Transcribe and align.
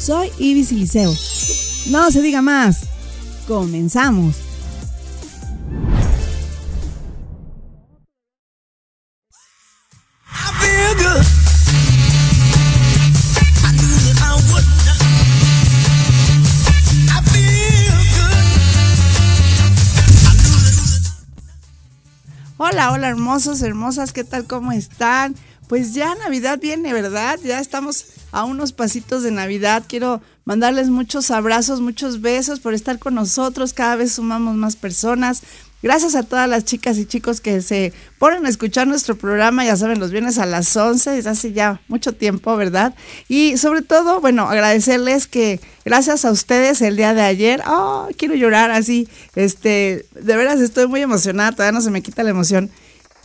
Soy 0.00 0.32
Ibis 0.38 0.72
Liceo. 0.72 1.14
No 1.90 2.10
se 2.10 2.22
diga 2.22 2.40
más. 2.40 2.86
Comenzamos. 3.46 4.36
Hola, 22.56 22.92
hola 22.92 23.08
hermosos, 23.08 23.62
hermosas, 23.62 24.12
¿qué 24.12 24.24
tal? 24.24 24.46
¿Cómo 24.46 24.72
están? 24.72 25.34
Pues 25.68 25.92
ya 25.92 26.14
Navidad 26.14 26.58
viene, 26.58 26.92
¿verdad? 26.92 27.38
Ya 27.42 27.58
estamos 27.58 28.04
a 28.32 28.44
unos 28.44 28.72
pasitos 28.72 29.22
de 29.22 29.30
Navidad. 29.30 29.84
Quiero 29.88 30.20
mandarles 30.44 30.90
muchos 30.90 31.30
abrazos, 31.30 31.80
muchos 31.80 32.20
besos 32.20 32.60
por 32.60 32.74
estar 32.74 32.98
con 32.98 33.14
nosotros. 33.14 33.72
Cada 33.72 33.96
vez 33.96 34.12
sumamos 34.12 34.56
más 34.56 34.76
personas. 34.76 35.42
Gracias 35.82 36.14
a 36.14 36.22
todas 36.22 36.46
las 36.46 36.66
chicas 36.66 36.98
y 36.98 37.06
chicos 37.06 37.40
que 37.40 37.62
se 37.62 37.94
ponen 38.18 38.44
a 38.44 38.50
escuchar 38.50 38.86
nuestro 38.86 39.16
programa, 39.16 39.64
ya 39.64 39.76
saben, 39.76 39.98
los 39.98 40.10
viernes 40.10 40.36
a 40.36 40.44
las 40.44 40.76
11, 40.76 41.10
desde 41.10 41.30
hace 41.30 41.52
ya 41.54 41.80
mucho 41.88 42.12
tiempo, 42.12 42.54
¿verdad? 42.54 42.94
Y 43.28 43.56
sobre 43.56 43.80
todo, 43.80 44.20
bueno, 44.20 44.46
agradecerles 44.50 45.26
que 45.26 45.58
gracias 45.86 46.26
a 46.26 46.32
ustedes 46.32 46.82
el 46.82 46.96
día 46.96 47.14
de 47.14 47.22
ayer, 47.22 47.62
oh, 47.66 48.08
quiero 48.18 48.34
llorar 48.34 48.70
así, 48.70 49.08
este, 49.34 50.04
de 50.20 50.36
veras 50.36 50.60
estoy 50.60 50.86
muy 50.86 51.00
emocionada, 51.00 51.52
todavía 51.52 51.72
no 51.72 51.80
se 51.80 51.90
me 51.90 52.02
quita 52.02 52.24
la 52.24 52.30
emoción, 52.30 52.70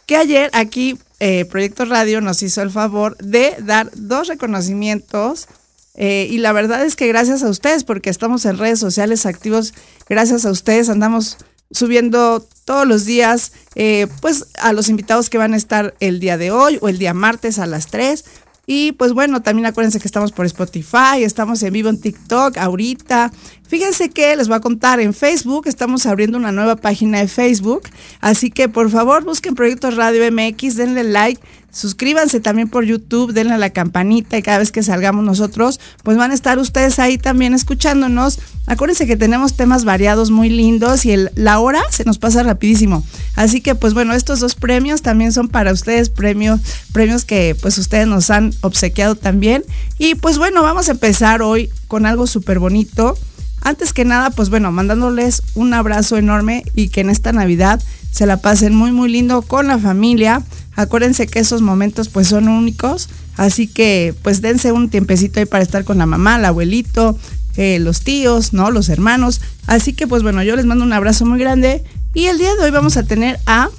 que 0.06 0.18
ayer 0.18 0.50
aquí 0.54 0.98
eh, 1.19 1.46
Proyecto 1.46 1.86
Radio 1.86 2.22
nos 2.22 2.44
hizo 2.44 2.62
el 2.62 2.72
favor 2.72 3.18
de 3.18 3.56
dar 3.60 3.90
dos 3.96 4.28
reconocimientos 4.28 5.48
eh, 5.96 6.28
y 6.30 6.40
la 6.40 6.52
verdad 6.52 6.84
es 6.86 6.96
que 6.96 7.07
gracias 7.07 7.42
a 7.42 7.50
ustedes, 7.50 7.84
porque 7.84 8.10
estamos 8.10 8.46
en 8.46 8.57
redes 8.57 8.80
sociales 8.80 9.25
activos, 9.25 9.74
gracias 10.10 10.46
a 10.46 10.52
ustedes 10.52 10.90
andamos 10.90 11.38
subiendo 11.72 12.46
todos 12.66 12.88
los 12.88 13.06
días, 13.06 13.54
eh, 13.75 14.07
pues 14.22 14.48
a 14.60 14.74
los 14.74 14.90
invitados 14.90 15.30
que 15.30 15.38
van 15.38 15.54
a 15.54 15.57
estar 15.57 15.96
el 16.00 16.19
día 16.19 16.38
de 16.38 16.52
hoy 16.52 16.78
o 16.81 16.90
el 16.90 16.98
día 16.98 17.13
martes 17.13 17.60
a 17.60 17.66
las 17.66 17.88
3. 17.88 18.25
Y 18.67 18.94
pues 18.94 19.13
bueno, 19.13 19.41
también 19.41 19.65
acuérdense 19.65 20.00
que 20.00 20.07
estamos 20.07 20.31
por 20.31 20.45
Spotify, 20.45 21.23
estamos 21.23 21.62
en 21.63 21.73
vivo 21.73 21.89
en 21.89 22.00
TikTok 22.00 22.57
ahorita. 22.57 23.31
Fíjense 23.67 24.09
que 24.09 24.35
les 24.35 24.47
voy 24.47 24.57
a 24.57 24.62
contar 24.62 25.00
en 25.00 25.13
Facebook, 25.13 25.67
estamos 25.67 26.06
abriendo 26.06 26.38
una 26.38 26.51
nueva 26.51 26.75
página 26.75 27.19
de 27.19 27.28
Facebook, 27.28 27.83
así 28.21 28.49
que 28.49 28.69
por 28.69 28.90
favor 28.90 29.23
busquen 29.23 29.56
Proyectos 29.56 29.95
Radio 29.95 30.23
MX, 30.31 30.75
denle 30.75 31.04
like, 31.04 31.42
Suscríbanse 31.75 32.40
también 32.40 32.69
por 32.69 32.85
YouTube, 32.85 33.33
denle 33.33 33.56
a 33.56 33.57
la 33.57 33.69
campanita 33.69 34.37
y 34.37 34.42
cada 34.42 34.59
vez 34.59 34.71
que 34.71 34.81
salgamos 34.81 35.25
nosotros, 35.25 35.81
pues 36.04 36.16
van 36.16 36.31
a 36.31 36.33
estar 36.33 36.57
ustedes 36.57 36.99
ahí 36.99 37.18
también 37.18 37.54
escuchándonos. 37.54 38.40
Acuérdense 38.68 39.06
que 39.06 39.16
tenemos 39.16 39.54
temas 39.56 39.86
variados 39.86 40.31
muy 40.31 40.50
lindos 40.50 41.06
y 41.06 41.16
la 41.36 41.60
hora 41.60 41.81
se 41.92 42.04
nos 42.04 42.18
pasa 42.18 42.42
rapidísimo. 42.42 43.04
Así 43.36 43.62
que 43.62 43.76
pues 43.76 43.94
bueno, 43.94 44.14
estos 44.14 44.40
dos 44.40 44.56
premios 44.56 45.02
también 45.02 45.31
son 45.31 45.50
para 45.50 45.72
ustedes, 45.72 46.10
premios, 46.10 46.62
premios 46.92 47.26
que 47.26 47.56
pues 47.62 47.78
ustedes 47.78 48.07
nos 48.07 48.30
han 48.30 48.54
obsequiado 48.62 49.16
también. 49.16 49.64
Y 50.00 50.16
pues 50.16 50.38
bueno, 50.38 50.64
vamos 50.64 50.90
a 50.90 50.94
empezar 50.94 51.42
hoy 51.42 51.69
con 51.88 52.06
algo 52.06 52.26
súper 52.26 52.60
bonito. 52.60 53.18
Antes 53.62 53.94
que 53.94 54.06
nada, 54.06 54.30
pues 54.30 54.50
bueno, 54.50 54.72
mandándoles 54.72 55.42
un 55.56 55.74
abrazo 55.74 56.18
enorme 56.18 56.64
y 56.76 56.90
que 56.90 57.02
en 57.02 57.10
esta 57.10 57.31
Navidad 57.34 57.81
se 58.12 58.26
la 58.26 58.38
pasen 58.38 58.74
muy 58.74 58.92
muy 58.92 59.12
lindo 59.12 59.42
con 59.42 59.68
la 59.68 59.78
familia. 59.78 60.42
Acuérdense 60.76 61.28
que 61.28 61.40
esos 61.40 61.62
momentos 61.62 62.10
pues 62.10 62.28
son 62.28 62.48
únicos, 62.48 63.10
así 63.38 63.68
que 63.68 64.14
pues 64.24 64.42
dense 64.42 64.72
un 64.72 64.90
tiempecito 64.90 65.40
ahí 65.40 65.45
para 65.45 65.64
estar 65.64 65.84
con 65.84 65.98
la 65.98 66.06
mamá, 66.06 66.38
el 66.38 66.45
abuelito, 66.45 67.18
eh, 67.57 67.80
los 67.80 68.02
tíos, 68.02 68.54
¿no? 68.54 68.71
Los 68.71 68.90
hermanos. 68.90 69.42
Así 69.68 69.94
que 69.94 70.07
pues 70.07 70.24
bueno, 70.24 70.44
yo 70.44 70.56
les 70.56 70.66
mando 70.66 70.83
un 70.83 70.94
abrazo 70.94 71.26
muy 71.26 71.40
grande 71.40 71.83
y 72.14 72.26
el 72.26 72.38
día 72.38 72.56
de 72.56 72.64
hoy 72.64 72.71
vamos 72.71 72.97
a 72.97 73.04
tener 73.04 73.40
a 73.45 73.69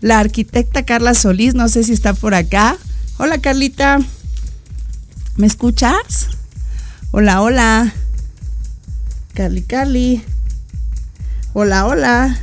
la 0.00 0.18
arquitecta 0.18 0.84
Carla 0.84 1.14
Solís, 1.14 1.54
no 1.54 1.68
sé 1.68 1.84
si 1.84 1.92
está 1.92 2.14
por 2.14 2.34
acá. 2.34 2.76
Hola 3.18 3.38
Carlita, 3.38 4.00
¿me 5.36 5.46
escuchas? 5.46 6.28
Hola, 7.10 7.42
hola. 7.42 7.94
Carly, 9.34 9.62
Carly. 9.62 10.22
Hola, 11.52 11.86
hola. 11.86 12.38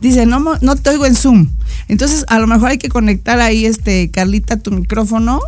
Dice, 0.00 0.26
no, 0.26 0.40
no 0.60 0.76
te 0.76 0.90
oigo 0.90 1.06
en 1.06 1.14
Zoom. 1.14 1.50
Entonces, 1.88 2.24
a 2.28 2.38
lo 2.38 2.46
mejor 2.46 2.70
hay 2.70 2.78
que 2.78 2.88
conectar 2.88 3.40
ahí, 3.40 3.66
este, 3.66 4.10
Carlita, 4.10 4.56
tu 4.56 4.70
micrófono. 4.70 5.40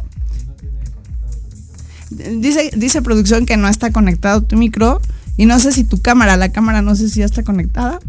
Dice, 2.18 2.70
dice 2.76 3.02
producción 3.02 3.46
que 3.46 3.56
no 3.56 3.68
está 3.68 3.90
conectado 3.90 4.42
tu 4.42 4.56
micro. 4.56 5.00
Y 5.37 5.46
no 5.46 5.58
sé 5.60 5.72
si 5.72 5.84
tu 5.84 6.02
cámara, 6.02 6.37
la 6.37 6.50
cámara 6.50 6.82
no 6.82 6.96
sé 6.96 7.08
si 7.08 7.20
ya 7.20 7.26
está 7.26 7.42
conectada. 7.42 8.00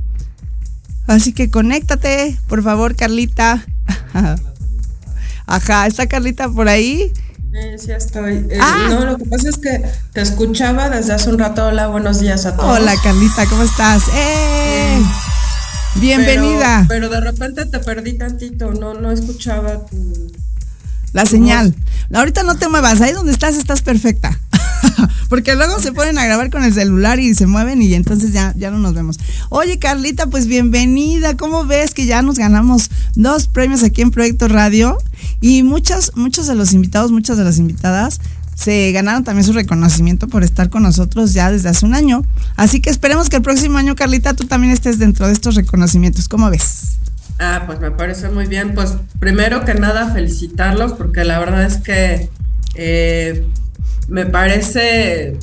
Así 1.08 1.34
que 1.34 1.50
conéctate, 1.50 2.38
por 2.48 2.64
favor, 2.64 2.96
Carlita. 2.96 3.66
Ajá, 5.46 5.88
¿está 5.88 6.08
Carlita 6.08 6.50
por 6.50 6.68
ahí? 6.68 7.12
Sí, 7.52 7.86
sí 7.86 7.92
estoy. 7.92 8.46
Eh, 8.50 8.60
ah. 8.62 8.88
No, 8.90 9.06
lo 9.06 9.18
que 9.18 9.26
pasa 9.26 9.50
es 9.50 9.58
que 9.58 9.82
te 10.14 10.22
escuchaba 10.22 10.90
desde 10.90 11.14
hace 11.14 11.30
un 11.32 11.40
rato. 11.40 11.66
Hola, 11.66 11.88
buenos 11.88 12.20
días 12.20 12.46
a 12.46 12.56
todos. 12.56 12.78
Hola, 12.78 12.94
Carlita, 13.04 13.48
¿cómo 13.48 13.64
estás? 13.64 14.04
¡Eh! 14.14 15.02
Bienvenida. 15.96 16.86
Pero, 16.88 17.10
de 17.10 17.20
repente 17.20 17.66
te 17.66 17.80
perdí 17.80 18.18
tantito, 18.18 18.72
no, 18.72 18.94
no 18.94 19.12
escuchaba 19.12 19.86
tu... 19.88 20.32
La 21.14 21.26
señal. 21.26 21.76
Ahorita 22.14 22.44
no 22.44 22.56
te 22.56 22.68
muevas, 22.70 23.02
ahí 23.02 23.14
donde 23.14 23.32
estás 23.32 23.56
estás 23.56 23.82
perfecta. 23.82 24.40
Porque 25.30 25.56
luego 25.56 25.80
se 25.80 25.92
ponen 25.92 26.18
a 26.18 26.26
grabar 26.26 26.50
con 26.50 26.64
el 26.64 26.74
celular 26.74 27.20
y 27.20 27.36
se 27.36 27.46
mueven 27.46 27.82
y 27.82 27.94
entonces 27.94 28.34
ya, 28.34 28.54
ya 28.58 28.72
no 28.72 28.80
nos 28.80 28.94
vemos. 28.94 29.20
Oye, 29.50 29.78
Carlita, 29.80 30.28
pues 30.28 30.48
bienvenida. 30.48 31.38
¿Cómo 31.38 31.66
ves 31.66 31.94
que 31.94 32.06
ya 32.06 32.22
nos 32.22 32.38
ganamos 32.38 32.90
dos 33.16 33.48
premios 33.48 33.84
aquí 33.84 34.02
en 34.02 34.12
Proyecto 34.12 34.48
Radio? 34.48 34.98
Y 35.42 35.64
muchos, 35.64 36.14
muchos 36.16 36.48
de 36.48 36.56
los 36.56 36.74
invitados, 36.74 37.12
muchas 37.12 37.38
de 37.38 37.44
las 37.44 37.58
invitadas 37.58 38.20
se 38.56 38.92
ganaron 38.92 39.24
también 39.24 39.46
su 39.46 39.54
reconocimiento 39.54 40.28
por 40.28 40.44
estar 40.44 40.70
con 40.70 40.84
nosotros 40.84 41.32
ya 41.32 41.50
desde 41.50 41.70
hace 41.70 41.86
un 41.86 41.94
año. 41.94 42.26
Así 42.58 42.82
que 42.82 42.90
esperemos 42.90 43.30
que 43.30 43.38
el 43.38 43.42
próximo 43.42 43.78
año, 43.78 43.96
Carlita, 43.96 44.34
tú 44.34 44.48
también 44.48 44.74
estés 44.74 45.00
dentro 45.00 45.28
de 45.28 45.34
estos 45.34 45.56
reconocimientos. 45.56 46.28
¿Cómo 46.28 46.50
ves? 46.50 46.98
Ah, 47.40 47.64
pues 47.66 47.80
me 47.80 47.90
parece 47.90 48.30
muy 48.30 48.48
bien. 48.48 48.76
Pues 48.76 48.96
primero 49.20 49.64
que 49.64 49.74
nada 49.74 50.14
felicitarlos 50.14 50.94
porque 50.94 51.24
la 51.24 51.40
verdad 51.40 51.64
es 51.64 51.78
que 51.78 52.30
eh, 52.76 53.46
me 54.10 54.26
parece 54.26 55.38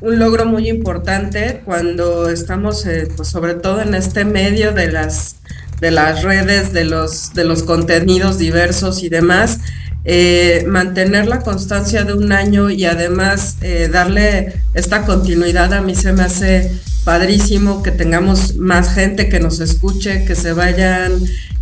un 0.00 0.18
logro 0.18 0.46
muy 0.46 0.68
importante 0.68 1.60
cuando 1.66 2.30
estamos, 2.30 2.86
eh, 2.86 3.08
pues 3.14 3.28
sobre 3.28 3.54
todo 3.54 3.82
en 3.82 3.94
este 3.94 4.24
medio 4.24 4.72
de 4.72 4.90
las 4.90 5.36
de 5.80 5.90
las 5.90 6.22
redes, 6.22 6.72
de 6.72 6.84
los, 6.84 7.34
de 7.34 7.44
los 7.44 7.62
contenidos 7.62 8.38
diversos 8.38 9.02
y 9.02 9.08
demás, 9.10 9.58
eh, 10.04 10.64
mantener 10.66 11.26
la 11.26 11.40
constancia 11.40 12.04
de 12.04 12.14
un 12.14 12.32
año 12.32 12.70
y 12.70 12.86
además 12.86 13.58
darle 13.90 14.54
esta 14.72 15.04
continuidad 15.04 15.74
a 15.74 15.82
mí 15.82 15.94
se 15.94 16.12
me 16.12 16.22
hace 16.22 16.70
padrísimo 17.04 17.82
que 17.82 17.90
tengamos 17.90 18.56
más 18.56 18.94
gente 18.94 19.28
que 19.28 19.38
nos 19.38 19.60
escuche, 19.60 20.24
que 20.24 20.34
se 20.34 20.52
vayan 20.52 21.12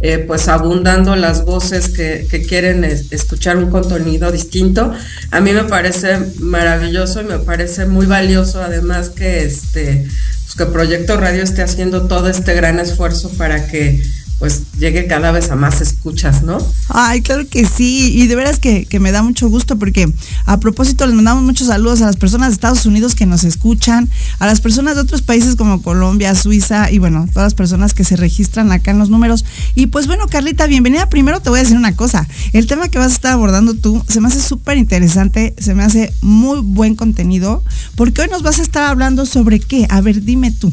eh, 0.00 0.18
pues 0.18 0.48
abundando 0.48 1.16
las 1.16 1.44
voces 1.44 1.88
que, 1.88 2.26
quieren 2.48 2.84
escuchar 2.84 3.56
un 3.56 3.70
contenido 3.70 4.32
distinto. 4.32 4.92
A 5.30 5.40
mí 5.40 5.52
me 5.52 5.64
parece 5.64 6.18
maravilloso 6.38 7.20
y 7.20 7.24
me 7.24 7.38
parece 7.38 7.86
muy 7.86 8.06
valioso 8.06 8.62
además 8.62 9.10
que 9.10 9.44
este 9.44 10.06
pues 10.44 10.54
que 10.56 10.66
Proyecto 10.66 11.16
Radio 11.16 11.42
esté 11.42 11.62
haciendo 11.62 12.08
todo 12.08 12.28
este 12.28 12.54
gran 12.54 12.78
esfuerzo 12.78 13.30
para 13.38 13.66
que 13.68 14.02
pues 14.42 14.62
llegue 14.76 15.06
cada 15.06 15.30
vez 15.30 15.52
a 15.52 15.54
más 15.54 15.80
escuchas, 15.80 16.42
¿no? 16.42 16.58
Ay, 16.88 17.22
claro 17.22 17.46
que 17.48 17.64
sí, 17.64 18.10
y 18.12 18.26
de 18.26 18.34
veras 18.34 18.58
que, 18.58 18.86
que, 18.86 18.98
me 18.98 19.12
da 19.12 19.22
mucho 19.22 19.48
gusto 19.48 19.78
porque 19.78 20.12
a 20.46 20.58
propósito 20.58 21.06
les 21.06 21.14
mandamos 21.14 21.44
muchos 21.44 21.68
saludos 21.68 22.02
a 22.02 22.06
las 22.06 22.16
personas 22.16 22.48
de 22.48 22.54
Estados 22.54 22.84
Unidos 22.84 23.14
que 23.14 23.24
nos 23.24 23.44
escuchan, 23.44 24.10
a 24.40 24.46
las 24.46 24.60
personas 24.60 24.96
de 24.96 25.02
otros 25.02 25.22
países 25.22 25.54
como 25.54 25.80
Colombia, 25.80 26.34
Suiza 26.34 26.90
y 26.90 26.98
bueno, 26.98 27.28
todas 27.32 27.46
las 27.46 27.54
personas 27.54 27.94
que 27.94 28.02
se 28.02 28.16
registran 28.16 28.72
acá 28.72 28.90
en 28.90 28.98
los 28.98 29.10
números. 29.10 29.44
Y 29.76 29.86
pues 29.86 30.08
bueno, 30.08 30.26
Carlita, 30.26 30.66
bienvenida. 30.66 31.08
Primero 31.08 31.38
te 31.38 31.48
voy 31.48 31.60
a 31.60 31.62
decir 31.62 31.76
una 31.76 31.94
cosa, 31.94 32.26
el 32.52 32.66
tema 32.66 32.88
que 32.88 32.98
vas 32.98 33.12
a 33.12 33.14
estar 33.14 33.32
abordando 33.34 33.74
tú 33.74 34.04
se 34.08 34.20
me 34.20 34.26
hace 34.26 34.40
súper 34.40 34.76
interesante, 34.76 35.54
se 35.56 35.76
me 35.76 35.84
hace 35.84 36.12
muy 36.20 36.58
buen 36.62 36.96
contenido, 36.96 37.62
porque 37.94 38.22
hoy 38.22 38.28
nos 38.28 38.42
vas 38.42 38.58
a 38.58 38.62
estar 38.62 38.90
hablando 38.90 39.24
sobre 39.24 39.60
qué, 39.60 39.86
a 39.88 40.00
ver, 40.00 40.24
dime 40.24 40.50
tú. 40.50 40.72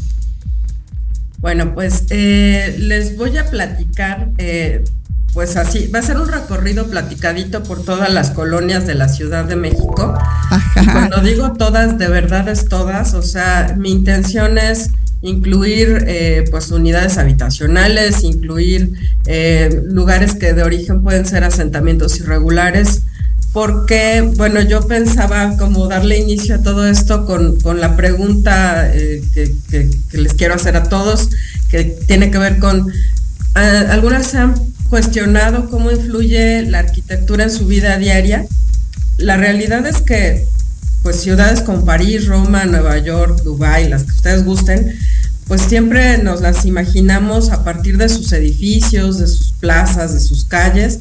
Bueno, 1.40 1.74
pues 1.74 2.04
eh, 2.10 2.76
les 2.80 3.16
voy 3.16 3.38
a 3.38 3.50
platicar, 3.50 4.30
eh, 4.38 4.84
pues 5.34 5.56
así, 5.56 5.88
va 5.88 6.00
a 6.00 6.02
ser 6.04 6.18
un 6.18 6.28
recorrido 6.28 6.88
platicadito 6.88 7.64
por 7.64 7.84
todas 7.84 8.14
las 8.14 8.32
colonias 8.32 8.86
de 8.86 8.96
la 8.96 9.08
Ciudad 9.08 9.46
de 9.46 9.56
México. 9.56 10.18
Y 10.82 10.86
cuando 10.86 11.22
digo 11.22 11.54
todas, 11.54 11.98
de 11.98 12.08
verdad 12.10 12.50
es 12.50 12.66
todas, 12.66 13.14
o 13.14 13.22
sea, 13.22 13.76
mi 13.78 13.92
intención 13.92 14.58
es 14.58 14.90
incluir 15.22 16.04
eh, 16.08 16.46
pues 16.52 16.72
unidades 16.72 17.18
habitacionales, 17.18 18.24
incluir 18.24 18.92
lugares 19.86 20.36
que 20.36 20.54
de 20.54 20.64
origen 20.64 21.04
pueden 21.04 21.26
ser 21.26 21.44
asentamientos 21.44 22.20
irregulares, 22.20 23.04
porque, 23.52 24.32
bueno, 24.36 24.62
yo 24.62 24.88
pensaba 24.88 25.58
como 25.58 25.88
darle 25.88 26.20
inicio 26.20 26.56
a 26.56 26.62
todo 26.62 26.88
esto 26.88 27.26
con, 27.26 27.58
la 27.80 27.96
pregunta 27.96 28.92
eh, 28.94 29.24
que, 29.34 29.90
les 30.14 30.34
quiero 30.34 30.54
hacer 30.54 30.76
a 30.76 30.84
todos, 30.84 31.30
que 31.70 31.84
tiene 31.84 32.30
que 32.30 32.38
ver 32.38 32.60
con, 32.60 32.92
algunas 33.56 34.28
se 34.28 34.38
han 34.38 34.54
cuestionado 34.90 35.70
cómo 35.70 35.92
influye 35.92 36.64
la 36.64 36.80
arquitectura 36.80 37.44
en 37.44 37.52
su 37.52 37.66
vida 37.66 37.98
diaria. 37.98 38.46
La 39.18 39.38
realidad 39.38 39.86
es 39.88 40.02
que, 40.02 40.46
pues, 41.02 41.20
ciudades 41.20 41.62
como 41.62 41.86
París, 41.86 42.28
Roma, 42.28 42.66
Nueva 42.66 43.00
York, 43.00 43.42
Dubái, 43.44 43.90
las 43.90 44.04
que 44.04 44.12
ustedes 44.12 44.46
gusten, 44.46 44.96
pues 45.48 45.62
siempre 45.62 46.20
nos 46.20 46.42
las 46.42 46.66
imaginamos 46.66 47.50
a 47.50 47.64
partir 47.64 47.98
de 47.98 48.08
sus 48.08 48.32
edificios, 48.34 49.18
de 49.18 49.26
sus 49.26 49.52
plazas, 49.54 50.14
de 50.14 50.20
sus 50.20 50.46
calles, 50.46 51.00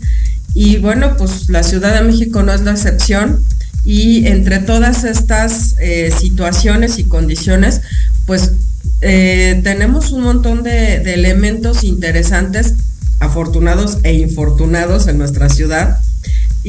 y 0.54 0.78
bueno, 0.78 1.16
pues 1.16 1.48
la 1.48 1.62
Ciudad 1.62 1.94
de 1.94 2.06
México 2.06 2.42
no 2.42 2.52
es 2.52 2.62
la 2.62 2.72
excepción 2.72 3.44
y 3.84 4.26
entre 4.26 4.58
todas 4.58 5.04
estas 5.04 5.74
eh, 5.80 6.10
situaciones 6.10 6.98
y 6.98 7.04
condiciones, 7.04 7.80
pues 8.26 8.52
eh, 9.00 9.60
tenemos 9.62 10.10
un 10.10 10.22
montón 10.22 10.62
de, 10.62 10.96
elementos 11.14 11.84
interesantes, 11.84 12.74
afortunados 13.20 13.98
e 14.02 14.14
infortunados 14.14 15.06
en 15.06 15.18
nuestra 15.18 15.48
ciudad. 15.48 16.00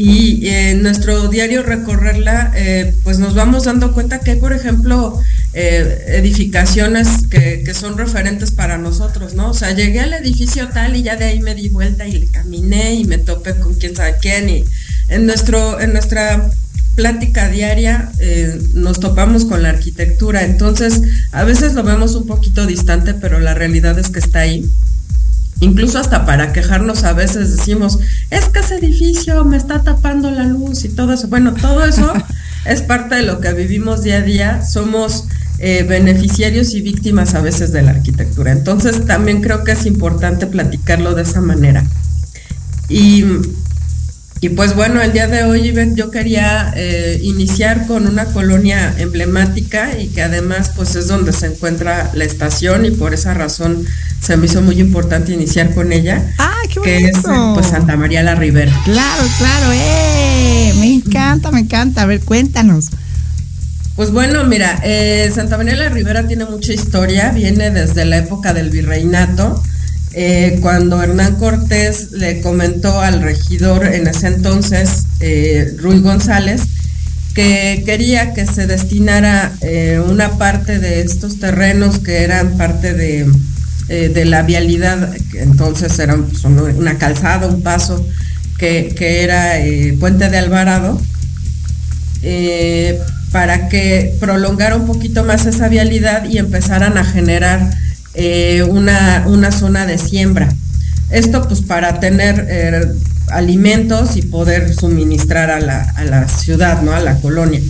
Y 0.01 0.47
en 0.47 0.81
nuestro 0.81 1.27
diario 1.27 1.61
recorrerla, 1.61 2.53
eh, 2.55 2.95
pues 3.03 3.19
nos 3.19 3.35
vamos 3.35 3.65
dando 3.65 3.93
cuenta 3.93 4.21
que 4.21 4.31
hay, 4.31 4.39
por 4.39 4.53
ejemplo, 4.53 5.21
eh, 5.51 6.05
edificaciones 6.07 7.27
que, 7.29 7.69
son 7.73 7.97
referentes 7.97 8.51
para 8.51 8.77
nosotros, 8.77 9.33
¿no? 9.33 9.49
O 9.49 9.53
sea, 9.53 9.71
llegué 9.71 9.99
al 9.99 10.13
edificio 10.13 10.69
tal 10.69 10.95
y 10.95 11.03
ya 11.03 11.17
de 11.17 11.25
ahí 11.25 11.41
me 11.41 11.53
di 11.53 11.67
vuelta 11.67 12.07
y 12.07 12.13
le 12.13 12.27
caminé 12.27 12.93
y 12.93 13.03
me 13.03 13.17
topé 13.17 13.55
con 13.55 13.73
quién 13.73 13.93
sabe 13.93 14.15
quién 14.21 14.47
y 14.47 14.63
en, 15.09 15.25
nuestro, 15.25 15.81
en 15.81 15.91
nuestra 15.91 16.49
plática 16.95 17.49
diaria 17.49 18.09
eh, 18.19 18.57
nos 18.75 19.01
topamos 19.01 19.43
con 19.43 19.63
la 19.63 19.69
arquitectura, 19.69 20.45
entonces 20.45 21.01
a 21.33 21.43
veces 21.43 21.73
lo 21.73 21.83
vemos 21.83 22.15
un 22.15 22.25
poquito 22.25 22.65
distante, 22.65 23.13
pero 23.15 23.41
la 23.41 23.53
realidad 23.53 23.99
es 23.99 24.09
que 24.09 24.19
está 24.19 24.39
ahí. 24.39 24.65
Incluso 25.61 25.99
hasta 25.99 26.25
para 26.25 26.53
quejarnos 26.53 27.03
a 27.03 27.13
veces 27.13 27.55
decimos, 27.55 27.99
es 28.29 28.45
que 28.49 28.59
ese 28.59 28.75
edificio 28.75 29.43
me 29.43 29.57
está 29.57 29.83
tapando 29.83 30.31
la 30.31 30.45
luz 30.45 30.85
y 30.85 30.89
todo 30.89 31.13
eso. 31.13 31.27
Bueno, 31.27 31.53
todo 31.53 31.83
eso 31.83 32.13
es 32.65 32.81
parte 32.81 33.15
de 33.15 33.23
lo 33.23 33.39
que 33.39 33.53
vivimos 33.53 34.03
día 34.03 34.17
a 34.17 34.21
día. 34.21 34.65
Somos 34.65 35.25
eh, 35.59 35.83
beneficiarios 35.83 36.73
y 36.73 36.81
víctimas 36.81 37.35
a 37.35 37.41
veces 37.41 37.73
de 37.73 37.81
la 37.81 37.91
arquitectura. 37.91 38.53
Entonces 38.53 39.05
también 39.05 39.41
creo 39.41 39.65
que 39.65 39.73
es 39.73 39.85
importante 39.85 40.47
platicarlo 40.47 41.15
de 41.15 41.23
esa 41.23 41.41
manera. 41.41 41.85
Y, 42.87 43.25
y 44.41 44.49
pues 44.49 44.73
bueno, 44.75 45.01
el 45.01 45.11
día 45.11 45.27
de 45.27 45.43
hoy 45.43 45.73
yo 45.95 46.11
quería 46.11 46.71
eh, 46.75 47.19
iniciar 47.23 47.87
con 47.87 48.07
una 48.07 48.25
colonia 48.25 48.93
emblemática 48.97 49.99
y 49.99 50.07
que 50.07 50.21
además 50.21 50.71
pues 50.75 50.95
es 50.95 51.07
donde 51.07 51.33
se 51.33 51.47
encuentra 51.47 52.09
la 52.13 52.23
estación 52.23 52.85
y 52.85 52.91
por 52.91 53.13
esa 53.13 53.33
razón 53.33 53.85
se 54.21 54.37
me 54.37 54.45
hizo 54.45 54.61
muy 54.61 54.79
importante 54.79 55.33
iniciar 55.33 55.73
con 55.73 55.91
ella. 55.91 56.33
Ah, 56.37 56.55
qué 56.73 56.79
Que 56.81 56.97
es 57.09 57.17
pues 57.53 57.67
Santa 57.67 57.97
María 57.97 58.23
la 58.23 58.35
Ribera. 58.35 58.71
Claro, 58.85 59.23
claro, 59.37 59.71
eh, 59.73 60.73
me 60.79 60.93
encanta, 60.93 61.51
me 61.51 61.59
encanta. 61.59 62.03
A 62.03 62.05
ver, 62.05 62.21
cuéntanos. 62.21 62.89
Pues 63.97 64.11
bueno, 64.11 64.45
mira, 64.45 64.79
eh, 64.85 65.29
Santa 65.35 65.57
María 65.57 65.75
la 65.75 65.89
Ribera 65.89 66.25
tiene 66.25 66.45
mucha 66.45 66.71
historia, 66.71 67.31
viene 67.31 67.71
desde 67.71 68.05
la 68.05 68.17
época 68.19 68.53
del 68.53 68.69
virreinato, 68.69 69.61
eh, 70.13 70.57
cuando 70.61 71.01
Hernán 71.01 71.35
Cortés 71.35 72.11
le 72.11 72.41
comentó 72.41 72.99
al 72.99 73.21
regidor 73.21 73.85
en 73.85 74.07
ese 74.07 74.27
entonces, 74.27 75.05
eh, 75.19 75.73
Ruy 75.77 75.99
González, 75.99 76.63
que 77.35 77.83
quería 77.85 78.33
que 78.33 78.45
se 78.47 78.65
destinara 78.67 79.53
una 80.09 80.37
parte 80.37 80.79
de 80.79 81.01
estos 81.01 81.39
terrenos 81.39 81.99
que 81.99 82.23
eran 82.23 82.57
parte 82.57 82.93
de, 82.93 84.25
la 84.25 84.41
vialidad, 84.41 85.15
que 85.31 85.43
entonces 85.43 85.97
era 85.99 86.17
pues, 86.17 86.43
una 86.43 86.97
calzada, 86.97 87.47
un 87.47 87.61
paso, 87.61 88.05
que, 88.57 88.93
que 88.97 89.23
era 89.23 89.53
Puente 89.99 90.29
de 90.29 90.37
Alvarado, 90.37 90.99
para 93.31 93.69
que 93.69 94.15
prolongara 94.19 94.75
un 94.75 94.87
poquito 94.87 95.23
más 95.23 95.45
esa 95.45 95.69
vialidad 95.69 96.25
y 96.25 96.39
empezaran 96.39 96.97
a 96.97 97.05
generar 97.05 97.69
eh, 98.21 98.63
una, 98.63 99.51
zona 99.51 99.85
de 99.85 99.97
siembra. 99.97 100.49
Esto 101.09 101.47
pues 101.47 101.61
para 101.61 102.01
tener 102.01 102.45
eh, 102.49 102.81
alimentos 103.31 104.17
y 104.17 104.23
poder 104.23 104.73
suministrar 104.73 105.49
a 105.49 105.61
la, 105.61 106.27
ciudad, 106.27 106.81
¿no? 106.81 106.91
A 106.91 106.99
la 106.99 107.15
colonia. 107.21 107.61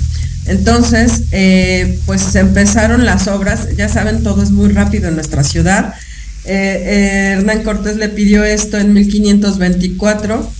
Entonces, 0.47 1.25
eh, 1.31 1.99
pues 2.07 2.33
empezaron 2.35 3.05
las 3.05 3.27
obras, 3.27 3.67
ya 3.77 3.87
saben, 3.87 4.23
todo 4.23 4.41
es 4.41 4.49
muy 4.49 4.69
rápido 4.71 5.09
en 5.09 5.15
nuestra 5.15 5.43
ciudad. 5.43 5.93
Hernán 6.45 7.61
Cortés 7.61 7.97
le 7.97 8.09
pidió 8.09 8.43
esto 8.43 8.79
en 8.79 8.93
1524 8.93 10.51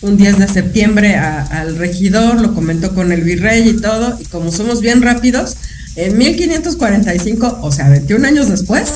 un 0.00 0.16
10 0.16 0.38
de 0.38 0.48
septiembre 0.48 1.16
al 1.16 1.76
regidor, 1.76 2.40
lo 2.40 2.54
comentó 2.54 2.94
con 2.94 3.12
el 3.12 3.22
virrey 3.22 3.68
y 3.68 3.80
todo, 3.80 4.18
y 4.18 4.24
como 4.24 4.52
somos 4.52 4.80
bien 4.80 5.02
rápidos, 5.02 5.56
en 5.96 6.18
1545, 6.18 7.58
o 7.62 7.72
sea, 7.72 7.88
21 7.88 8.26
años 8.26 8.48
después, 8.48 8.92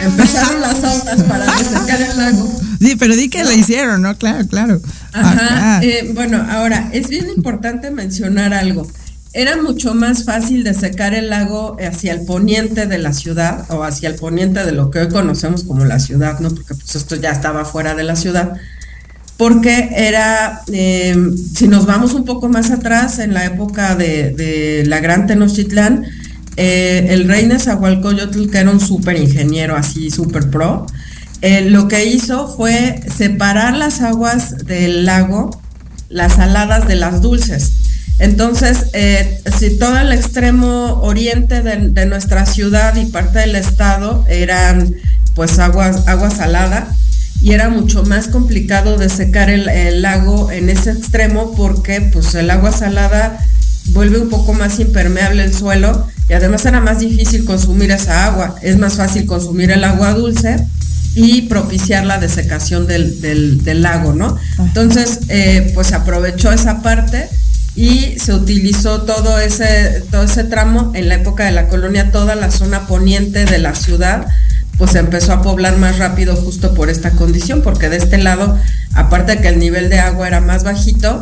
empezaron 0.00 0.60
las 0.60 0.78
obras 0.78 1.22
para 1.24 1.46
desecar 1.56 2.00
el 2.00 2.16
lago. 2.16 2.60
Sí, 2.80 2.96
pero 2.96 3.16
di 3.16 3.28
que 3.28 3.42
lo 3.44 3.52
hicieron, 3.52 4.02
¿no? 4.02 4.16
Claro, 4.16 4.46
claro. 4.46 4.80
Ajá. 5.12 5.80
Eh, 5.82 6.10
bueno, 6.14 6.44
ahora, 6.48 6.90
es 6.92 7.08
bien 7.08 7.28
importante 7.34 7.90
mencionar 7.90 8.54
algo. 8.54 8.86
Era 9.32 9.60
mucho 9.60 9.94
más 9.94 10.24
fácil 10.24 10.64
de 10.64 10.74
secar 10.74 11.12
el 11.12 11.28
lago 11.30 11.76
hacia 11.80 12.12
el 12.12 12.22
poniente 12.22 12.86
de 12.86 12.98
la 12.98 13.12
ciudad 13.12 13.66
o 13.68 13.82
hacia 13.82 14.08
el 14.08 14.14
poniente 14.14 14.64
de 14.64 14.72
lo 14.72 14.90
que 14.90 15.00
hoy 15.00 15.08
conocemos 15.08 15.64
como 15.64 15.84
la 15.84 15.98
ciudad, 15.98 16.38
¿no? 16.40 16.50
Porque 16.50 16.74
pues 16.74 16.94
esto 16.94 17.16
ya 17.16 17.30
estaba 17.30 17.64
fuera 17.64 17.94
de 17.94 18.04
la 18.04 18.16
ciudad 18.16 18.58
porque 19.38 19.90
era, 19.94 20.62
eh, 20.72 21.16
si 21.54 21.68
nos 21.68 21.86
vamos 21.86 22.12
un 22.12 22.24
poco 22.24 22.48
más 22.48 22.72
atrás, 22.72 23.20
en 23.20 23.32
la 23.32 23.46
época 23.46 23.94
de, 23.94 24.82
la 24.84 24.98
Gran 24.98 25.28
Tenochtitlán, 25.28 26.04
eh, 26.58 27.06
el 27.10 27.28
rey 27.28 27.46
Nezahualcóyotl, 27.46 28.50
que 28.50 28.58
era 28.58 28.70
un 28.70 28.80
súper 28.80 29.16
ingeniero, 29.16 29.76
así 29.76 30.10
súper 30.10 30.50
pro, 30.50 30.86
eh, 31.40 31.62
lo 31.70 31.88
que 31.88 32.04
hizo 32.04 32.54
fue 32.54 33.00
separar 33.16 33.76
las 33.76 34.02
aguas 34.02 34.66
del 34.66 35.06
lago, 35.06 35.50
las 36.08 36.34
saladas 36.34 36.86
de 36.86 36.96
las 36.96 37.22
dulces. 37.22 37.72
Entonces, 38.18 38.86
si 39.56 39.78
todo 39.78 39.96
el 39.96 40.12
extremo 40.12 41.00
oriente 41.02 41.62
de, 41.62 42.06
nuestra 42.06 42.44
ciudad 42.46 42.96
y 42.96 43.06
parte 43.06 43.38
del 43.38 43.54
estado 43.54 44.24
eran 44.28 44.92
pues 45.36 45.60
aguas, 45.60 46.08
agua 46.08 46.30
salada, 46.30 46.88
y 47.40 47.52
era 47.52 47.68
mucho 47.68 48.02
más 48.04 48.28
complicado 48.28 48.98
de 48.98 49.08
secar 49.08 49.48
el, 49.48 50.02
lago 50.02 50.50
en 50.50 50.68
ese 50.68 50.90
extremo 50.90 51.54
porque 51.56 52.00
pues 52.00 52.34
el 52.34 52.50
agua 52.50 52.72
salada 52.72 53.38
vuelve 53.90 54.18
un 54.18 54.28
poco 54.28 54.54
más 54.54 54.80
impermeable 54.80 55.44
el 55.44 55.54
suelo 55.54 56.08
y 56.28 56.32
además 56.34 56.64
era 56.66 56.80
más 56.80 57.00
difícil 57.00 57.44
consumir 57.44 57.90
esa 57.90 58.26
agua. 58.26 58.56
Es 58.62 58.76
más 58.76 58.96
fácil 58.96 59.26
consumir 59.26 59.70
el 59.70 59.84
agua 59.84 60.12
dulce 60.12 60.56
y 61.14 61.42
propiciar 61.42 62.04
la 62.04 62.18
desecación 62.18 62.86
del, 62.86 63.20
del, 63.20 63.82
lago, 63.82 64.12
¿no? 64.12 64.36
Entonces, 64.58 65.20
eh, 65.28 65.72
pues 65.74 65.92
aprovechó 65.92 66.52
esa 66.52 66.82
parte 66.82 67.28
y 67.74 68.18
se 68.18 68.34
utilizó 68.34 69.02
todo 69.02 69.38
ese, 69.38 70.02
todo 70.10 70.24
ese 70.24 70.44
tramo 70.44 70.92
en 70.94 71.08
la 71.08 71.14
época 71.14 71.44
de 71.44 71.52
la 71.52 71.68
colonia, 71.68 72.10
toda 72.10 72.34
la 72.34 72.50
zona 72.50 72.86
poniente 72.86 73.44
de 73.44 73.58
la 73.58 73.74
ciudad 73.74 74.26
pues 74.78 74.92
se 74.92 75.00
empezó 75.00 75.32
a 75.32 75.42
poblar 75.42 75.76
más 75.76 75.98
rápido 75.98 76.36
justo 76.36 76.72
por 76.72 76.88
esta 76.88 77.10
condición, 77.10 77.62
porque 77.62 77.88
de 77.88 77.96
este 77.96 78.16
lado, 78.16 78.56
aparte 78.94 79.36
de 79.36 79.42
que 79.42 79.48
el 79.48 79.58
nivel 79.58 79.90
de 79.90 79.98
agua 79.98 80.28
era 80.28 80.40
más 80.40 80.62
bajito, 80.62 81.20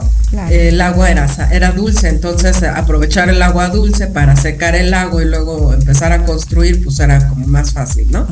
el 0.51 0.81
agua 0.81 1.11
era, 1.11 1.27
era 1.51 1.73
dulce, 1.73 2.09
entonces 2.09 2.63
aprovechar 2.63 3.31
el 3.31 3.41
agua 3.41 3.71
dulce 3.71 4.09
para 4.09 4.37
secar 4.37 4.77
el 4.77 4.93
agua 4.93 5.23
y 5.23 5.27
luego 5.27 5.73
empezar 5.73 6.13
a 6.13 6.25
construir, 6.25 6.85
pues 6.85 7.01
era 7.01 7.27
como 7.29 7.47
más 7.47 7.73
fácil, 7.73 8.11
¿no? 8.11 8.27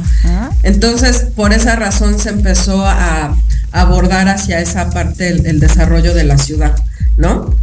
Entonces, 0.62 1.26
por 1.34 1.54
esa 1.54 1.74
razón 1.76 2.18
se 2.18 2.28
empezó 2.28 2.84
a, 2.86 3.36
abordar 3.72 4.28
hacia 4.28 4.60
esa 4.60 4.88
parte 4.90 5.30
el 5.30 5.58
desarrollo 5.58 6.14
de 6.14 6.22
la 6.22 6.38
ciudad, 6.38 6.76
¿no? 7.16 7.56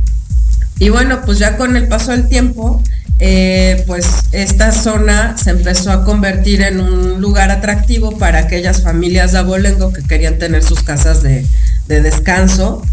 Y 0.82 0.90
bueno, 0.90 1.22
pues 1.24 1.38
ya 1.38 1.58
con 1.58 1.76
el 1.76 1.88
paso 1.88 2.10
del 2.12 2.28
tiempo, 2.28 2.84
eh, 3.24 3.84
pues 3.86 4.08
esta 4.32 4.72
zona 4.72 5.38
se 5.38 5.52
empezó 5.52 5.92
a 5.92 6.04
convertir 6.04 6.64
en 6.64 6.82
un 6.82 7.22
lugar 7.22 7.52
atractivo 7.52 8.18
para 8.18 8.40
aquellas 8.40 8.82
familias 8.82 9.32
de 9.32 9.38
abolengo 9.38 9.94
que 9.94 10.02
querían 10.02 10.40
tener 10.40 10.64
sus 10.64 10.82
casas 10.82 11.22
de, 11.22 11.46
descanso. 11.88 12.84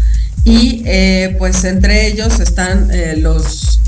Y 0.43 0.83
eh, 0.85 1.35
pues 1.39 1.63
entre 1.63 2.05
ellos 2.05 2.39
están 2.39 2.91
eh, 2.91 3.15
los, 3.17 3.79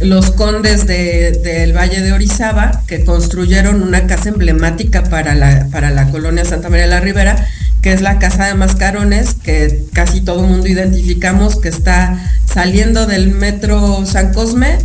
los 0.00 0.30
condes 0.30 0.86
del 0.86 1.76
Valle 1.76 2.00
de 2.00 2.14
Orizaba, 2.14 2.82
que 2.86 3.04
construyeron 3.04 3.82
una 3.82 4.06
casa 4.06 4.30
emblemática 4.30 5.04
para 5.04 5.34
la, 5.34 5.66
para 5.70 5.90
la 5.90 6.10
colonia 6.10 6.46
Santa 6.46 6.70
María 6.70 6.84
de 6.86 6.90
la 6.90 7.00
Ribera, 7.00 7.46
que 7.82 7.92
es 7.92 8.00
la 8.00 8.18
Casa 8.18 8.46
de 8.46 8.54
Mascarones, 8.54 9.34
que 9.34 9.84
casi 9.92 10.22
todo 10.22 10.42
el 10.42 10.50
mundo 10.52 10.68
identificamos, 10.68 11.60
que 11.60 11.68
está 11.68 12.18
saliendo 12.46 13.04
del 13.04 13.32
metro 13.32 14.06
San 14.06 14.32
Cosme 14.32 14.78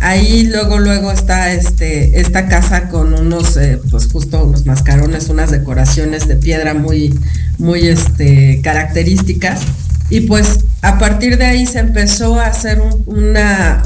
Ahí 0.00 0.44
luego, 0.44 0.78
luego 0.78 1.10
está 1.10 1.52
este, 1.52 2.20
esta 2.20 2.46
casa 2.46 2.88
con 2.88 3.14
unos, 3.14 3.56
eh, 3.56 3.80
pues 3.90 4.06
justo 4.06 4.44
unos 4.44 4.64
mascarones, 4.64 5.28
unas 5.28 5.50
decoraciones 5.50 6.28
de 6.28 6.36
piedra 6.36 6.72
muy, 6.72 7.18
muy 7.58 7.88
este, 7.88 8.60
características. 8.62 9.62
Y 10.08 10.22
pues 10.22 10.60
a 10.82 10.98
partir 10.98 11.36
de 11.36 11.46
ahí 11.46 11.66
se 11.66 11.80
empezó 11.80 12.38
a 12.38 12.46
hacer 12.46 12.80
una, 13.06 13.82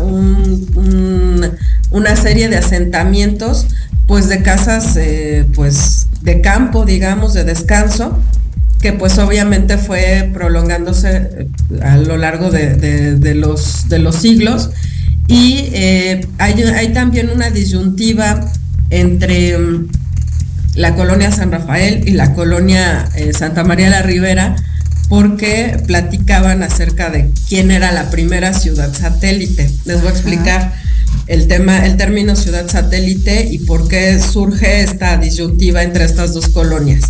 una 1.91 2.17
serie 2.17 2.49
de 2.49 2.59
asentamientos, 2.59 3.67
pues 4.07 4.29
de 4.29 4.43
casas, 4.43 4.97
eh, 4.97 5.47
pues 5.55 6.09
de 6.21 6.43
campo, 6.43 6.85
digamos, 6.85 7.33
de 7.33 7.45
descanso, 7.45 8.21
que 8.81 8.93
pues 8.93 9.19
obviamente 9.19 9.79
fue 9.79 10.31
prolongándose 10.35 11.17
eh, 11.17 11.49
a 11.83 11.97
lo 11.97 12.19
largo 12.19 12.51
de, 12.51 13.35
los, 13.35 13.89
de 13.89 13.99
los 13.99 14.17
siglos 14.17 14.71
y 15.33 15.71
eh, 15.73 16.27
hay, 16.37 16.93
también 16.93 17.31
una 17.31 17.49
disyuntiva 17.49 18.53
entre 18.91 19.57
mm, 19.57 19.89
la 20.75 20.95
colonia 20.95 21.33
San 21.33 21.51
Rafael 21.51 22.07
y 22.07 22.11
la 22.11 22.35
colonia 22.35 23.09
eh, 23.17 23.33
Santa 23.33 23.65
María 23.65 23.89
la 23.89 24.03
Ribera, 24.03 24.57
porque 25.09 25.83
platicaban 25.87 26.63
acerca 26.63 27.09
de 27.09 27.31
quién 27.49 27.71
era 27.71 27.93
la 27.93 28.11
primera 28.11 28.53
ciudad 28.53 28.93
satélite. 28.95 29.71
Les 29.87 30.01
voy 30.01 30.09
a 30.09 30.11
explicar 30.11 30.75
el 31.29 31.49
tema, 31.49 31.87
el 31.87 31.97
término 31.97 32.37
ciudad 32.37 32.69
satélite 32.69 33.49
y 33.51 33.61
por 33.61 33.89
qué 33.89 34.21
surge 34.21 34.83
esta 34.83 35.17
disyuntiva 35.17 35.83
entre 35.83 36.05
estas 36.05 36.35
dos 36.35 36.51
colonias. 36.51 37.05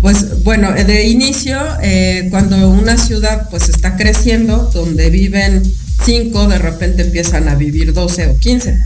Pues 0.00 0.42
bueno, 0.42 0.72
de 0.72 1.06
inicio, 1.06 1.58
eh, 1.82 2.28
cuando 2.30 2.70
una 2.70 2.96
ciudad 2.96 3.50
pues 3.50 3.68
está 3.68 3.96
creciendo, 3.96 4.70
donde 4.72 5.10
viven 5.10 5.62
5 6.04 6.48
de 6.48 6.58
repente 6.58 7.02
empiezan 7.02 7.48
a 7.48 7.54
vivir 7.54 7.92
12 7.92 8.26
o 8.28 8.38
15. 8.38 8.78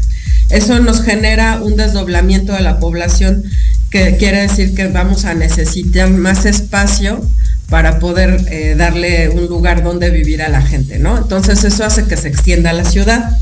Eso 0.50 0.78
nos 0.80 1.02
genera 1.02 1.60
un 1.62 1.76
desdoblamiento 1.76 2.52
de 2.52 2.60
la 2.60 2.80
población 2.80 3.44
que 3.90 4.16
quiere 4.16 4.42
decir 4.42 4.74
que 4.74 4.88
vamos 4.88 5.24
a 5.24 5.34
necesitar 5.34 6.10
más 6.10 6.46
espacio 6.46 7.24
para 7.68 7.98
poder 7.98 8.44
eh, 8.50 8.74
darle 8.76 9.28
un 9.28 9.46
lugar 9.46 9.82
donde 9.82 10.10
vivir 10.10 10.42
a 10.42 10.48
la 10.48 10.62
gente, 10.62 10.98
¿no? 10.98 11.18
Entonces 11.18 11.62
eso 11.64 11.84
hace 11.84 12.04
que 12.04 12.16
se 12.16 12.28
extienda 12.28 12.72
la 12.72 12.84
ciudad. 12.84 13.38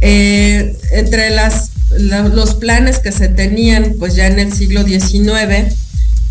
Eh, 0.00 0.76
entre 0.92 1.30
las, 1.30 1.70
los 1.98 2.54
planes 2.54 2.98
que 2.98 3.12
se 3.12 3.28
tenían 3.28 3.94
pues 3.98 4.14
ya 4.16 4.26
en 4.26 4.38
el 4.38 4.52
siglo 4.52 4.84
XIX 4.84 5.74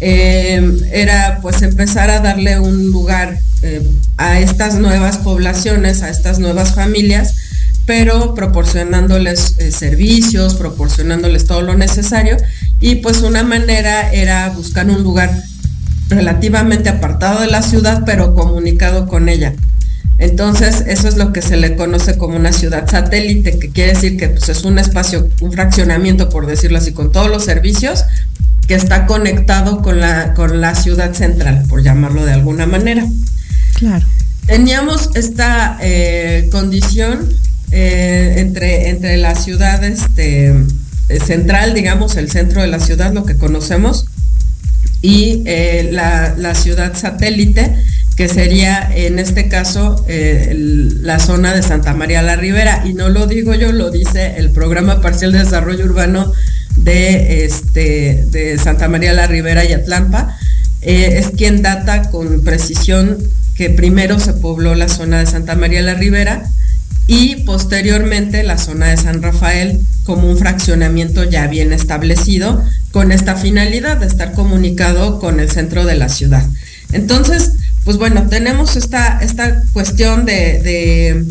eh, 0.02 0.78
era 0.92 1.40
pues 1.42 1.62
empezar 1.62 2.10
a 2.10 2.20
darle 2.20 2.60
un 2.60 2.92
lugar 2.92 3.40
eh, 3.62 3.88
a 4.18 4.40
estas 4.40 4.76
nuevas 4.76 5.20
poblaciones, 5.20 6.02
a 6.02 6.10
estas 6.10 6.40
nuevas 6.40 6.74
familias, 6.74 7.36
pero 7.86 8.34
proporcionándoles 8.34 9.56
eh, 9.60 9.72
servicios, 9.72 10.56
proporcionándoles 10.56 11.46
todo 11.46 11.62
lo 11.62 11.76
necesario. 11.76 12.38
Y 12.80 12.96
pues 12.96 13.22
una 13.22 13.44
manera 13.44 14.12
era 14.12 14.50
buscar 14.50 14.90
un 14.90 15.04
lugar 15.04 15.32
relativamente 16.10 16.90
apartado 16.90 17.42
de 17.42 17.48
la 17.48 17.62
ciudad, 17.62 18.02
pero 18.04 18.34
comunicado 18.34 19.08
con 19.08 19.30
ella. 19.30 19.54
Entonces, 20.18 20.84
eso 20.86 21.08
es 21.08 21.18
lo 21.18 21.34
que 21.34 21.42
se 21.42 21.58
le 21.58 21.76
conoce 21.76 22.16
como 22.16 22.36
una 22.36 22.54
ciudad 22.54 22.88
satélite, 22.88 23.58
que 23.58 23.70
quiere 23.70 23.94
decir 23.94 24.18
que 24.18 24.30
pues, 24.30 24.50
es 24.50 24.64
un 24.64 24.78
espacio, 24.78 25.28
un 25.42 25.52
fraccionamiento, 25.52 26.30
por 26.30 26.46
decirlo 26.46 26.78
así, 26.78 26.92
con 26.92 27.12
todos 27.12 27.28
los 27.28 27.44
servicios, 27.44 28.04
que 28.72 28.78
está 28.78 29.06
conectado 29.06 29.82
con 29.82 30.00
la, 30.00 30.34
con 30.34 30.62
la 30.62 30.76
ciudad 30.76 31.14
central, 31.14 31.66
por 31.68 31.84
llamarlo 31.84 32.24
de 32.24 32.32
alguna 32.32 32.66
manera. 32.66 33.06
Claro. 33.74 34.08
Teníamos 34.46 35.10
esta 35.16 35.78
eh, 35.82 36.48
condición 36.54 37.28
eh, 37.72 38.36
entre, 38.38 38.88
entre 38.88 39.18
la 39.18 39.36
ciudad 39.36 39.84
este, 39.84 40.56
central, 41.22 41.74
digamos, 41.74 42.16
el 42.16 42.32
centro 42.32 42.62
de 42.62 42.68
la 42.68 42.80
ciudad, 42.80 43.12
lo 43.12 43.26
que 43.26 43.36
conocemos, 43.36 44.06
y 45.02 45.44
eh, 45.46 45.90
la, 45.92 46.56
ciudad 46.56 46.96
satélite, 46.96 47.76
que 48.16 48.30
sería 48.30 48.90
en 48.96 49.20
este 49.20 49.50
caso 49.50 50.06
la 50.08 51.20
zona 51.20 51.54
de 51.54 51.62
Santa 51.62 51.94
María 51.94 52.22
la 52.22 52.38
Ribera. 52.38 52.84
Y 52.86 52.94
no 52.94 53.10
lo 53.10 53.28
digo 53.28 53.54
yo, 53.54 53.74
lo 53.74 53.92
dice 53.92 54.36
el 54.38 54.52
Programa 54.52 55.02
Parcial 55.02 55.34
de 55.34 55.40
Desarrollo 55.40 55.84
Urbano 55.84 56.32
de, 56.84 57.46
este, 57.46 58.26
de 58.28 58.58
Santa 58.58 58.88
María 58.88 59.14
la 59.14 59.28
Ribera 59.28 59.66
y 59.66 59.74
Atlampa. 59.74 60.38
es 60.82 61.30
quien 61.38 61.62
data 61.62 62.10
con 62.10 62.44
precisión 62.44 63.18
que 63.56 63.70
primero 63.70 64.20
se 64.20 64.34
pobló 64.34 64.76
la 64.76 64.90
zona 64.90 65.20
de 65.20 65.26
Santa 65.26 65.56
María 65.56 65.82
la 65.82 65.94
Ribera 65.94 66.50
y 67.08 67.38
posteriormente 67.44 68.44
la 68.44 68.58
zona 68.58 68.88
de 68.88 68.98
San 68.98 69.22
Rafael 69.22 69.80
como 70.06 70.30
un 70.30 70.38
fraccionamiento 70.38 71.24
ya 71.24 71.48
bien 71.48 71.74
establecido 71.74 72.64
con 72.92 73.12
esta 73.12 73.36
finalidad 73.36 73.98
de 73.98 74.08
estar 74.08 74.34
comunicado 74.34 75.20
con 75.20 75.40
el 75.40 75.50
centro 75.52 75.86
de 75.86 75.96
la 75.96 76.10
ciudad. 76.10 76.44
Entonces, 76.92 77.54
pues 77.84 77.98
bueno, 77.98 78.28
tenemos 78.30 78.76
esta, 78.76 79.20
esta 79.22 79.64
cuestión 79.74 80.26
de, 80.26 81.26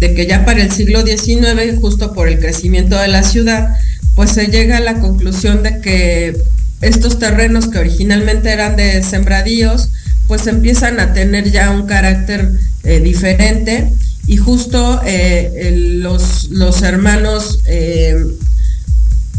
de 0.00 0.14
que 0.14 0.26
ya 0.26 0.44
para 0.44 0.62
el 0.62 0.72
siglo 0.72 1.02
XIX, 1.02 1.78
justo 1.80 2.14
por 2.14 2.28
el 2.28 2.38
crecimiento 2.38 2.98
de 2.98 3.08
la 3.08 3.22
ciudad, 3.22 3.76
pues 4.14 4.30
se 4.30 4.46
llega 4.46 4.78
a 4.78 4.80
la 4.80 4.94
conclusión 5.00 5.62
de 5.62 5.80
que 5.80 6.36
estos 6.80 7.18
terrenos 7.18 7.68
que 7.68 7.78
originalmente 7.78 8.50
eran 8.50 8.76
de 8.76 9.02
sembradíos, 9.02 9.90
pues 10.26 10.46
empiezan 10.46 11.00
a 11.00 11.12
tener 11.12 11.50
ya 11.50 11.70
un 11.70 11.86
carácter 11.86 12.52
eh, 12.84 13.00
diferente. 13.00 13.90
Y 14.26 14.36
justo 14.36 15.00
eh, 15.04 15.98
los, 16.00 16.50
los, 16.50 16.82
hermanos 16.82 17.60
eh, 17.66 18.16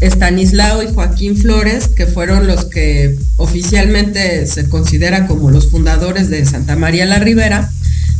Estanislao 0.00 0.82
y 0.82 0.92
Joaquín 0.92 1.36
Flores, 1.36 1.88
que 1.88 2.06
fueron 2.06 2.46
los 2.46 2.66
que 2.66 3.16
oficialmente 3.36 4.46
se 4.46 4.68
considera 4.68 5.26
como 5.26 5.50
los 5.50 5.70
fundadores 5.70 6.28
de 6.28 6.44
Santa 6.44 6.76
María 6.76 7.06
la 7.06 7.20
Ribera, 7.20 7.70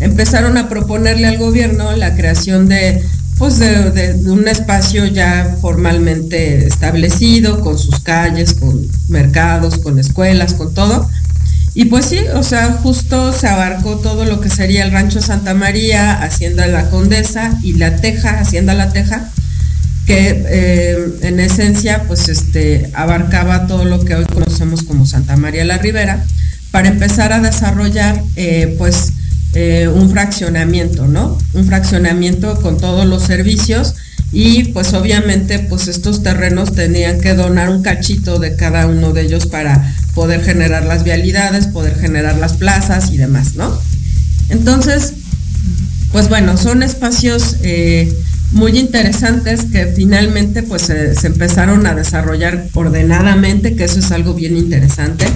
empezaron 0.00 0.56
a 0.56 0.68
proponerle 0.68 1.26
al 1.26 1.38
gobierno 1.38 1.94
la 1.96 2.16
creación 2.16 2.68
de 2.68 3.04
pues 3.38 3.58
de, 3.58 4.20
un 4.26 4.46
espacio 4.48 5.06
ya 5.06 5.56
formalmente 5.60 6.66
establecido, 6.66 7.60
con 7.60 7.78
sus 7.78 8.00
calles, 8.00 8.54
con 8.54 8.86
mercados, 9.08 9.78
con 9.78 9.98
escuelas, 9.98 10.54
con 10.54 10.74
todo, 10.74 11.08
y 11.74 11.86
pues 11.86 12.04
sí, 12.04 12.18
o 12.34 12.42
sea, 12.42 12.72
justo 12.82 13.32
se 13.32 13.48
abarcó 13.48 13.96
todo 13.96 14.26
lo 14.26 14.40
que 14.40 14.50
sería 14.50 14.84
el 14.84 14.92
rancho 14.92 15.22
Santa 15.22 15.54
María, 15.54 16.22
Hacienda 16.22 16.66
La 16.66 16.90
Condesa 16.90 17.58
y 17.62 17.74
La 17.74 17.96
Teja, 17.96 18.40
Hacienda 18.40 18.74
La 18.74 18.92
Teja, 18.92 19.30
que 20.06 20.44
eh, 20.48 20.98
en 21.22 21.40
esencia 21.40 22.04
pues 22.06 22.28
este 22.28 22.90
abarcaba 22.92 23.66
todo 23.66 23.84
lo 23.84 24.04
que 24.04 24.14
hoy 24.16 24.26
conocemos 24.26 24.82
como 24.82 25.06
Santa 25.06 25.36
María 25.36 25.64
la 25.64 25.78
Ribera, 25.78 26.22
para 26.72 26.88
empezar 26.88 27.32
a 27.32 27.40
desarrollar 27.40 28.22
eh, 28.36 28.74
pues 28.76 29.12
eh, 29.54 29.88
un 29.88 30.10
fraccionamiento, 30.10 31.06
¿no? 31.06 31.38
Un 31.52 31.66
fraccionamiento 31.66 32.60
con 32.60 32.78
todos 32.78 33.06
los 33.06 33.22
servicios 33.22 33.94
y 34.32 34.64
pues 34.64 34.94
obviamente 34.94 35.58
pues 35.58 35.88
estos 35.88 36.22
terrenos 36.22 36.72
tenían 36.72 37.20
que 37.20 37.34
donar 37.34 37.68
un 37.68 37.82
cachito 37.82 38.38
de 38.38 38.56
cada 38.56 38.86
uno 38.86 39.12
de 39.12 39.22
ellos 39.22 39.46
para 39.46 39.94
poder 40.14 40.42
generar 40.42 40.84
las 40.84 41.04
vialidades, 41.04 41.66
poder 41.66 41.98
generar 41.98 42.38
las 42.38 42.54
plazas 42.54 43.10
y 43.10 43.18
demás, 43.18 43.54
¿no? 43.54 43.78
Entonces, 44.48 45.14
pues 46.12 46.28
bueno, 46.28 46.56
son 46.56 46.82
espacios 46.82 47.56
eh, 47.62 48.12
muy 48.52 48.78
interesantes 48.78 49.64
que 49.64 49.86
finalmente 49.86 50.62
pues 50.62 50.82
se, 50.82 51.14
empezaron 51.26 51.86
a 51.86 51.94
desarrollar 51.94 52.68
ordenadamente, 52.74 53.76
que 53.76 53.84
eso 53.84 53.98
es 53.98 54.12
algo 54.12 54.34
bien 54.34 54.56
interesante. 54.56 55.26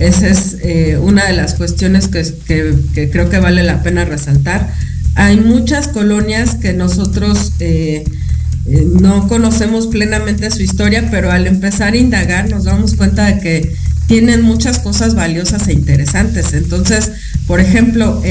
Esa 0.00 0.28
es 0.28 0.56
eh, 0.62 0.96
una 0.98 1.26
de 1.26 1.34
las 1.34 1.54
cuestiones 1.54 2.08
que, 2.08 2.24
que, 2.94 3.10
creo 3.10 3.28
que 3.28 3.38
vale 3.38 3.62
la 3.62 3.82
pena 3.82 4.06
resaltar. 4.06 4.72
Hay 5.14 5.36
muchas 5.36 5.88
colonias 5.88 6.54
que 6.54 6.72
nosotros 6.72 7.52
eh, 7.60 8.04
eh, 8.66 8.86
no 8.98 9.28
conocemos 9.28 9.88
plenamente 9.88 10.50
su 10.50 10.62
historia, 10.62 11.08
pero 11.10 11.30
al 11.30 11.46
empezar 11.46 11.92
a 11.92 11.98
indagar 11.98 12.48
nos 12.48 12.64
damos 12.64 12.94
cuenta 12.94 13.26
de 13.26 13.40
que 13.40 13.76
tienen 14.06 14.40
muchas 14.40 14.78
cosas 14.78 15.14
valiosas 15.14 15.68
e 15.68 15.74
interesantes. 15.74 16.54
Entonces, 16.54 17.12
por 17.46 17.60
ejemplo, 17.60 18.22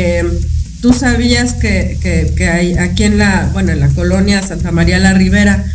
tú 0.81 0.91
sabías 0.91 1.53
que, 1.53 2.33
hay 2.51 2.73
aquí 2.79 3.03
en 3.03 3.19
la, 3.19 3.51
bueno, 3.53 3.71
en 3.71 3.79
la 3.79 3.89
colonia 3.89 4.41
Santa 4.41 4.71
María 4.71 4.97
la 4.97 5.13
Ribera, 5.13 5.65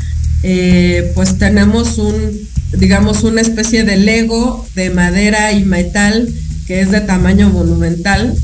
pues 1.15 1.39
tenemos 1.39 1.99
un 1.99 2.54
digamos, 2.77 3.23
una 3.25 3.41
especie 3.41 3.85
de 3.85 3.97
Lego 3.97 4.67
de 4.75 4.91
madera 4.91 5.53
y 5.53 5.65
metal 5.65 6.29
que 6.67 6.81
es 6.81 6.91
de 6.91 7.01
tamaño 7.01 7.51
monumental. 7.51 8.35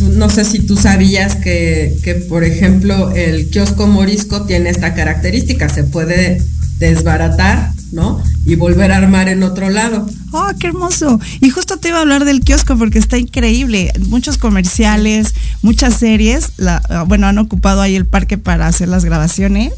No 0.00 0.28
sé 0.28 0.44
si 0.44 0.60
tú 0.60 0.76
sabías 0.76 1.36
que, 1.36 1.96
que, 2.02 2.14
por 2.14 2.44
ejemplo, 2.44 3.12
el 3.14 3.50
kiosco 3.50 3.86
morisco 3.86 4.44
tiene 4.44 4.70
esta 4.70 4.94
característica, 4.94 5.68
se 5.68 5.84
puede 5.84 6.42
desbaratar 6.78 7.73
¿no? 7.94 8.22
Y 8.44 8.56
volver 8.56 8.92
a 8.92 8.96
armar 8.96 9.28
en 9.28 9.42
otro 9.42 9.70
lado. 9.70 10.06
¡Oh, 10.32 10.50
qué 10.58 10.66
hermoso! 10.66 11.20
Y 11.40 11.50
justo 11.50 11.76
te 11.78 11.88
iba 11.88 11.98
a 11.98 12.00
hablar 12.00 12.24
del 12.24 12.40
kiosco 12.40 12.76
porque 12.76 12.98
está 12.98 13.16
increíble. 13.16 13.92
Muchos 14.08 14.36
comerciales, 14.36 15.34
muchas 15.62 15.94
series, 15.94 16.50
la, 16.56 17.04
bueno, 17.06 17.28
han 17.28 17.38
ocupado 17.38 17.80
ahí 17.80 17.94
el 17.94 18.04
parque 18.04 18.36
para 18.36 18.66
hacer 18.66 18.88
las 18.88 19.04
grabaciones. 19.04 19.72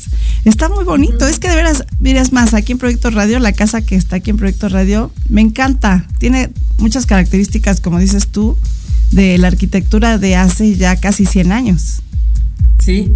Está 0.45 0.69
muy 0.69 0.85
bonito. 0.85 1.27
Es 1.27 1.39
que 1.39 1.49
de 1.49 1.57
veras, 1.57 1.85
miras 2.01 2.33
más, 2.33 2.55
aquí 2.55 2.73
en 2.73 2.79
Proyecto 2.79 3.11
Radio, 3.11 3.39
la 3.39 3.53
casa 3.53 3.83
que 3.83 3.97
está 3.97 4.17
aquí 4.17 4.31
en 4.31 4.39
Proyecto 4.39 4.69
Radio, 4.69 5.13
me 5.29 5.43
encanta. 5.43 6.07
Tiene 6.19 6.51
muchas 6.79 7.05
características, 7.05 7.81
como 7.81 7.99
dices 7.99 8.29
tú, 8.29 8.57
de 9.11 9.37
la 9.39 9.49
arquitectura 9.49 10.19
de 10.19 10.37
hace 10.37 10.75
ya 10.75 10.97
casi 10.97 11.27
100 11.27 11.53
años. 11.53 12.03
Sí, 12.79 13.15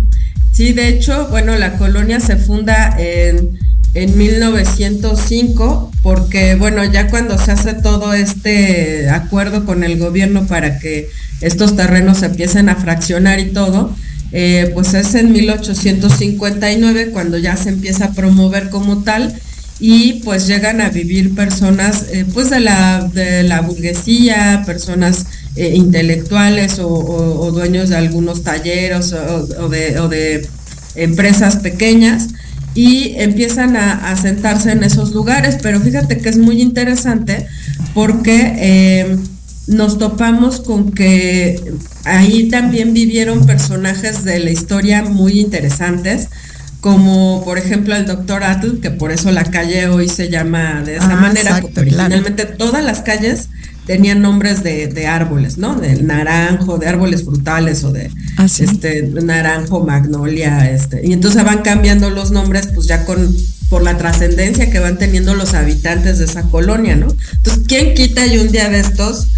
sí, 0.52 0.72
de 0.72 0.88
hecho, 0.88 1.28
bueno, 1.28 1.56
la 1.56 1.78
colonia 1.78 2.20
se 2.20 2.36
funda 2.36 2.96
en 2.98 3.58
en 3.94 4.16
1905, 4.16 5.90
porque 6.02 6.54
bueno, 6.54 6.84
ya 6.84 7.08
cuando 7.08 7.38
se 7.38 7.52
hace 7.52 7.74
todo 7.74 8.14
este 8.14 9.10
acuerdo 9.10 9.64
con 9.64 9.82
el 9.82 9.98
gobierno 9.98 10.46
para 10.46 10.78
que 10.78 11.08
estos 11.40 11.74
terrenos 11.74 12.18
se 12.18 12.26
empiecen 12.26 12.68
a 12.68 12.76
fraccionar 12.76 13.40
y 13.40 13.46
todo, 13.46 13.94
eh, 14.32 14.70
pues 14.74 14.94
es 14.94 15.14
en 15.16 15.32
1859 15.32 17.10
cuando 17.10 17.36
ya 17.36 17.56
se 17.56 17.70
empieza 17.70 18.06
a 18.06 18.12
promover 18.12 18.70
como 18.70 19.02
tal 19.02 19.34
y 19.80 20.20
pues 20.24 20.46
llegan 20.46 20.80
a 20.80 20.90
vivir 20.90 21.34
personas 21.34 22.06
eh, 22.12 22.24
pues 22.32 22.50
de 22.50 22.60
la, 22.60 23.10
de 23.12 23.42
la 23.42 23.62
burguesía, 23.62 24.62
personas 24.66 25.26
eh, 25.56 25.72
intelectuales 25.74 26.78
o, 26.78 27.50
dueños 27.50 27.88
de 27.88 27.96
algunos 27.96 28.44
de, 28.44 29.98
o 29.98 30.08
de 30.08 30.48
empresas 30.94 31.56
pequeñas 31.56 32.28
y 32.74 33.14
empiezan 33.16 33.76
a, 33.76 34.16
sentarse 34.16 34.72
en 34.72 34.84
esos 34.84 35.12
lugares. 35.12 35.58
Pero 35.62 35.80
fíjate 35.80 36.18
que 36.18 36.28
es 36.28 36.38
muy 36.38 36.60
interesante 36.60 37.46
porque 37.94 38.54
eh, 38.56 39.16
nos 39.66 39.98
topamos 39.98 40.60
con 40.60 40.92
que 40.92 41.60
ahí 42.04 42.48
también 42.48 42.92
vivieron 42.92 43.46
personajes 43.46 44.24
de 44.24 44.40
la 44.40 44.50
historia 44.50 45.02
muy 45.02 45.40
interesantes, 45.40 46.28
como 46.80 47.42
por 47.44 47.58
ejemplo 47.58 47.94
el 47.94 48.06
doctor 48.06 48.42
Atl, 48.42 48.80
que 48.80 48.90
por 48.90 49.12
eso 49.12 49.30
la 49.30 49.44
calle 49.44 49.88
hoy 49.88 50.08
se 50.08 50.28
llama 50.28 50.82
de 50.84 50.96
esa 50.96 51.12
ah, 51.12 51.20
manera, 51.20 51.60
porque 51.60 51.80
originalmente 51.80 52.46
todas 52.46 52.82
las 52.82 53.00
calles 53.00 53.48
tenían 53.86 54.22
nombres 54.22 54.62
de, 54.62 55.06
árboles, 55.06 55.58
¿no? 55.58 55.74
Del 55.74 56.06
naranjo, 56.06 56.78
de 56.78 56.86
árboles 56.86 57.24
frutales 57.24 57.84
o 57.84 57.92
de 57.92 58.10
ah, 58.36 58.46
este 58.46 59.02
naranjo, 59.02 59.84
magnolia, 59.84 60.70
este. 60.70 61.06
Y 61.06 61.12
entonces 61.12 61.44
van 61.44 61.62
cambiando 61.62 62.10
los 62.10 62.30
nombres, 62.30 62.68
pues 62.74 62.86
ya 62.86 63.04
con 63.04 63.34
por 63.68 63.82
la 63.84 63.96
trascendencia 63.96 64.68
que 64.68 64.80
van 64.80 64.98
teniendo 64.98 65.34
los 65.34 65.54
habitantes 65.54 66.18
de 66.18 66.24
esa 66.24 66.42
colonia, 66.42 66.96
¿no? 66.96 67.06
Entonces, 67.34 67.64
¿quién 67.68 67.94
quita 67.94 68.26
y 68.26 68.38
un 68.38 68.48
día 68.48 68.68
de 68.68 68.80
estos 68.80 69.28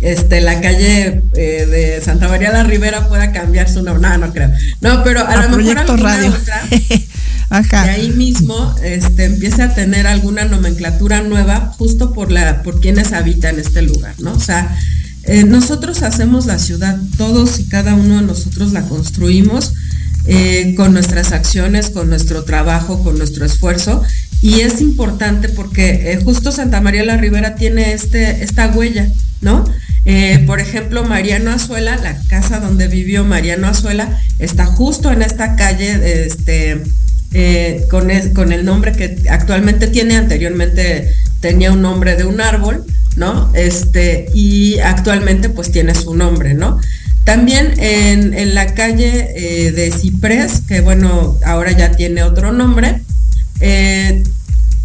este, 0.00 0.40
la 0.40 0.60
calle 0.60 1.22
eh, 1.34 1.66
de 1.66 2.00
Santa 2.00 2.28
María 2.28 2.52
la 2.52 2.62
Ribera 2.62 3.08
pueda 3.08 3.32
cambiar 3.32 3.68
su 3.68 3.82
nombre. 3.82 4.08
No, 4.08 4.18
no 4.18 4.32
creo. 4.32 4.50
No, 4.80 5.02
pero 5.02 5.26
a, 5.26 5.36
lo 5.48 5.56
mejor 5.56 5.78
alguna 5.78 5.96
radio. 5.96 6.30
otra, 6.30 6.62
Y 7.86 7.88
ahí 7.88 8.10
mismo 8.10 8.74
este, 8.82 9.24
empieza 9.24 9.64
a 9.64 9.74
tener 9.74 10.06
alguna 10.06 10.44
nomenclatura 10.44 11.22
nueva 11.22 11.72
justo 11.78 12.12
por, 12.12 12.30
la, 12.30 12.62
por 12.62 12.80
quienes 12.80 13.12
habitan 13.12 13.58
este 13.58 13.82
lugar, 13.82 14.14
¿no? 14.18 14.32
O 14.32 14.40
sea, 14.40 14.76
eh, 15.24 15.44
nosotros 15.44 16.02
hacemos 16.02 16.46
la 16.46 16.58
ciudad, 16.58 16.98
todos 17.16 17.58
y 17.60 17.64
cada 17.64 17.94
uno 17.94 18.16
de 18.16 18.26
nosotros 18.26 18.72
la 18.72 18.82
construimos 18.82 19.74
eh, 20.26 20.74
con 20.76 20.92
nuestras 20.92 21.32
acciones, 21.32 21.90
con 21.90 22.08
nuestro 22.08 22.44
trabajo, 22.44 23.02
con 23.02 23.16
nuestro 23.16 23.46
esfuerzo. 23.46 24.02
Y 24.42 24.60
es 24.60 24.80
importante 24.80 25.48
porque 25.48 26.18
justo 26.24 26.52
Santa 26.52 26.80
María 26.80 27.04
la 27.04 27.16
Ribera 27.16 27.54
tiene 27.56 27.92
este, 27.92 28.44
esta 28.44 28.68
huella, 28.68 29.08
¿no? 29.40 29.64
Eh, 30.04 30.42
por 30.46 30.60
ejemplo, 30.60 31.04
Mariano 31.04 31.50
Azuela, 31.50 31.96
la 31.96 32.16
casa 32.28 32.60
donde 32.60 32.88
vivió 32.88 33.24
Mariano 33.24 33.66
Azuela, 33.66 34.18
está 34.38 34.64
justo 34.64 35.12
en 35.12 35.22
esta 35.22 35.56
calle, 35.56 36.24
este, 36.26 36.82
eh, 37.34 37.84
con, 37.90 38.08
con, 38.34 38.52
el 38.52 38.64
nombre 38.64 38.92
que 38.92 39.28
actualmente 39.28 39.88
tiene, 39.88 40.16
anteriormente 40.16 41.12
tenía 41.40 41.72
un 41.72 41.82
nombre 41.82 42.16
de 42.16 42.24
un 42.24 42.40
árbol, 42.40 42.86
¿no? 43.16 43.52
Este, 43.54 44.26
y 44.32 44.78
actualmente 44.78 45.50
pues 45.50 45.70
tiene 45.70 45.94
su 45.94 46.14
nombre, 46.14 46.54
¿no? 46.54 46.80
También 47.24 47.74
en, 47.76 48.54
la 48.54 48.74
calle 48.74 49.28
eh, 49.36 49.72
de 49.72 49.90
Ciprés, 49.90 50.62
que 50.66 50.80
bueno, 50.80 51.38
ahora 51.44 51.72
ya 51.72 51.92
tiene 51.92 52.22
otro 52.22 52.52
nombre, 52.52 53.02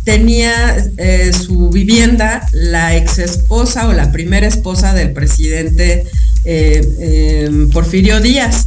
tenía 0.03 0.75
eh, 0.97 1.32
su 1.32 1.69
vivienda 1.69 2.45
la 2.51 2.97
ex 2.97 3.19
esposa 3.19 3.88
o 3.88 3.93
la 3.93 4.12
primera 4.12 4.47
esposa 4.47 4.93
del 4.93 5.13
presidente 5.13 6.03
Porfirio 7.71 8.19
Díaz. 8.19 8.65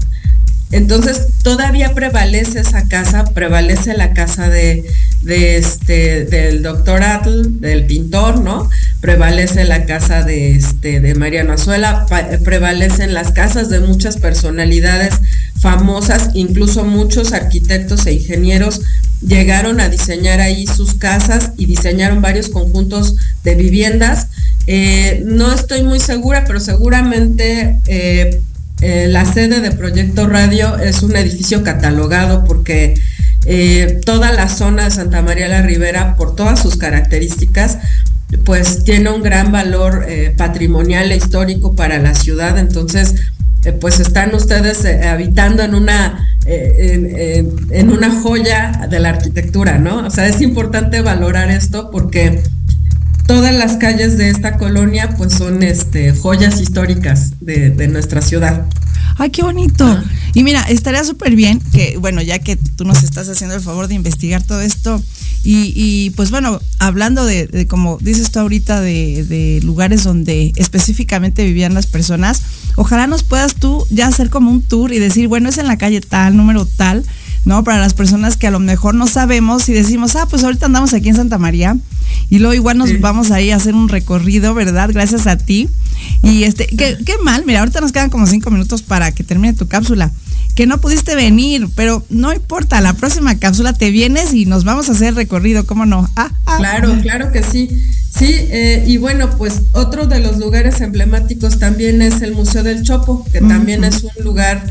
Entonces 0.72 1.28
todavía 1.42 1.94
prevalece 1.94 2.60
esa 2.60 2.88
casa, 2.88 3.24
prevalece 3.24 3.96
la 3.96 4.14
casa 4.14 4.48
de, 4.48 4.84
este, 5.26 6.24
del 6.24 6.62
doctor 6.62 7.04
Atl, 7.04 7.60
del 7.60 7.86
pintor, 7.86 8.40
¿no? 8.40 8.68
Prevalece 9.00 9.64
la 9.64 9.84
casa 9.84 10.24
de, 10.24 10.52
este, 10.52 11.00
de 11.00 11.14
Mariano 11.14 11.52
Azuela, 11.52 12.06
prevalecen 12.44 13.14
las 13.14 13.30
casas 13.30 13.68
de 13.68 13.78
muchas 13.78 14.16
personalidades 14.16 15.14
famosas, 15.60 16.30
incluso 16.34 16.84
muchos 16.84 17.32
arquitectos 17.32 18.06
e 18.06 18.14
ingenieros 18.14 18.80
llegaron 19.26 19.80
a 19.80 19.88
diseñar 19.88 20.40
ahí 20.40 20.66
sus 20.66 20.94
casas 20.94 21.52
y 21.56 21.66
diseñaron 21.66 22.20
varios 22.20 22.48
conjuntos 22.48 23.16
de 23.44 23.54
viviendas. 23.54 24.28
Eh, 24.66 25.22
no 25.24 25.52
estoy 25.52 25.84
muy 25.84 26.00
segura, 26.00 26.44
pero 26.44 26.58
seguramente 26.58 27.78
eh, 27.86 28.42
eh, 28.80 29.08
la 29.08 29.24
sede 29.24 29.60
de 29.60 29.72
Proyecto 29.72 30.26
Radio 30.26 30.76
es 30.78 31.02
un 31.02 31.16
edificio 31.16 31.62
catalogado 31.62 32.44
porque 32.44 32.94
toda 34.04 34.32
la 34.32 34.48
zona 34.48 34.86
de 34.86 34.90
Santa 34.90 35.22
María 35.22 35.46
la 35.46 35.62
Ribera, 35.62 36.16
por 36.16 36.34
todas 36.34 36.60
sus 36.60 36.76
características, 36.76 37.78
pues 38.44 38.82
tiene 38.82 39.08
un 39.10 39.22
gran 39.22 39.52
valor 39.52 40.04
patrimonial 40.36 41.12
e 41.12 41.16
histórico 41.16 41.76
para 41.76 42.00
la 42.00 42.16
ciudad. 42.16 42.58
Entonces, 42.58 43.14
pues 43.80 44.00
están 44.00 44.34
ustedes 44.34 44.84
habitando 44.84 45.62
en 45.62 45.76
una 45.76 46.26
eh, 46.48 47.44
en, 47.70 47.90
una 47.90 48.20
joya 48.20 48.86
de 48.88 49.00
la 49.00 49.08
arquitectura, 49.08 49.78
¿no? 49.78 50.06
O 50.06 50.10
sea, 50.10 50.28
es 50.28 50.40
importante 50.40 51.00
valorar 51.00 51.50
esto 51.50 51.90
porque 51.90 52.40
todas 53.26 53.54
las 53.54 53.76
calles 53.76 54.16
de 54.18 54.30
esta 54.30 54.56
colonia 54.56 55.14
pues 55.16 55.34
son 55.34 55.62
este, 55.62 56.12
joyas 56.12 56.60
históricas 56.60 57.32
de, 57.40 57.88
nuestra 57.88 58.22
ciudad. 58.22 58.66
Ay, 59.18 59.30
qué 59.30 59.42
bonito. 59.42 60.02
Y 60.34 60.42
mira, 60.42 60.62
estaría 60.62 61.02
súper 61.04 61.34
bien 61.34 61.60
que, 61.72 61.96
bueno, 61.98 62.20
ya 62.20 62.38
que 62.38 62.56
tú 62.56 62.84
nos 62.84 63.02
estás 63.02 63.28
haciendo 63.28 63.54
el 63.54 63.62
favor 63.62 63.88
de 63.88 63.94
investigar 63.94 64.42
todo 64.42 64.60
esto, 64.60 65.02
y, 65.48 66.10
pues 66.16 66.32
bueno, 66.32 66.60
hablando 66.80 67.24
de, 67.24 67.68
como 67.68 67.98
dices 68.00 68.32
tú 68.32 68.40
ahorita, 68.40 68.80
de, 68.80 69.24
de, 69.24 69.60
lugares 69.62 70.02
donde 70.02 70.52
específicamente 70.56 71.44
vivían 71.44 71.72
las 71.72 71.86
personas, 71.86 72.42
ojalá 72.74 73.06
nos 73.06 73.22
puedas 73.22 73.54
tú 73.54 73.86
ya 73.90 74.08
hacer 74.08 74.28
como 74.28 74.50
un 74.50 74.62
tour 74.62 74.92
y 74.92 74.98
decir, 74.98 75.28
bueno, 75.28 75.48
es 75.48 75.58
en 75.58 75.68
la 75.68 75.78
calle 75.78 76.00
tal, 76.00 76.36
número 76.36 76.66
tal, 76.66 77.04
¿no? 77.46 77.64
Para 77.64 77.78
las 77.78 77.94
personas 77.94 78.36
que 78.36 78.48
a 78.48 78.50
lo 78.50 78.58
mejor 78.58 78.94
no 78.94 79.06
sabemos 79.06 79.68
y 79.68 79.72
decimos, 79.72 80.16
ah, 80.16 80.26
pues 80.28 80.44
ahorita 80.44 80.66
andamos 80.66 80.92
aquí 80.92 81.08
en 81.08 81.16
Santa 81.16 81.38
María 81.38 81.76
y 82.28 82.40
luego 82.40 82.54
igual 82.54 82.76
nos 82.76 83.00
vamos 83.00 83.30
ahí 83.30 83.52
a 83.52 83.56
hacer 83.56 83.74
un 83.74 83.88
recorrido, 83.88 84.52
¿verdad? 84.52 84.90
Gracias 84.92 85.28
a 85.28 85.38
ti. 85.38 85.70
Y 86.22 86.42
este, 86.42 86.66
qué, 86.66 86.98
qué 87.06 87.14
mal, 87.22 87.44
mira, 87.46 87.60
ahorita 87.60 87.80
nos 87.80 87.92
quedan 87.92 88.10
como 88.10 88.26
cinco 88.26 88.50
minutos 88.50 88.82
para 88.82 89.12
que 89.12 89.24
termine 89.24 89.54
tu 89.54 89.68
cápsula. 89.68 90.10
que 90.56 90.66
no 90.66 90.80
pudiste 90.80 91.14
venir, 91.14 91.68
pero 91.76 92.04
no 92.10 92.32
importa, 92.32 92.80
la 92.80 92.94
próxima 92.94 93.38
cápsula 93.38 93.72
te 93.74 93.90
vienes 93.90 94.34
y 94.34 94.46
nos 94.46 94.64
vamos 94.64 94.88
a 94.88 94.92
hacer 94.92 95.14
recorrido, 95.14 95.66
¿cómo 95.66 95.86
no? 95.86 96.08
Ah, 96.16 96.32
ah. 96.46 96.56
Claro, 96.58 96.98
claro 97.00 97.30
que 97.30 97.42
sí. 97.44 97.68
Sí, 98.10 98.26
eh, 98.30 98.82
y 98.86 98.96
bueno, 98.96 99.30
pues 99.36 99.60
otro 99.72 100.06
de 100.06 100.20
los 100.20 100.38
lugares 100.38 100.80
emblemáticos 100.80 101.58
también 101.58 102.00
es 102.00 102.22
el 102.22 102.34
Museo 102.34 102.62
del 102.62 102.82
Chopo, 102.82 103.26
que 103.30 103.42
también 103.42 103.84
es 103.84 104.02
un 104.02 104.24
lugar 104.24 104.64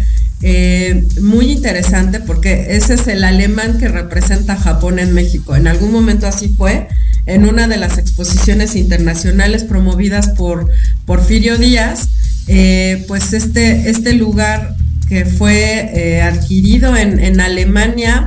eh, 0.47 1.03
muy 1.21 1.51
interesante 1.51 2.19
porque 2.19 2.75
ese 2.75 2.93
es 2.93 3.07
el 3.07 3.23
alemán 3.23 3.79
que 3.79 3.87
representa 3.87 4.55
Japón 4.55 4.99
en 4.99 5.11
México. 5.11 5.55
En 5.55 5.67
algún 5.67 5.91
momento 5.91 6.27
así 6.27 6.49
fue, 6.49 6.87
en 7.25 7.47
una 7.47 7.67
de 7.67 7.77
las 7.77 7.97
exposiciones 7.97 8.75
internacionales 8.75 9.63
promovidas 9.63 10.29
por 10.29 10.69
Porfirio 11.07 11.57
Díaz, 11.57 12.09
eh, 12.47 13.03
pues 13.07 13.33
este, 13.33 13.89
este 13.89 14.13
lugar 14.13 14.75
que 15.09 15.25
fue 15.25 15.89
eh, 15.95 16.21
adquirido 16.21 16.95
en, 16.95 17.39
Alemania, 17.39 18.25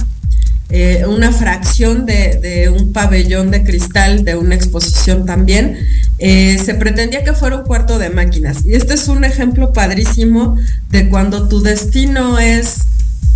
una 1.07 1.33
fracción 1.33 2.05
de, 2.05 2.71
un 2.75 2.93
pabellón 2.93 3.51
de 3.51 3.65
cristal 3.65 4.25
de 4.25 4.37
una 4.37 4.55
exposición 4.55 5.25
también, 5.25 5.79
se 6.19 6.75
pretendía 6.79 7.25
que 7.25 7.33
fuera 7.33 7.57
un 7.57 7.65
cuarto 7.65 7.99
de 7.99 8.11
máquinas. 8.11 8.67
Y 8.67 8.75
este 8.75 8.95
es 8.95 9.09
un 9.09 9.25
ejemplo 9.25 9.73
padrísimo 9.73 10.59
de 10.91 11.09
cuando 11.09 11.49
tu 11.49 11.63
destino 11.63 12.39
es 12.39 12.83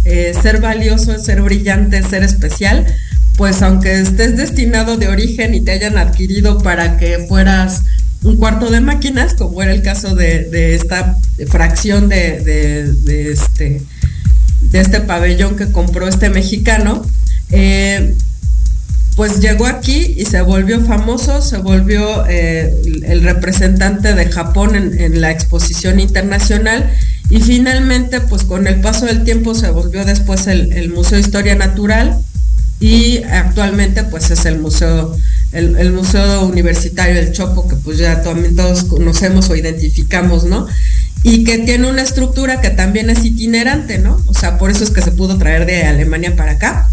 ser 0.05 0.61
valioso, 0.61 1.19
ser 1.19 1.41
brillante, 1.43 2.03
ser 2.03 2.23
especial, 2.23 2.87
pues 3.37 3.63
aunque 3.63 4.01
estés 4.01 4.37
destinado 4.37 4.97
de 4.97 5.09
origen 5.09 5.55
y 5.55 5.61
te 5.61 5.73
hayan 5.73 5.97
adquirido 5.97 6.59
para 6.59 6.99
que 6.99 7.25
fueras 7.29 7.83
un 8.23 8.37
cuarto 8.37 8.71
de 8.71 8.81
máquinas, 8.81 9.35
como 9.35 9.63
era 9.63 9.73
el 9.73 9.83
caso 9.83 10.15
de, 10.15 10.75
esta 10.75 11.17
fracción 11.49 12.09
de, 12.09 12.93
este, 13.33 13.83
de 14.61 14.81
este 14.81 15.01
pabellón 15.01 15.57
que 15.57 15.73
compró 15.73 16.07
este 16.07 16.31
mexicano, 16.31 17.05
eh, 17.53 18.15
pues 19.15 19.41
llegó 19.41 19.67
aquí 19.67 20.15
y 20.17 20.25
se 20.25 20.41
volvió 20.41 20.81
famoso, 20.81 21.43
se 21.43 21.59
volvió 21.59 22.27
eh, 22.29 22.75
el 23.05 23.23
representante 23.23 24.15
de 24.15 24.31
Japón 24.31 24.75
en, 24.75 25.21
la 25.21 25.31
exposición 25.31 26.01
internacional 26.01 26.91
y 27.29 27.41
finalmente 27.41 28.21
pues 28.21 28.45
con 28.45 28.67
el 28.67 28.81
paso 28.81 29.07
del 29.07 29.25
tiempo 29.25 29.55
se 29.55 29.71
volvió 29.71 30.05
después 30.05 30.47
el, 30.47 30.73
el 30.73 30.91
Museo 30.91 31.19
de 31.19 31.21
Historia 31.21 31.55
Natural 31.55 32.19
y 32.83 33.23
actualmente 33.23 34.03
pues 34.03 34.31
es 34.33 34.45
el 34.45 34.59
museo 34.59 35.17
el, 35.53 35.93
museo 35.93 36.47
universitario 36.47 37.15
del 37.15 37.33
Chopo 37.33 37.69
que 37.69 37.77
pues 37.77 37.99
ya 37.99 38.23
también 38.23 38.57
todos 38.57 38.85
conocemos 38.85 39.49
o 39.51 39.55
identificamos 39.55 40.45
no 40.45 40.67
y 41.23 41.45
que 41.45 41.59
tiene 41.59 41.89
una 41.89 42.03
estructura 42.03 42.61
que 42.61 42.71
también 42.71 43.09
es 43.09 43.25
itinerante 43.25 43.99
no 43.99 44.21
o 44.27 44.35
sea 44.35 44.59
por 44.59 44.73
eso 44.73 44.83
es 44.83 44.91
que 44.91 45.01
se 45.01 45.13
pudo 45.13 45.39
traer 45.39 45.65
de 45.65 45.85
Alemania 45.85 46.35
para 46.35 46.53
acá 46.53 46.89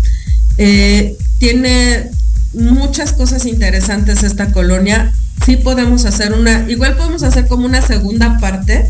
eh, 0.61 1.17
tiene 1.37 2.11
muchas 2.53 3.13
cosas 3.13 3.45
interesantes 3.45 4.23
esta 4.23 4.51
colonia. 4.51 5.13
Sí 5.45 5.55
podemos 5.55 6.03
hacer 6.03 6.33
una 6.33 6.69
igual 6.69 6.97
podemos 6.97 7.23
hacer 7.23 7.47
como 7.47 7.65
una 7.65 7.81
segunda 7.81 8.39
parte 8.39 8.85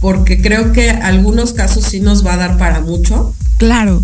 porque 0.00 0.40
creo 0.40 0.72
que 0.72 0.88
algunos 0.88 1.52
casos 1.52 1.84
sí 1.84 2.00
nos 2.00 2.24
va 2.24 2.34
a 2.34 2.38
dar 2.38 2.56
para 2.56 2.80
mucho. 2.80 3.34
Claro. 3.58 4.02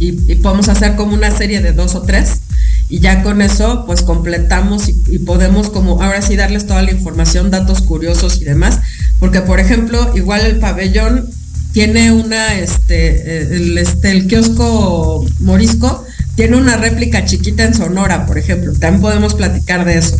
Y, 0.00 0.12
podemos 0.36 0.68
hacer 0.68 0.96
como 0.96 1.14
una 1.14 1.30
serie 1.30 1.60
de 1.60 1.72
dos 1.72 1.94
o 1.94 2.02
tres 2.02 2.40
y 2.88 3.00
ya 3.00 3.22
con 3.22 3.40
eso 3.40 3.84
pues 3.86 4.02
completamos 4.02 4.88
y, 4.88 5.18
podemos 5.20 5.70
como 5.70 6.02
ahora 6.02 6.22
sí 6.22 6.34
darles 6.34 6.66
toda 6.66 6.82
la 6.82 6.90
información, 6.90 7.52
datos 7.52 7.82
curiosos 7.82 8.40
y 8.40 8.44
demás, 8.44 8.80
porque 9.20 9.42
por 9.42 9.60
ejemplo 9.60 10.12
igual 10.16 10.40
el 10.40 10.58
pabellón 10.58 11.28
tiene 11.72 12.10
una, 12.10 12.54
este, 12.54 13.54
el, 13.54 13.78
este, 13.78 14.10
el 14.10 14.26
kiosco 14.26 15.24
morisco 15.38 16.04
tiene 16.38 16.56
una 16.56 16.76
réplica 16.76 17.24
chiquita 17.24 17.64
en 17.64 17.74
Sonora, 17.74 18.24
por 18.24 18.38
ejemplo, 18.38 18.72
también 18.72 19.02
podemos 19.02 19.34
platicar 19.34 19.84
de 19.84 19.98
eso. 19.98 20.16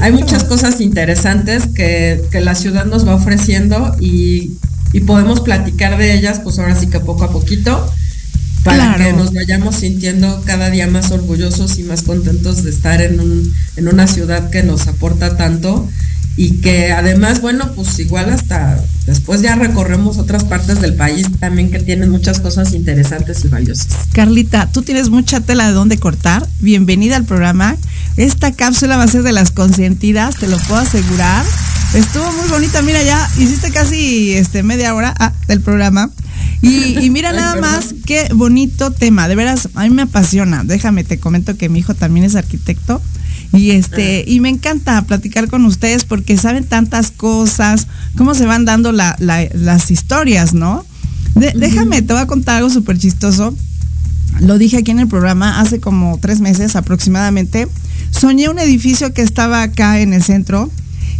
Hay 0.00 0.10
muchas 0.10 0.42
cosas 0.42 0.80
interesantes 0.80 1.68
que, 1.68 2.24
que 2.32 2.40
la 2.40 2.56
ciudad 2.56 2.86
nos 2.86 3.06
va 3.06 3.14
ofreciendo 3.14 3.94
y, 4.00 4.54
y 4.92 5.00
podemos 5.02 5.38
platicar 5.42 5.96
de 5.96 6.12
ellas 6.12 6.40
pues 6.40 6.58
ahora 6.58 6.74
sí 6.74 6.88
que 6.88 6.98
poco 6.98 7.22
a 7.22 7.30
poquito 7.30 7.88
para 8.64 8.96
que 8.96 9.12
nos 9.12 9.32
vayamos 9.32 9.76
sintiendo 9.76 10.42
cada 10.44 10.70
día 10.70 10.88
más 10.88 11.12
orgullosos 11.12 11.78
y 11.78 11.84
más 11.84 12.02
contentos 12.02 12.64
de 12.64 12.70
estar 12.70 13.00
en, 13.00 13.20
un, 13.20 13.54
en 13.76 13.86
una 13.86 14.08
ciudad 14.08 14.50
que 14.50 14.64
nos 14.64 14.88
aporta 14.88 15.36
tanto 15.36 15.88
y 16.36 16.60
que 16.60 16.92
además, 16.92 17.40
bueno, 17.40 17.70
pues 17.76 17.98
igual 18.00 18.30
hasta 18.30 18.82
después 19.06 19.40
ya 19.40 19.54
recorremos 19.54 20.18
otras 20.18 20.44
partes 20.44 20.80
del 20.80 20.94
país 20.94 21.28
también 21.38 21.70
que 21.70 21.78
tienen 21.78 22.10
muchas 22.10 22.40
cosas 22.40 22.72
interesantes 22.72 23.44
y 23.44 23.48
valiosas. 23.48 23.86
Carlita, 24.12 24.70
tú 24.72 24.82
tienes 24.82 25.10
mucha 25.10 25.40
tela 25.40 25.68
de 25.68 25.72
dónde 25.72 25.98
cortar. 25.98 26.46
Bienvenida 26.58 27.16
al 27.16 27.24
programa. 27.24 27.76
Esta 28.16 28.52
cápsula 28.52 28.96
va 28.96 29.04
a 29.04 29.08
ser 29.08 29.22
de 29.22 29.32
las 29.32 29.52
consentidas, 29.52 30.36
te 30.36 30.48
lo 30.48 30.58
puedo 30.58 30.80
asegurar. 30.80 31.44
Estuvo 31.94 32.24
muy 32.32 32.48
bonita, 32.48 32.82
mira 32.82 33.02
ya, 33.04 33.28
hiciste 33.38 33.70
casi 33.70 34.32
este 34.32 34.64
media 34.64 34.94
hora 34.94 35.14
ah, 35.18 35.32
del 35.46 35.60
programa. 35.60 36.10
Y, 36.62 37.10
mira 37.10 37.32
nada 37.32 37.60
más 37.60 37.94
qué 38.06 38.28
bonito 38.34 38.90
tema, 38.90 39.28
de 39.28 39.36
veras, 39.36 39.68
a 39.74 39.84
mí 39.84 39.90
me 39.90 40.02
apasiona. 40.02 40.64
Déjame, 40.64 41.04
te 41.04 41.20
comento 41.20 41.56
que 41.56 41.68
mi 41.68 41.80
hijo 41.80 41.94
también 41.94 42.26
es 42.26 42.34
arquitecto. 42.34 43.00
Y 43.54 43.70
este, 43.70 44.24
y 44.26 44.40
me 44.40 44.48
encanta 44.48 45.02
platicar 45.02 45.48
con 45.48 45.64
ustedes 45.64 46.04
porque 46.04 46.36
saben 46.36 46.64
tantas 46.64 47.10
cosas, 47.10 47.86
cómo 48.16 48.34
se 48.34 48.46
van 48.46 48.64
dando 48.64 48.92
las 48.92 49.90
historias, 49.90 50.54
¿no? 50.54 50.84
Déjame, 51.34 52.02
te 52.02 52.12
voy 52.12 52.22
a 52.22 52.26
contar 52.26 52.56
algo 52.56 52.70
súper 52.70 52.98
chistoso. 52.98 53.54
Lo 54.40 54.58
dije 54.58 54.78
aquí 54.78 54.90
en 54.90 55.00
el 55.00 55.08
programa 55.08 55.60
hace 55.60 55.80
como 55.80 56.18
tres 56.18 56.40
meses 56.40 56.76
aproximadamente. 56.76 57.68
Soñé 58.10 58.48
un 58.48 58.58
edificio 58.58 59.12
que 59.12 59.22
estaba 59.22 59.62
acá 59.62 60.00
en 60.00 60.12
el 60.12 60.22
centro 60.22 60.70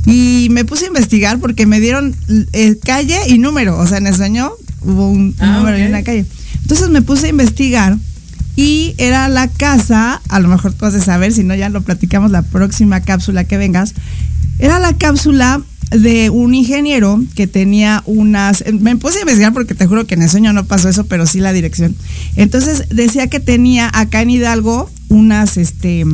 y 0.07 0.49
me 0.51 0.65
puse 0.65 0.85
a 0.85 0.89
investigar 0.89 1.39
porque 1.39 1.67
me 1.67 1.81
dieron 1.81 2.15
eh, 2.53 2.77
calle 2.85 3.19
y 3.29 3.39
número. 3.39 3.79
O 3.79 3.87
sea, 3.87 3.99
en 3.99 4.07
el 4.07 4.15
sueño 4.15 4.53
hubo 4.83 5.09
un, 5.09 5.35
ah, 5.39 5.59
número 5.59 5.77
en 5.77 5.93
la 5.93 6.03
calle. 6.03 6.27
Entonces 6.63 6.91
me 6.91 7.03
puse 7.03 7.27
a 7.27 7.31
investigar 7.31 7.97
y 8.57 8.95
era 8.99 9.29
la 9.29 9.49
casa, 9.49 10.21
a 10.29 10.41
lo 10.41 10.49
mejor 10.49 10.73
tú 10.73 10.87
has 10.87 10.93
de 10.93 11.01
saber, 11.01 11.33
si 11.33 11.43
no 11.43 11.55
ya 11.55 11.69
lo 11.69 11.83
platicamos 11.83 12.31
la 12.31 12.43
próxima 12.43 13.01
cápsula 13.01 13.45
que 13.45 13.57
vengas, 13.57 13.95
era 14.59 14.79
la 14.79 14.97
cápsula 14.97 15.61
de 15.91 16.31
un 16.31 16.55
ingeniero 16.55 17.23
que 17.35 17.47
tenía 17.47 18.03
unas, 18.07 18.65
me 18.81 18.97
puse 18.97 19.19
a 19.19 19.21
investigar 19.23 19.53
porque 19.53 19.75
te 19.75 19.87
juro 19.87 20.07
que 20.07 20.15
en 20.15 20.23
el 20.23 20.31
sueño 20.31 20.53
no 20.53 20.65
pasó 20.65 20.89
eso, 20.89 21.05
pero 21.07 21.27
sí 21.27 21.41
la 21.41 21.53
dirección. 21.53 21.95
Entonces 22.37 22.85
decía 22.91 23.29
que 23.29 23.41
tenía 23.41 23.91
acá 23.93 24.23
en 24.23 24.31
Hidalgo 24.31 24.91
unas, 25.09 25.57
este, 25.57 26.05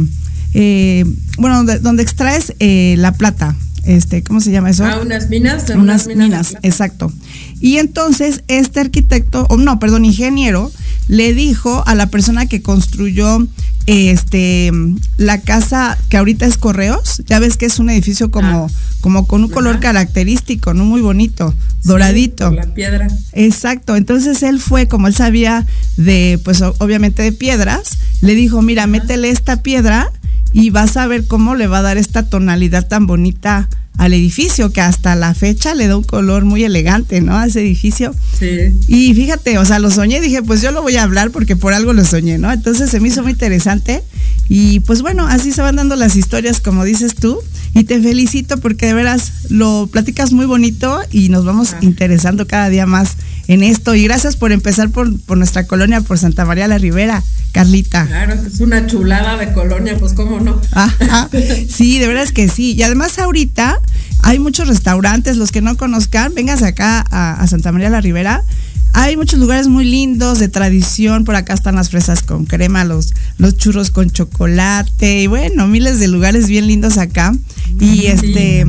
eh, 0.55 1.05
bueno, 1.39 1.65
donde, 1.65 2.03
extraes 2.03 2.55
eh, 2.59 2.95
la 2.99 3.13
plata, 3.13 3.57
este, 3.85 4.23
¿cómo 4.23 4.41
se 4.41 4.51
llama 4.51 4.71
eso? 4.71 4.85
Ah, 4.85 5.01
unas 5.01 5.31
minas. 5.31 5.71
Unas, 5.71 6.07
minas, 6.07 6.57
exacto. 6.63 7.13
Y 7.61 7.79
entonces 7.79 8.43
este 8.49 8.81
arquitecto, 8.81 9.47
o 9.49 9.57
no, 9.57 9.79
perdón, 9.79 10.05
ingeniero, 10.05 10.71
le 11.11 11.35
dijo 11.35 11.83
a 11.87 11.97
la 11.97 12.07
persona 12.07 12.47
que 12.47 12.63
construyó 12.63 13.45
este 13.87 14.71
la 15.17 15.41
casa 15.41 15.99
que 16.09 16.17
ahorita 16.17 16.47
es 16.47 16.57
Correos, 16.57 17.25
ya 17.27 17.41
ves 17.41 17.57
que 17.57 17.67
es 17.67 17.81
un 17.81 17.91
edificio 17.91 18.31
como, 18.31 18.67
ah. 18.67 18.75
como 19.01 19.27
con 19.27 19.43
un 19.43 19.51
color 19.51 19.81
característico, 19.81 20.73
no 20.73 20.85
muy 20.85 21.01
bonito, 21.01 21.53
doradito. 21.83 22.53
la 22.53 22.73
piedra. 22.75 23.09
Exacto. 23.33 23.97
Entonces 23.97 24.45
él 24.45 24.61
fue, 24.61 24.87
como 24.87 25.09
él 25.09 25.15
sabía 25.15 25.67
de, 25.97 26.41
pues 26.45 26.63
obviamente 26.63 27.25
de 27.25 27.33
piedras, 27.33 27.99
le 28.21 28.37
dijo, 28.37 28.63
mira, 28.63 28.87
métele 28.87 29.31
esta 29.31 29.63
piedra 29.63 30.13
y 30.53 30.71
vas 30.71 30.97
a 30.97 31.09
ver 31.09 31.27
cómo 31.27 31.57
le 31.57 31.67
va 31.67 31.79
a 31.79 31.83
dar 31.83 31.97
esta 31.97 32.23
tonalidad 32.23 32.87
tan 32.87 33.09
bonita 33.09 33.69
al 34.01 34.15
edificio, 34.15 34.73
que 34.73 34.81
hasta 34.81 35.15
la 35.15 35.35
fecha 35.35 35.75
le 35.75 35.87
da 35.87 35.95
un 35.95 36.05
color 36.05 36.47
muy 36.47 36.65
elegante, 36.65 37.21
¿no? 37.21 37.37
A 37.37 37.47
ese 37.47 37.61
edificio. 37.61 38.15
Sí. 38.39 38.75
Y 38.89 39.13
fíjate, 39.13 39.59
o 39.59 39.65
sea, 39.67 39.79
lo 39.79 39.91
soñé 39.91 40.17
y 40.17 40.21
dije, 40.21 40.43
pues 40.43 40.63
yo 40.63 40.71
lo 40.71 40.81
voy 40.81 40.97
a 40.97 41.03
hablar 41.03 41.31
porque 41.31 41.55
por 41.55 41.75
algo 41.75 41.93
lo 41.93 42.03
soñé, 42.07 42.39
¿no? 42.39 42.51
Entonces 42.51 42.89
se 42.89 42.99
me 42.99 43.09
hizo 43.09 43.23
muy 43.23 43.33
interesante. 43.33 44.03
Y 44.49 44.81
pues 44.81 45.03
bueno, 45.03 45.27
así 45.27 45.53
se 45.53 45.61
van 45.61 45.77
dando 45.77 45.97
las 45.97 46.17
historias, 46.17 46.61
como 46.61 46.85
dices 46.85 47.15
tú. 47.15 47.41
Y 47.75 47.85
te 47.85 48.01
felicito 48.01 48.57
porque 48.57 48.87
de 48.87 48.95
veras 48.95 49.33
lo 49.51 49.87
platicas 49.93 50.33
muy 50.33 50.47
bonito 50.47 50.99
y 51.11 51.29
nos 51.29 51.45
vamos 51.45 51.75
ah. 51.75 51.79
interesando 51.83 52.47
cada 52.47 52.71
día 52.71 52.87
más 52.87 53.19
en 53.49 53.63
esto. 53.63 53.95
Y 53.95 54.05
gracias 54.05 54.35
por 54.37 54.51
empezar 54.51 54.89
por, 54.89 55.21
por 55.21 55.37
nuestra 55.37 55.67
colonia, 55.67 56.01
por 56.01 56.17
Santa 56.17 56.47
María 56.47 56.67
la 56.69 56.79
Ribera. 56.79 57.23
Carlita. 57.53 58.07
Claro, 58.07 58.35
es 58.35 58.61
una 58.61 58.87
chulada 58.87 59.37
de 59.37 59.53
colonia, 59.53 59.97
pues 59.99 60.13
cómo 60.13 60.41
no. 60.41 60.61
sí, 61.69 61.99
de 61.99 62.07
verdad 62.07 62.23
es 62.23 62.33
que 62.33 62.49
sí. 62.49 62.75
Y 62.75 62.83
además 62.83 63.19
ahorita 63.19 63.81
hay 64.23 64.39
muchos 64.39 64.69
restaurantes, 64.69 65.37
los 65.37 65.53
que 65.53 65.63
no 65.63 65.77
conozcan, 65.77 66.35
vengas 66.35 66.63
acá 66.63 67.05
a, 67.11 67.47
Santa 67.47 67.73
María 67.73 67.91
la 67.91 68.01
Ribera. 68.01 68.45
Hay 68.93 69.17
muchos 69.17 69.39
lugares 69.39 69.69
muy 69.69 69.85
lindos 69.85 70.39
de 70.39 70.49
tradición. 70.49 71.25
Por 71.25 71.37
acá 71.37 71.55
están 71.55 71.77
las 71.77 71.91
fresas 71.91 72.23
con 72.23 72.45
crema, 72.45 72.85
los, 72.85 73.15
los 73.39 73.57
churros 73.57 73.91
con 73.91 74.11
chocolate 74.11 75.23
y 75.23 75.27
bueno, 75.27 75.67
miles 75.67 76.01
de 76.01 76.09
lugares 76.09 76.49
bien 76.49 76.67
lindos 76.67 76.99
acá. 76.99 77.33
Y 77.79 78.07
este. 78.07 78.67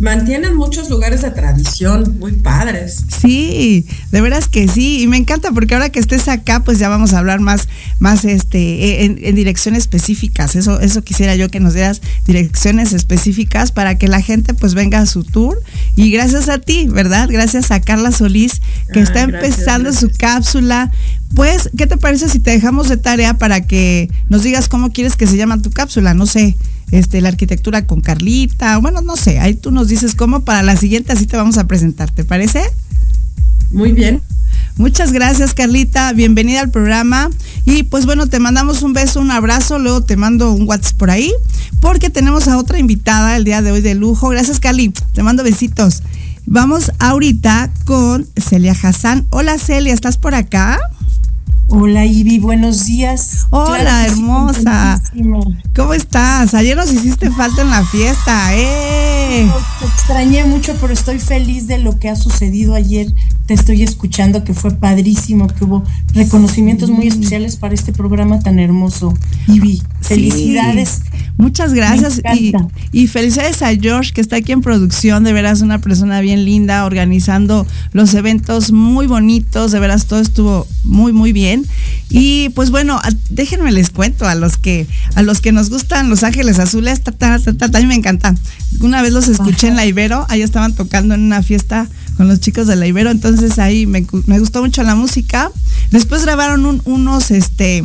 Mantienen 0.00 0.56
muchos 0.56 0.88
lugares 0.88 1.22
de 1.22 1.30
tradición 1.30 2.16
muy 2.18 2.32
padres. 2.32 3.04
Sí, 3.20 3.86
de 4.10 4.20
veras 4.20 4.48
que 4.48 4.66
sí. 4.66 5.02
Y 5.02 5.06
me 5.06 5.16
encanta 5.16 5.52
porque 5.52 5.74
ahora 5.74 5.90
que 5.90 6.00
estés 6.00 6.28
acá, 6.28 6.64
pues 6.64 6.78
ya 6.78 6.88
vamos 6.88 7.12
a 7.12 7.18
hablar 7.18 7.40
más, 7.40 7.68
más 7.98 8.24
este, 8.24 9.04
en, 9.04 9.18
en 9.22 9.34
direcciones 9.34 9.80
específicas. 9.80 10.56
Eso, 10.56 10.80
eso 10.80 11.02
quisiera 11.02 11.36
yo 11.36 11.50
que 11.50 11.60
nos 11.60 11.74
dieras 11.74 12.00
direcciones 12.26 12.92
específicas 12.92 13.72
para 13.72 13.98
que 13.98 14.08
la 14.08 14.22
gente 14.22 14.54
pues 14.54 14.74
venga 14.74 15.00
a 15.00 15.06
su 15.06 15.24
tour. 15.24 15.60
Y 15.96 16.10
gracias 16.10 16.48
a 16.48 16.58
ti, 16.58 16.88
¿verdad? 16.88 17.28
Gracias 17.30 17.70
a 17.70 17.80
Carla 17.80 18.10
Solís, 18.10 18.62
que 18.92 19.00
está 19.00 19.26
empezando 19.34 19.92
su 19.92 20.10
cápsula. 20.10 20.90
Pues, 21.34 21.70
¿qué 21.76 21.86
te 21.86 21.96
parece 21.96 22.28
si 22.28 22.38
te 22.38 22.52
dejamos 22.52 22.88
de 22.88 22.96
tarea 22.96 23.34
para 23.34 23.60
que 23.60 24.08
nos 24.28 24.42
digas 24.42 24.68
cómo 24.68 24.92
quieres 24.92 25.16
que 25.16 25.26
se 25.26 25.36
llama 25.36 25.60
tu 25.60 25.70
cápsula? 25.70 26.14
No 26.14 26.26
sé, 26.26 26.56
este, 26.90 27.20
la 27.20 27.28
arquitectura 27.28 27.86
con 27.86 28.00
Carlita, 28.00 28.78
bueno, 28.78 29.00
no 29.00 29.16
sé, 29.16 29.40
ahí 29.40 29.54
tú 29.54 29.70
nos 29.70 29.88
dices 29.88 30.14
cómo 30.14 30.44
para 30.44 30.62
la 30.62 30.76
siguiente 30.76 31.12
así 31.12 31.26
te 31.26 31.36
vamos 31.36 31.58
a 31.58 31.66
presentar, 31.66 32.10
¿te 32.10 32.24
parece? 32.24 32.62
Muy 33.70 33.92
bien. 33.92 34.22
Muchas 34.76 35.12
gracias, 35.12 35.54
Carlita. 35.54 36.12
Bienvenida 36.12 36.60
al 36.60 36.70
programa. 36.70 37.30
Y 37.64 37.84
pues 37.84 38.06
bueno, 38.06 38.26
te 38.26 38.40
mandamos 38.40 38.82
un 38.82 38.92
beso, 38.92 39.20
un 39.20 39.30
abrazo. 39.30 39.78
Luego 39.78 40.02
te 40.02 40.16
mando 40.16 40.52
un 40.52 40.68
WhatsApp 40.68 40.96
por 40.96 41.10
ahí, 41.10 41.32
porque 41.80 42.10
tenemos 42.10 42.48
a 42.48 42.58
otra 42.58 42.78
invitada 42.80 43.36
el 43.36 43.44
día 43.44 43.62
de 43.62 43.70
hoy 43.70 43.80
de 43.80 43.94
lujo. 43.94 44.30
Gracias, 44.30 44.58
Carly. 44.58 44.92
Te 45.12 45.22
mando 45.22 45.44
besitos. 45.44 46.02
Vamos 46.46 46.92
ahorita 46.98 47.70
con 47.86 48.26
Celia 48.36 48.74
Hassan. 48.80 49.26
Hola, 49.30 49.58
Celia, 49.58 49.94
¿estás 49.94 50.18
por 50.18 50.34
acá? 50.34 50.78
Hola 51.68 52.04
Ivy, 52.04 52.38
buenos 52.38 52.84
días. 52.84 53.46
Hola, 53.48 54.06
hermosa. 54.06 55.00
¿Cómo 55.74 55.94
estás? 55.94 56.52
Ayer 56.52 56.76
nos 56.76 56.92
hiciste 56.92 57.30
falta 57.30 57.62
en 57.62 57.70
la 57.70 57.84
fiesta, 57.86 58.54
¡eh! 58.54 59.50
Te 59.80 59.86
extrañé 59.86 60.44
mucho, 60.44 60.76
pero 60.80 60.92
estoy 60.92 61.18
feliz 61.18 61.66
de 61.66 61.78
lo 61.78 61.98
que 61.98 62.10
ha 62.10 62.16
sucedido 62.16 62.74
ayer. 62.74 63.08
Te 63.46 63.54
estoy 63.54 63.82
escuchando, 63.82 64.42
que 64.42 64.54
fue 64.54 64.70
padrísimo, 64.72 65.48
que 65.48 65.64
hubo 65.64 65.84
reconocimientos 66.14 66.90
muy 66.90 67.08
especiales 67.08 67.56
para 67.56 67.74
este 67.74 67.92
programa 67.92 68.40
tan 68.40 68.58
hermoso. 68.58 69.14
Ivy, 69.48 69.82
felicidades. 70.00 71.02
Muchas 71.36 71.74
gracias 71.74 72.22
y, 72.36 72.52
y, 72.92 73.06
felicidades 73.08 73.60
a 73.62 73.74
George 73.74 74.12
que 74.12 74.20
está 74.20 74.36
aquí 74.36 74.52
en 74.52 74.60
producción, 74.60 75.24
de 75.24 75.32
veras 75.32 75.62
una 75.62 75.80
persona 75.80 76.20
bien 76.20 76.44
linda, 76.44 76.84
organizando 76.84 77.66
los 77.92 78.14
eventos 78.14 78.70
muy 78.70 79.08
bonitos, 79.08 79.72
de 79.72 79.80
veras 79.80 80.06
todo 80.06 80.20
estuvo 80.20 80.66
muy 80.84 81.12
muy 81.12 81.32
bien. 81.32 81.66
Y 82.08 82.50
pues 82.50 82.70
bueno, 82.70 83.00
déjenme 83.30 83.72
les 83.72 83.90
cuento 83.90 84.26
a 84.26 84.36
los 84.36 84.56
que 84.56 84.86
a 85.16 85.22
los 85.22 85.40
que 85.40 85.50
nos 85.50 85.70
gustan 85.70 86.08
Los 86.08 86.22
Ángeles 86.22 86.60
Azules, 86.60 87.02
a 87.20 87.80
mí 87.80 87.86
me 87.86 87.94
encanta. 87.94 88.34
Una 88.80 89.02
vez 89.02 89.12
los 89.12 89.28
escuché 89.28 89.68
en 89.68 89.76
la 89.76 89.86
Ibero, 89.86 90.26
ahí 90.28 90.42
estaban 90.42 90.74
tocando 90.74 91.14
en 91.14 91.22
una 91.22 91.42
fiesta 91.42 91.88
con 92.16 92.28
los 92.28 92.40
chicos 92.40 92.66
de 92.66 92.76
la 92.76 92.86
Ibero, 92.86 93.10
entonces 93.10 93.58
ahí 93.58 93.86
me, 93.86 94.06
me 94.26 94.38
gustó 94.38 94.62
mucho 94.62 94.82
la 94.82 94.94
música. 94.94 95.50
Después 95.90 96.22
grabaron 96.22 96.82
unos 96.84 97.30
este 97.30 97.84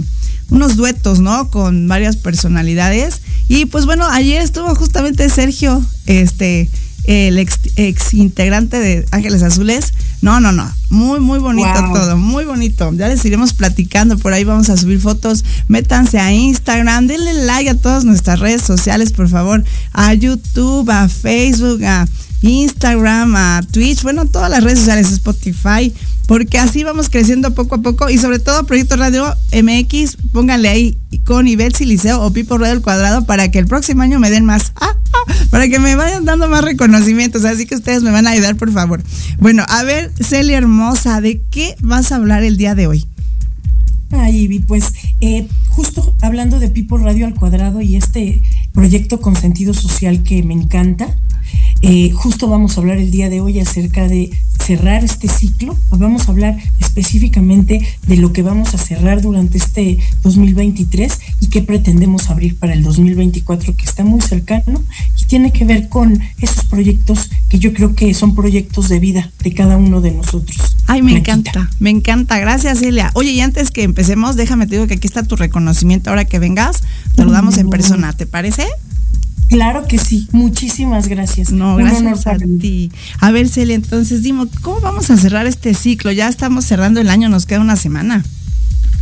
unos 0.49 0.75
duetos, 0.75 1.19
¿no? 1.19 1.49
Con 1.49 1.87
varias 1.87 2.17
personalidades. 2.17 3.21
Y 3.47 3.65
pues 3.65 3.85
bueno, 3.85 4.07
ayer 4.07 4.41
estuvo 4.41 4.73
justamente 4.75 5.29
Sergio, 5.29 5.83
este, 6.05 6.69
el 7.05 7.37
ex, 7.39 8.13
integrante 8.13 8.79
de 8.79 9.05
Ángeles 9.11 9.43
Azules. 9.43 9.93
No, 10.21 10.39
no, 10.39 10.51
no. 10.51 10.69
Muy, 10.89 11.19
muy 11.19 11.39
bonito 11.39 11.73
todo. 11.93 12.17
Muy 12.17 12.45
bonito. 12.45 12.91
Ya 12.93 13.07
les 13.07 13.23
iremos 13.25 13.53
platicando. 13.53 14.17
Por 14.17 14.33
ahí 14.33 14.43
vamos 14.43 14.69
a 14.69 14.77
subir 14.77 14.99
fotos. 14.99 15.45
Métanse 15.67 16.19
a 16.19 16.31
Instagram. 16.31 17.07
Denle 17.07 17.45
like 17.45 17.69
a 17.69 17.75
todas 17.75 18.05
nuestras 18.05 18.39
redes 18.39 18.61
sociales, 18.61 19.11
por 19.11 19.29
favor. 19.29 19.63
A 19.93 20.13
YouTube, 20.13 20.89
a 20.89 21.07
Facebook, 21.07 21.83
a 21.83 22.07
Instagram, 22.41 23.35
a 23.35 23.61
Twitch. 23.71 24.03
Bueno, 24.03 24.25
todas 24.25 24.49
las 24.49 24.63
redes 24.63 24.79
sociales, 24.79 25.11
Spotify 25.11 25.93
porque 26.29 26.59
así 26.59 26.83
vamos 26.83 27.09
creciendo 27.09 27.55
poco 27.55 27.73
a 27.73 27.77
poco 27.79 28.07
y 28.07 28.19
sobre 28.19 28.37
todo 28.37 28.63
Proyecto 28.67 28.95
Radio 28.97 29.35
MX, 29.51 30.17
pónganle 30.31 30.69
ahí 30.69 30.97
con 31.25 31.47
Ibetsi 31.47 31.85
Liceo 31.85 32.21
o 32.21 32.31
Pipo 32.31 32.59
Radio 32.59 32.73
al 32.73 32.81
cuadrado 32.83 33.25
para 33.25 33.49
que 33.49 33.57
el 33.57 33.65
próximo 33.65 34.03
año 34.03 34.19
me 34.19 34.29
den 34.29 34.45
más, 34.45 34.71
ah, 34.79 34.95
ah, 35.11 35.33
para 35.49 35.67
que 35.67 35.79
me 35.79 35.95
vayan 35.95 36.25
dando 36.25 36.47
más 36.47 36.63
reconocimientos, 36.63 37.45
así 37.45 37.65
que 37.65 37.73
ustedes 37.73 38.03
me 38.03 38.11
van 38.11 38.27
a 38.27 38.29
ayudar 38.29 38.57
por 38.57 38.71
favor. 38.71 39.01
Bueno, 39.39 39.65
a 39.67 39.81
ver, 39.81 40.11
Celia 40.21 40.59
Hermosa, 40.59 41.19
¿de 41.19 41.41
qué 41.49 41.75
vas 41.81 42.11
a 42.11 42.17
hablar 42.17 42.43
el 42.43 42.57
día 42.57 42.75
de 42.75 42.85
hoy? 42.85 43.05
Ay, 44.11 44.41
Ivy, 44.41 44.59
pues 44.59 44.93
eh, 45.21 45.47
justo 45.69 46.13
hablando 46.21 46.59
de 46.59 46.69
Pipo 46.69 46.99
Radio 46.99 47.25
al 47.25 47.33
cuadrado 47.33 47.81
y 47.81 47.95
este 47.95 48.39
proyecto 48.71 49.19
con 49.19 49.35
sentido 49.35 49.73
social 49.73 50.21
que 50.21 50.43
me 50.43 50.53
encanta, 50.53 51.17
eh, 51.81 52.11
justo 52.11 52.47
vamos 52.47 52.77
a 52.77 52.81
hablar 52.81 52.97
el 52.97 53.11
día 53.11 53.29
de 53.29 53.39
hoy 53.39 53.59
acerca 53.59 54.07
de 54.07 54.31
cerrar 54.69 55.03
este 55.03 55.27
ciclo. 55.27 55.77
Vamos 55.89 56.27
a 56.27 56.31
hablar 56.31 56.57
específicamente 56.79 57.81
de 58.05 58.17
lo 58.17 58.33
que 58.33 58.43
vamos 58.43 58.73
a 58.73 58.77
cerrar 58.77 59.21
durante 59.21 59.57
este 59.57 59.97
2023 60.21 61.19
y 61.39 61.47
qué 61.47 61.61
pretendemos 61.61 62.29
abrir 62.29 62.57
para 62.57 62.73
el 62.73 62.83
2024 62.83 63.75
que 63.75 63.85
está 63.85 64.03
muy 64.03 64.21
cercano 64.21 64.83
y 65.19 65.25
tiene 65.25 65.51
que 65.51 65.65
ver 65.65 65.89
con 65.89 66.21
esos 66.39 66.65
proyectos 66.65 67.29
que 67.47 67.59
yo 67.59 67.73
creo 67.73 67.95
que 67.95 68.13
son 68.13 68.35
proyectos 68.35 68.89
de 68.89 68.99
vida 68.99 69.31
de 69.41 69.53
cada 69.53 69.77
uno 69.77 70.01
de 70.01 70.11
nosotros. 70.11 70.75
Ay, 70.85 71.01
me 71.01 71.17
encanta, 71.17 71.69
me 71.79 71.89
encanta. 71.89 72.39
Gracias, 72.39 72.79
Celia. 72.79 73.11
Oye, 73.13 73.31
y 73.31 73.41
antes 73.41 73.71
que 73.71 73.83
empecemos, 73.83 74.35
déjame 74.35 74.67
te 74.67 74.75
digo 74.75 74.87
que 74.87 74.95
aquí 74.95 75.07
está 75.07 75.23
tu 75.23 75.35
reconocimiento 75.35 76.09
ahora 76.09 76.25
que 76.25 76.39
vengas. 76.39 76.83
Te 77.15 77.25
lo 77.25 77.31
damos 77.31 77.57
en 77.57 77.69
persona, 77.69 78.13
¿te 78.13 78.25
parece? 78.25 78.67
Claro 79.49 79.87
que 79.87 79.97
sí, 79.97 80.27
muchísimas 80.31 81.07
gracias. 81.07 81.51
No, 81.51 81.75
gracias 81.75 82.27
a 82.27 82.37
ti. 82.37 82.91
A 83.19 83.31
ver, 83.31 83.49
Celia, 83.49 83.75
entonces 83.75 84.21
dime, 84.21 84.45
¿cómo 84.61 84.79
vamos 84.79 85.09
a 85.09 85.17
cerrar 85.17 85.47
este 85.47 85.73
ciclo? 85.73 86.11
Ya 86.11 86.29
estamos 86.29 86.65
cerrando 86.65 87.01
el 87.01 87.09
año, 87.09 87.29
nos 87.29 87.47
queda 87.47 87.59
una 87.59 87.75
semana. 87.75 88.23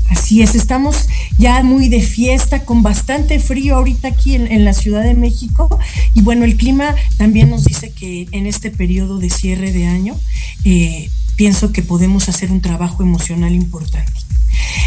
Así 0.10 0.42
es, 0.42 0.56
estamos 0.56 1.10
ya 1.38 1.62
muy 1.64 1.90
de 1.90 2.02
fiesta, 2.02 2.64
con 2.64 2.82
bastante 2.82 3.42
frío 3.42 3.76
ahorita 3.76 4.08
aquí 4.08 4.36
en, 4.36 4.64
la 4.64 4.72
Ciudad 4.72 5.04
de 5.04 5.16
México. 5.16 5.68
Y 6.14 6.22
bueno, 6.22 6.46
el 6.46 6.56
clima 6.56 6.96
también 7.18 7.50
nos 7.50 7.66
dice 7.66 7.92
que 7.92 8.28
en 8.32 8.46
este 8.46 8.72
periodo 8.72 9.20
de 9.20 9.30
cierre 9.30 9.74
de 9.74 9.86
año, 9.88 10.16
eh, 10.64 11.10
pienso 11.36 11.74
que 11.74 11.82
podemos 11.82 12.30
hacer 12.30 12.54
un 12.54 12.62
trabajo 12.62 13.04
emocional 13.04 13.54
importante. 13.54 14.14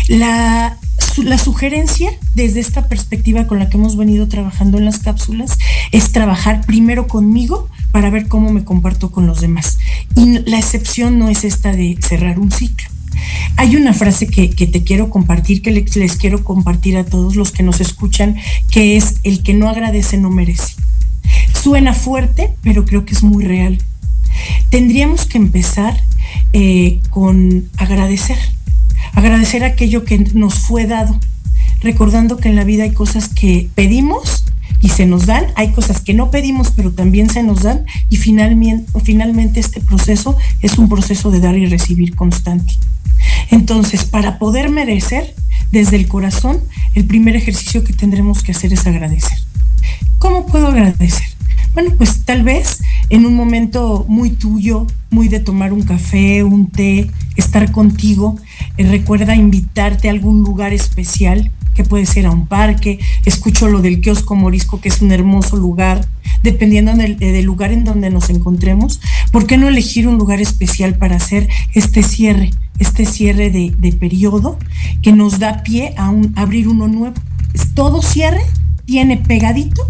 La, 0.08 0.78
la 1.18 1.38
sugerencia 1.38 2.10
desde 2.34 2.60
esta 2.60 2.88
perspectiva 2.88 3.46
con 3.46 3.58
la 3.58 3.68
que 3.68 3.76
hemos 3.76 3.96
venido 3.96 4.28
trabajando 4.28 4.78
en 4.78 4.84
las 4.84 4.98
cápsulas 4.98 5.58
es 5.92 6.12
trabajar 6.12 6.64
primero 6.66 7.06
conmigo 7.06 7.68
para 7.92 8.10
ver 8.10 8.28
cómo 8.28 8.50
me 8.52 8.64
comparto 8.64 9.10
con 9.10 9.26
los 9.26 9.40
demás. 9.40 9.78
Y 10.16 10.38
la 10.48 10.58
excepción 10.58 11.18
no 11.18 11.28
es 11.28 11.44
esta 11.44 11.72
de 11.72 11.98
cerrar 12.00 12.38
un 12.38 12.50
ciclo. 12.50 12.88
Hay 13.56 13.76
una 13.76 13.92
frase 13.92 14.28
que, 14.28 14.48
te 14.48 14.82
quiero 14.84 15.10
compartir, 15.10 15.62
que 15.62 15.70
les, 15.70 15.96
les 15.96 16.16
quiero 16.16 16.44
compartir 16.44 16.96
a 16.96 17.04
todos 17.04 17.36
los 17.36 17.52
que 17.52 17.62
nos 17.62 17.80
escuchan, 17.80 18.36
que 18.70 18.96
es 18.96 19.16
el 19.22 19.42
que 19.42 19.54
no 19.54 19.68
agradece 19.68 20.16
no 20.16 20.30
merece. 20.30 20.74
Suena 21.52 21.92
fuerte, 21.92 22.54
pero 22.62 22.84
creo 22.84 23.04
que 23.04 23.14
es 23.14 23.22
muy 23.22 23.44
real. 23.44 23.78
Tendríamos 24.70 25.26
que 25.26 25.38
empezar 25.38 26.00
eh, 26.52 27.00
con 27.10 27.68
agradecer 27.76 28.38
agradecer 29.14 29.64
aquello 29.64 30.04
que 30.04 30.18
nos 30.18 30.54
fue 30.60 30.86
dado, 30.86 31.18
recordando 31.80 32.36
que 32.36 32.48
en 32.48 32.56
la 32.56 32.64
vida 32.64 32.84
hay 32.84 32.92
cosas 32.92 33.28
que 33.28 33.68
pedimos 33.74 34.44
y 34.82 34.88
se 34.88 35.06
nos 35.06 35.26
dan, 35.26 35.46
hay 35.56 35.72
cosas 35.72 36.00
que 36.00 36.14
no 36.14 36.30
pedimos 36.30 36.72
pero 36.74 36.92
también 36.92 37.28
se 37.28 37.42
nos 37.42 37.62
dan 37.62 37.84
y 38.08 38.16
finalmente, 38.16 39.60
este 39.60 39.80
proceso 39.80 40.36
es 40.62 40.78
un 40.78 40.88
proceso 40.88 41.30
de 41.30 41.40
dar 41.40 41.56
y 41.56 41.66
recibir 41.66 42.14
constante. 42.14 42.74
Entonces, 43.50 44.04
para 44.04 44.38
poder 44.38 44.70
merecer 44.70 45.34
desde 45.72 45.96
el 45.96 46.08
corazón, 46.08 46.60
el 46.94 47.04
primer 47.04 47.36
ejercicio 47.36 47.84
que 47.84 47.92
tendremos 47.92 48.42
que 48.42 48.52
hacer 48.52 48.72
es 48.72 48.86
agradecer. 48.86 49.38
¿Cómo 50.18 50.46
puedo 50.46 50.68
agradecer? 50.68 51.29
Bueno, 51.72 51.90
pues 51.96 52.24
tal 52.24 52.42
vez 52.42 52.82
en 53.10 53.26
un 53.26 53.34
momento 53.34 54.04
muy 54.08 54.30
tuyo, 54.30 54.86
muy 55.10 55.28
de 55.28 55.38
tomar 55.38 55.72
un 55.72 55.82
café, 55.82 56.42
un 56.42 56.68
té, 56.68 57.10
estar 57.36 57.70
contigo, 57.70 58.36
eh, 58.76 58.86
recuerda 58.88 59.36
invitarte 59.36 60.08
a 60.08 60.12
algún 60.12 60.42
lugar 60.42 60.72
especial, 60.72 61.52
que 61.74 61.84
puede 61.84 62.06
ser 62.06 62.26
a 62.26 62.32
un 62.32 62.46
parque, 62.46 62.98
escucho 63.24 63.68
lo 63.68 63.82
del 63.82 64.00
kiosco 64.00 64.34
morisco, 64.34 64.80
que 64.80 64.88
es 64.88 65.00
un 65.00 65.12
hermoso 65.12 65.56
lugar, 65.56 66.08
dependiendo 66.42 66.92
del, 66.94 67.18
del, 67.18 67.44
lugar 67.44 67.70
en 67.72 67.84
donde 67.84 68.10
nos 68.10 68.30
encontremos, 68.30 69.00
¿por 69.30 69.46
qué 69.46 69.56
no 69.56 69.68
elegir 69.68 70.08
un 70.08 70.18
lugar 70.18 70.40
especial 70.40 70.96
para 70.96 71.16
hacer 71.16 71.48
este 71.74 72.02
cierre, 72.02 72.50
este 72.80 73.06
cierre 73.06 73.50
de, 73.50 73.72
de 73.78 73.92
periodo 73.92 74.58
que 75.02 75.12
nos 75.12 75.38
da 75.38 75.62
pie 75.62 75.94
a 75.96 76.10
un, 76.10 76.32
abrir 76.36 76.66
uno 76.66 76.88
nuevo? 76.88 77.14
Todo 77.74 78.02
cierre 78.02 78.42
tiene 78.86 79.16
pegadito 79.16 79.88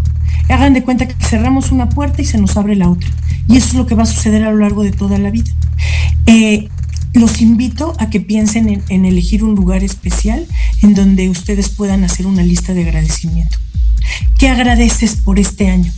Hagan 0.49 0.73
de 0.73 0.83
cuenta 0.83 1.07
que 1.07 1.15
cerramos 1.23 1.71
una 1.71 1.89
puerta 1.89 2.21
y 2.21 2.25
se 2.25 2.37
nos 2.37 2.57
abre 2.57 2.75
la 2.75 2.89
otra. 2.89 3.09
Y 3.47 3.57
eso 3.57 3.69
es 3.69 3.73
lo 3.75 3.85
que 3.85 3.95
va 3.95 4.03
a 4.03 4.07
suceder 4.07 4.43
a 4.43 4.51
lo 4.51 4.57
largo 4.57 4.83
de 4.83 4.91
toda 4.91 5.17
la 5.17 5.31
vida. 5.31 5.51
Eh, 6.25 6.69
los 7.13 7.41
invito 7.41 7.93
a 7.99 8.09
que 8.09 8.21
piensen 8.21 8.83
en, 8.87 9.05
elegir 9.05 9.43
un 9.43 9.55
lugar 9.55 9.83
especial 9.83 10.47
en 10.81 10.93
donde 10.93 11.29
ustedes 11.29 11.69
puedan 11.69 12.03
hacer 12.03 12.25
una 12.25 12.43
lista 12.43 12.73
de 12.73 12.83
agradecimiento. 12.83 13.57
¿Qué 14.37 14.47
agradeces 14.47 15.15
por 15.15 15.39
este 15.39 15.69
año? 15.69 15.91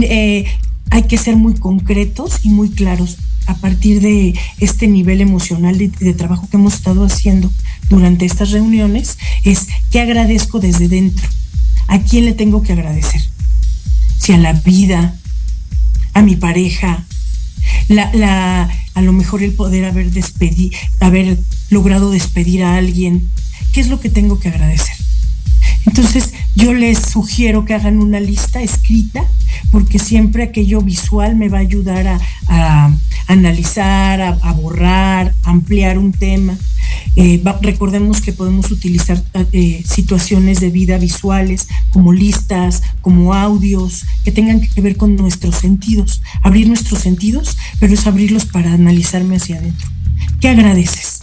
Eh, 0.00 0.46
hay 0.90 1.04
que 1.04 1.16
ser 1.16 1.36
muy 1.36 1.54
concretos 1.54 2.40
y 2.42 2.50
muy 2.50 2.68
claros 2.68 3.16
a 3.46 3.54
partir 3.56 4.00
de 4.00 4.34
este 4.58 4.86
nivel 4.86 5.20
emocional 5.20 5.78
de, 5.78 5.88
de, 5.88 6.14
trabajo 6.14 6.48
que 6.50 6.58
hemos 6.58 6.74
estado 6.74 7.04
haciendo 7.04 7.50
durante 7.88 8.24
estas 8.24 8.50
reuniones, 8.50 9.18
es 9.44 9.68
qué 9.90 10.00
agradezco 10.00 10.60
desde 10.60 10.88
dentro, 10.88 11.26
a 11.88 11.98
quién 11.98 12.26
le 12.26 12.34
tengo 12.34 12.62
que 12.62 12.72
agradecer, 12.72 13.22
si 14.22 14.32
a 14.32 14.38
la 14.38 14.52
vida, 14.52 15.16
a 16.14 16.22
mi 16.22 16.36
pareja, 16.36 17.04
la, 17.88 18.08
la, 18.14 18.70
a 18.94 19.02
lo 19.02 19.12
mejor 19.12 19.42
el 19.42 19.52
poder 19.52 19.84
haber 19.84 20.12
haber 21.00 21.38
logrado 21.70 22.12
despedir 22.12 22.62
a 22.62 22.76
alguien, 22.76 23.28
¿qué 23.72 23.80
es 23.80 23.88
lo 23.88 23.98
que 23.98 24.10
tengo 24.10 24.38
que 24.38 24.48
agradecer? 24.48 24.94
Entonces 25.86 26.32
yo 26.54 26.74
les 26.74 26.98
sugiero 26.98 27.64
que 27.64 27.74
hagan 27.74 27.98
una 27.98 28.20
lista 28.20 28.62
escrita 28.62 29.24
porque 29.70 29.98
siempre 29.98 30.44
aquello 30.44 30.80
visual 30.80 31.36
me 31.36 31.48
va 31.48 31.58
a 31.58 31.62
ayudar 31.62 32.18
a, 32.48 32.94
analizar, 33.26 34.20
a, 34.20 34.28
a, 34.42 34.52
borrar, 34.52 35.34
ampliar 35.44 35.98
un 35.98 36.12
tema. 36.12 36.56
Eh, 37.16 37.42
recordemos 37.60 38.20
que 38.20 38.32
podemos 38.32 38.70
utilizar 38.70 39.22
eh, 39.52 39.82
situaciones 39.86 40.60
de 40.60 40.70
vida 40.70 40.98
visuales 40.98 41.68
como 41.90 42.12
listas, 42.12 42.82
como 43.00 43.34
audios, 43.34 44.04
que 44.24 44.32
tengan 44.32 44.60
que 44.60 44.80
ver 44.80 44.96
con 44.96 45.16
nuestros 45.16 45.56
sentidos. 45.56 46.22
Abrir 46.42 46.68
nuestros 46.68 47.00
sentidos, 47.00 47.56
pero 47.80 47.94
es 47.94 48.06
abrirlos 48.06 48.46
para 48.46 48.72
analizarme 48.72 49.36
hacia 49.36 49.56
adentro. 49.56 49.88
¿Qué 50.40 50.48
agradeces? 50.48 51.20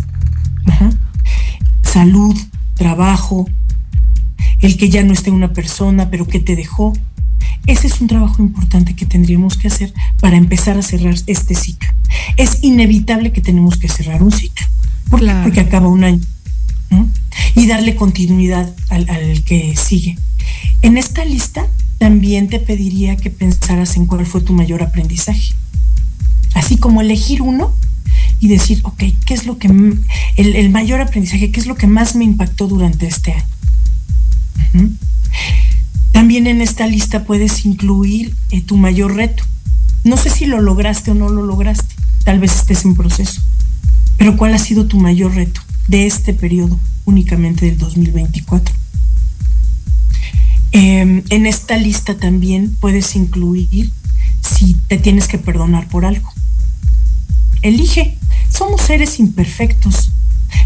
Salud, 1.83 2.37
trabajo, 2.75 3.49
el 4.61 4.77
que 4.77 4.89
ya 4.89 5.03
no 5.03 5.13
esté 5.13 5.31
una 5.31 5.53
persona, 5.53 6.09
pero 6.09 6.27
que 6.27 6.39
te 6.39 6.55
dejó. 6.55 6.93
Ese 7.67 7.87
es 7.87 8.01
un 8.01 8.07
trabajo 8.07 8.41
importante 8.41 8.95
que 8.95 9.05
tendríamos 9.05 9.57
que 9.57 9.67
hacer 9.67 9.93
para 10.19 10.37
empezar 10.37 10.77
a 10.77 10.81
cerrar 10.81 11.15
este 11.27 11.55
ciclo. 11.55 11.89
Es 12.37 12.59
inevitable 12.61 13.31
que 13.31 13.41
tenemos 13.41 13.77
que 13.77 13.87
cerrar 13.87 14.23
un 14.23 14.31
ciclo, 14.31 14.65
¿Por 15.09 15.19
claro. 15.19 15.43
porque 15.43 15.59
acaba 15.59 15.87
un 15.87 16.03
año, 16.03 16.21
¿no? 16.89 17.07
y 17.55 17.67
darle 17.67 17.95
continuidad 17.95 18.73
al, 18.89 19.09
al 19.09 19.43
que 19.43 19.75
sigue. 19.75 20.17
En 20.81 20.97
esta 20.97 21.25
lista 21.25 21.67
también 21.97 22.47
te 22.47 22.59
pediría 22.59 23.17
que 23.17 23.29
pensaras 23.29 23.97
en 23.97 24.05
cuál 24.05 24.25
fue 24.25 24.41
tu 24.41 24.53
mayor 24.53 24.81
aprendizaje. 24.81 25.53
Así 26.55 26.77
como 26.77 27.01
elegir 27.01 27.41
uno 27.41 27.73
y 28.39 28.47
decir, 28.47 28.79
ok, 28.83 29.03
¿qué 29.25 29.33
es 29.33 29.45
lo 29.45 29.57
que, 29.57 29.67
el, 29.67 30.55
el 30.55 30.69
mayor 30.69 31.01
aprendizaje, 31.01 31.51
qué 31.51 31.59
es 31.59 31.67
lo 31.67 31.75
que 31.75 31.87
más 31.87 32.15
me 32.15 32.23
impactó 32.23 32.67
durante 32.67 33.05
este 33.05 33.33
año? 33.33 33.45
También 36.11 36.47
en 36.47 36.61
esta 36.61 36.85
lista 36.87 37.23
puedes 37.23 37.65
incluir 37.65 38.35
eh, 38.51 38.61
tu 38.61 38.77
mayor 38.77 39.15
reto. 39.15 39.43
No 40.03 40.17
sé 40.17 40.29
si 40.29 40.45
lo 40.45 40.61
lograste 40.61 41.11
o 41.11 41.13
no 41.13 41.29
lo 41.29 41.43
lograste, 41.43 41.95
tal 42.23 42.39
vez 42.39 42.55
estés 42.55 42.85
en 42.85 42.95
proceso, 42.95 43.41
pero 44.17 44.37
¿cuál 44.37 44.53
ha 44.53 44.59
sido 44.59 44.85
tu 44.85 44.99
mayor 44.99 45.35
reto 45.35 45.61
de 45.87 46.07
este 46.07 46.33
periodo 46.33 46.79
únicamente 47.05 47.65
del 47.65 47.77
2024? 47.77 48.75
Eh, 50.71 51.23
en 51.29 51.45
esta 51.45 51.77
lista 51.77 52.15
también 52.15 52.75
puedes 52.79 53.15
incluir 53.15 53.91
si 54.41 54.75
te 54.87 54.97
tienes 54.97 55.27
que 55.27 55.37
perdonar 55.37 55.87
por 55.87 56.05
algo. 56.05 56.31
Elige, 57.61 58.17
somos 58.49 58.81
seres 58.81 59.19
imperfectos, 59.19 60.11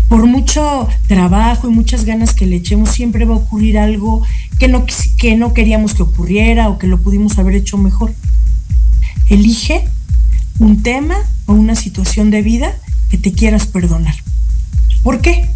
por 0.08 0.26
mucho 0.28 0.88
trabajo 1.08 1.70
y 1.70 1.74
muchas 1.74 2.06
ganas 2.06 2.34
que 2.34 2.46
le 2.46 2.58
echemos, 2.58 2.90
siempre 2.90 3.26
va 3.26 3.36
a 3.36 3.38
ocurrir 3.38 3.78
algo 3.78 4.26
que 4.60 4.68
no, 4.68 4.86
que 5.18 5.36
no 5.36 5.54
queríamos 5.54 5.94
que 5.94 6.04
ocurriera 6.04 6.70
o 6.70 6.78
que 6.78 6.88
lo 6.88 7.02
pudimos 7.02 7.38
haber 7.40 7.56
hecho 7.56 7.78
mejor. 7.78 8.14
Elige 9.30 9.86
un 10.60 10.84
tema 10.84 11.16
o 11.46 11.54
una 11.54 11.76
situación 11.76 12.30
de 12.30 12.42
vida 12.42 12.76
que 13.10 13.18
te 13.18 13.32
quieras 13.32 13.68
perdonar. 13.68 14.16
¿Por 15.04 15.22
qué? 15.22 15.50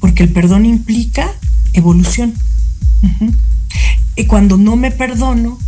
Porque 0.00 0.22
el 0.22 0.28
perdón 0.30 0.66
implica 0.66 1.30
evolución. 1.72 2.34
Y 4.16 4.26
cuando 4.26 4.56
no 4.56 4.76
me 4.76 4.90
perdono, 4.90 5.58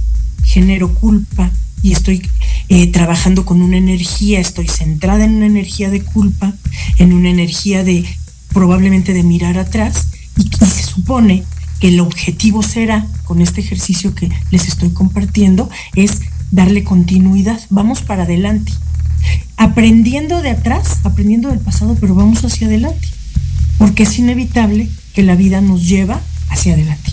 genero 0.44 0.94
culpa 0.94 1.50
y 1.82 1.92
estoy 1.92 2.22
eh, 2.68 2.86
trabajando 2.88 3.44
con 3.44 3.62
una 3.62 3.76
energía, 3.76 4.40
estoy 4.40 4.68
centrada 4.68 5.24
en 5.24 5.36
una 5.36 5.46
energía 5.46 5.90
de 5.90 6.02
culpa, 6.02 6.52
en 6.98 7.12
una 7.12 7.30
energía 7.30 7.84
de 7.84 8.04
probablemente 8.52 9.12
de 9.12 9.22
mirar 9.22 9.58
atrás 9.58 10.08
y, 10.36 10.42
y 10.42 10.66
se 10.66 10.82
supone 10.82 11.44
que 11.80 11.88
el 11.88 12.00
objetivo 12.00 12.62
será, 12.62 13.06
con 13.24 13.40
este 13.40 13.60
ejercicio 13.60 14.14
que 14.14 14.30
les 14.50 14.66
estoy 14.66 14.90
compartiendo, 14.90 15.68
es 15.94 16.20
darle 16.50 16.84
continuidad, 16.84 17.60
vamos 17.70 18.02
para 18.02 18.22
adelante, 18.22 18.72
aprendiendo 19.56 20.42
de 20.42 20.50
atrás, 20.50 21.00
aprendiendo 21.04 21.50
del 21.50 21.60
pasado, 21.60 21.96
pero 22.00 22.14
vamos 22.14 22.44
hacia 22.44 22.66
adelante, 22.66 23.08
porque 23.78 24.04
es 24.04 24.18
inevitable 24.18 24.88
que 25.14 25.22
la 25.22 25.34
vida 25.34 25.60
nos 25.60 25.86
lleva 25.86 26.20
hacia 26.48 26.74
adelante. 26.74 27.12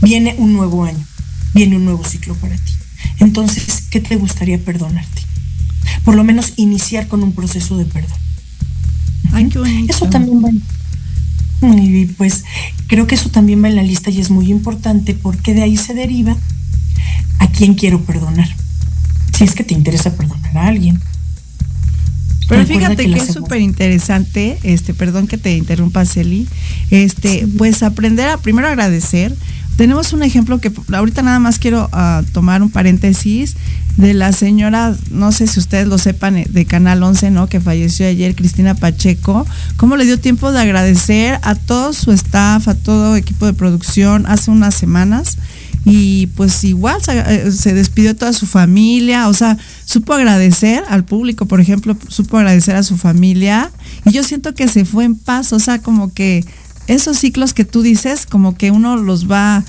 Viene 0.00 0.34
un 0.38 0.52
nuevo 0.52 0.84
año, 0.84 1.04
viene 1.54 1.76
un 1.76 1.84
nuevo 1.84 2.04
ciclo 2.04 2.34
para 2.34 2.56
ti. 2.56 2.72
Entonces, 3.18 3.84
¿qué 3.90 4.00
te 4.00 4.16
gustaría 4.16 4.58
perdonarte? 4.58 5.22
Por 6.04 6.14
lo 6.14 6.24
menos 6.24 6.52
iniciar 6.56 7.08
con 7.08 7.22
un 7.22 7.32
proceso 7.32 7.76
de 7.76 7.84
perdón. 7.84 8.18
Ay, 9.32 9.48
qué 9.48 9.58
bonito. 9.58 9.92
Eso 9.92 10.08
también 10.08 10.42
va. 10.44 10.50
Y 11.62 12.06
pues 12.06 12.44
creo 12.88 13.06
que 13.06 13.14
eso 13.14 13.28
también 13.30 13.62
va 13.62 13.68
en 13.68 13.76
la 13.76 13.82
lista 13.82 14.10
y 14.10 14.20
es 14.20 14.30
muy 14.30 14.50
importante 14.50 15.14
porque 15.14 15.54
de 15.54 15.62
ahí 15.62 15.76
se 15.76 15.94
deriva 15.94 16.36
a 17.38 17.46
quién 17.48 17.74
quiero 17.74 18.00
perdonar. 18.02 18.48
Si 19.36 19.44
es 19.44 19.54
que 19.54 19.64
te 19.64 19.74
interesa 19.74 20.16
perdonar 20.16 20.56
a 20.58 20.66
alguien. 20.66 21.00
Pero 22.48 22.62
Recuerda 22.62 22.88
fíjate 22.90 23.04
que, 23.04 23.14
que 23.14 23.20
es 23.20 23.32
súper 23.32 23.60
interesante, 23.60 24.58
este, 24.62 24.92
perdón 24.92 25.26
que 25.26 25.38
te 25.38 25.56
interrumpa, 25.56 26.04
Celi, 26.04 26.48
este, 26.90 27.40
sí. 27.40 27.54
pues 27.56 27.82
aprender 27.82 28.28
a 28.28 28.36
primero 28.36 28.68
agradecer, 28.68 29.34
tenemos 29.76 30.12
un 30.12 30.22
ejemplo 30.22 30.60
que 30.60 30.72
ahorita 30.92 31.22
nada 31.22 31.38
más 31.38 31.58
quiero 31.58 31.88
uh, 31.92 32.24
tomar 32.32 32.62
un 32.62 32.70
paréntesis 32.70 33.56
de 33.96 34.14
la 34.14 34.32
señora, 34.32 34.94
no 35.10 35.32
sé 35.32 35.46
si 35.46 35.60
ustedes 35.60 35.86
lo 35.86 35.98
sepan, 35.98 36.36
eh, 36.36 36.46
de 36.48 36.64
Canal 36.64 37.02
11, 37.02 37.30
¿no? 37.30 37.48
Que 37.48 37.60
falleció 37.60 38.06
ayer, 38.06 38.34
Cristina 38.34 38.74
Pacheco, 38.74 39.46
cómo 39.76 39.96
le 39.96 40.04
dio 40.04 40.18
tiempo 40.18 40.50
de 40.50 40.60
agradecer 40.60 41.38
a 41.42 41.54
todo 41.54 41.92
su 41.92 42.12
staff, 42.12 42.68
a 42.68 42.74
todo 42.74 43.16
equipo 43.16 43.46
de 43.46 43.52
producción 43.52 44.24
hace 44.26 44.50
unas 44.50 44.74
semanas 44.74 45.36
y 45.84 46.28
pues 46.28 46.62
igual 46.64 47.00
eh, 47.08 47.50
se, 47.50 47.74
despidió 47.74 48.14
toda 48.14 48.32
su 48.32 48.46
familia, 48.46 49.28
o 49.28 49.34
sea, 49.34 49.58
supo 49.84 50.14
agradecer 50.14 50.84
al 50.88 51.04
público, 51.04 51.46
por 51.46 51.60
ejemplo, 51.60 51.96
supo 52.08 52.38
agradecer 52.38 52.76
a 52.76 52.84
su 52.84 52.96
familia. 52.96 53.70
Y 54.04 54.12
yo 54.12 54.22
siento 54.22 54.54
que 54.54 54.68
se 54.68 54.84
fue 54.84 55.04
en 55.04 55.16
paz, 55.16 55.52
o 55.52 55.58
sea, 55.58 55.80
como 55.80 56.12
que 56.12 56.44
esos 56.86 57.18
ciclos 57.18 57.54
que 57.54 57.64
tú 57.64 57.82
dices, 57.82 58.26
como 58.26 58.56
que 58.56 58.70
uno 58.70 58.96
los 58.96 59.30
va 59.30 59.64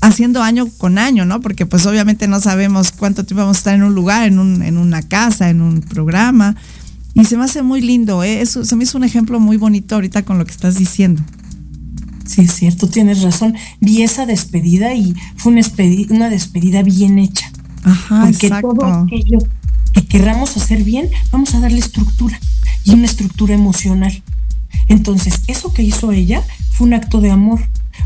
haciendo 0.00 0.42
año 0.42 0.68
con 0.78 0.98
año, 0.98 1.24
¿no? 1.24 1.40
Porque 1.40 1.66
pues 1.66 1.86
obviamente 1.86 2.26
no 2.28 2.40
sabemos 2.40 2.92
cuánto 2.92 3.24
tiempo 3.24 3.42
vamos 3.42 3.58
a 3.58 3.60
estar 3.60 3.74
en 3.74 3.82
un 3.82 3.94
lugar, 3.94 4.26
en, 4.26 4.38
un, 4.38 4.62
en 4.62 4.78
una 4.78 5.02
casa, 5.02 5.50
en 5.50 5.60
un 5.60 5.82
programa. 5.82 6.56
Y 7.14 7.24
se 7.24 7.36
me 7.36 7.44
hace 7.44 7.62
muy 7.62 7.80
lindo, 7.80 8.22
¿eh? 8.22 8.40
Eso, 8.40 8.64
se 8.64 8.76
me 8.76 8.84
hizo 8.84 8.96
un 8.96 9.04
ejemplo 9.04 9.40
muy 9.40 9.56
bonito 9.56 9.96
ahorita 9.96 10.22
con 10.22 10.38
lo 10.38 10.44
que 10.44 10.52
estás 10.52 10.76
diciendo. 10.76 11.22
Sí, 12.24 12.42
es 12.42 12.54
cierto, 12.54 12.88
tienes 12.88 13.22
razón. 13.22 13.54
Vi 13.80 14.02
esa 14.02 14.24
despedida 14.24 14.94
y 14.94 15.14
fue 15.36 15.52
una 15.52 15.62
despedida, 15.62 16.14
una 16.14 16.28
despedida 16.30 16.82
bien 16.82 17.18
hecha. 17.18 17.50
Ajá, 17.82 18.22
Porque 18.22 18.46
exacto. 18.46 18.74
todo 18.74 18.86
aquello 18.86 19.38
que 19.92 20.06
querramos 20.06 20.56
hacer 20.56 20.84
bien, 20.84 21.10
vamos 21.32 21.54
a 21.54 21.60
darle 21.60 21.80
estructura 21.80 22.38
y 22.84 22.92
una 22.92 23.06
estructura 23.06 23.54
emocional. 23.54 24.22
Entonces, 24.88 25.40
eso 25.46 25.72
que 25.72 25.82
hizo 25.82 26.12
ella 26.12 26.42
fue 26.72 26.86
un 26.86 26.94
acto 26.94 27.20
de 27.20 27.30
amor, 27.30 27.60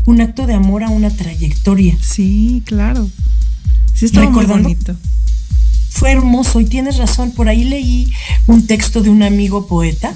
un 0.05 0.21
acto 0.21 0.45
de 0.45 0.53
amor 0.53 0.83
a 0.83 0.89
una 0.89 1.09
trayectoria. 1.09 1.97
Sí, 2.01 2.61
claro. 2.65 3.09
Sí, 3.93 4.05
está 4.05 4.29
muy 4.29 4.45
bonito. 4.45 4.95
Fue 5.89 6.11
hermoso 6.11 6.59
y 6.59 6.65
tienes 6.65 6.97
razón. 6.97 7.31
Por 7.31 7.47
ahí 7.47 7.63
leí 7.63 8.11
un 8.47 8.67
texto 8.67 9.01
de 9.01 9.09
un 9.09 9.23
amigo 9.23 9.67
poeta 9.67 10.13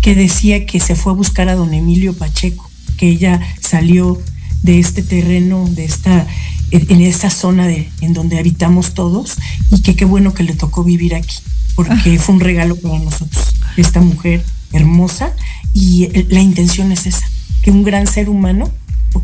que 0.00 0.14
decía 0.14 0.66
que 0.66 0.80
se 0.80 0.96
fue 0.96 1.12
a 1.12 1.16
buscar 1.16 1.48
a 1.48 1.54
don 1.54 1.74
Emilio 1.74 2.14
Pacheco, 2.14 2.70
que 2.96 3.08
ella 3.08 3.40
salió 3.60 4.20
de 4.62 4.78
este 4.78 5.02
terreno, 5.02 5.66
de 5.68 5.84
esta, 5.84 6.26
en 6.70 7.00
esta 7.00 7.30
zona 7.30 7.66
de, 7.66 7.88
en 8.00 8.14
donde 8.14 8.38
habitamos 8.38 8.94
todos, 8.94 9.36
y 9.70 9.80
que 9.82 9.96
qué 9.96 10.04
bueno 10.04 10.34
que 10.34 10.42
le 10.42 10.54
tocó 10.54 10.84
vivir 10.84 11.14
aquí, 11.14 11.36
porque 11.74 12.18
fue 12.18 12.34
un 12.34 12.40
regalo 12.40 12.76
para 12.76 12.98
nosotros, 12.98 13.54
esta 13.76 14.00
mujer 14.00 14.44
hermosa, 14.72 15.32
y 15.74 16.08
la 16.28 16.40
intención 16.40 16.92
es 16.92 17.06
esa, 17.06 17.28
que 17.62 17.70
un 17.70 17.84
gran 17.84 18.06
ser 18.06 18.28
humano, 18.28 18.70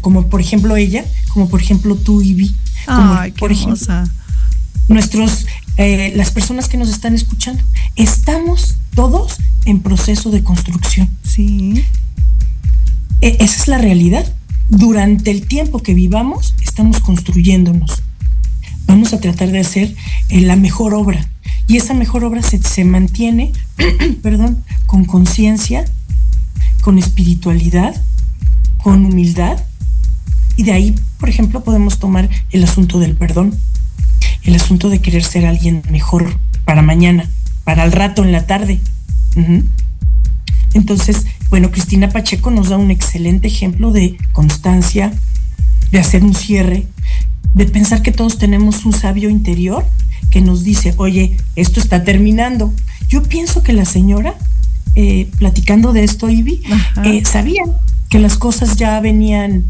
como 0.00 0.28
por 0.28 0.40
ejemplo 0.40 0.76
ella, 0.76 1.04
como 1.32 1.48
por 1.48 1.60
ejemplo 1.60 1.96
tú, 1.96 2.22
Ivy, 2.22 2.54
como 2.86 3.14
Ay, 3.14 3.32
por 3.32 3.52
ejemplo, 3.52 3.76
nuestros, 4.88 5.46
eh, 5.76 6.12
las 6.16 6.30
personas 6.30 6.68
que 6.68 6.76
nos 6.76 6.88
están 6.88 7.14
escuchando, 7.14 7.62
estamos 7.96 8.76
todos 8.94 9.36
en 9.64 9.80
proceso 9.80 10.30
de 10.30 10.42
construcción. 10.42 11.08
Sí. 11.22 11.84
E 13.20 13.36
esa 13.40 13.62
es 13.62 13.68
la 13.68 13.78
realidad. 13.78 14.26
Durante 14.68 15.30
el 15.30 15.46
tiempo 15.46 15.82
que 15.82 15.94
vivamos, 15.94 16.54
estamos 16.62 17.00
construyéndonos. 17.00 18.02
Vamos 18.86 19.12
a 19.12 19.20
tratar 19.20 19.50
de 19.50 19.60
hacer 19.60 19.94
eh, 20.28 20.40
la 20.40 20.56
mejor 20.56 20.94
obra. 20.94 21.28
Y 21.68 21.76
esa 21.76 21.94
mejor 21.94 22.24
obra 22.24 22.42
se, 22.42 22.62
se 22.62 22.84
mantiene, 22.84 23.52
perdón, 24.22 24.64
con 24.86 25.04
conciencia, 25.04 25.84
con 26.80 26.98
espiritualidad, 26.98 28.00
con 28.82 29.04
humildad. 29.04 29.58
Y 30.56 30.62
de 30.62 30.72
ahí, 30.72 30.94
por 31.18 31.28
ejemplo, 31.28 31.64
podemos 31.64 31.98
tomar 31.98 32.28
el 32.50 32.64
asunto 32.64 32.98
del 32.98 33.16
perdón, 33.16 33.58
el 34.44 34.54
asunto 34.54 34.88
de 34.88 35.00
querer 35.00 35.24
ser 35.24 35.44
alguien 35.44 35.82
mejor 35.90 36.38
para 36.64 36.82
mañana, 36.82 37.28
para 37.64 37.84
el 37.84 37.92
rato 37.92 38.22
en 38.22 38.32
la 38.32 38.46
tarde. 38.46 38.80
Entonces, 40.72 41.26
bueno, 41.50 41.70
Cristina 41.70 42.08
Pacheco 42.08 42.50
nos 42.50 42.68
da 42.68 42.76
un 42.76 42.90
excelente 42.90 43.48
ejemplo 43.48 43.92
de 43.92 44.16
constancia, 44.32 45.12
de 45.90 45.98
hacer 45.98 46.22
un 46.22 46.34
cierre, 46.34 46.86
de 47.56 47.64
pensar 47.64 48.02
que 48.02 48.12
todos 48.12 48.36
tenemos 48.36 48.84
un 48.84 48.92
sabio 48.92 49.30
interior 49.30 49.82
que 50.30 50.42
nos 50.42 50.62
dice, 50.62 50.92
oye, 50.98 51.38
esto 51.56 51.80
está 51.80 52.04
terminando. 52.04 52.70
Yo 53.08 53.22
pienso 53.22 53.62
que 53.62 53.72
la 53.72 53.86
señora, 53.86 54.34
eh, 54.94 55.30
platicando 55.38 55.94
de 55.94 56.04
esto, 56.04 56.28
Ivy, 56.28 56.60
eh, 57.04 57.22
sabía 57.24 57.62
que 58.10 58.18
las 58.18 58.36
cosas 58.36 58.76
ya 58.76 59.00
venían, 59.00 59.64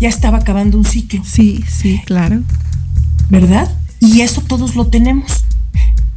ya 0.00 0.08
estaba 0.08 0.38
acabando 0.38 0.76
un 0.76 0.84
ciclo. 0.84 1.22
Sí, 1.24 1.62
sí, 1.68 2.02
claro. 2.04 2.42
¿Verdad? 3.28 3.70
Y 4.00 4.22
eso 4.22 4.40
todos 4.40 4.74
lo 4.74 4.88
tenemos. 4.88 5.44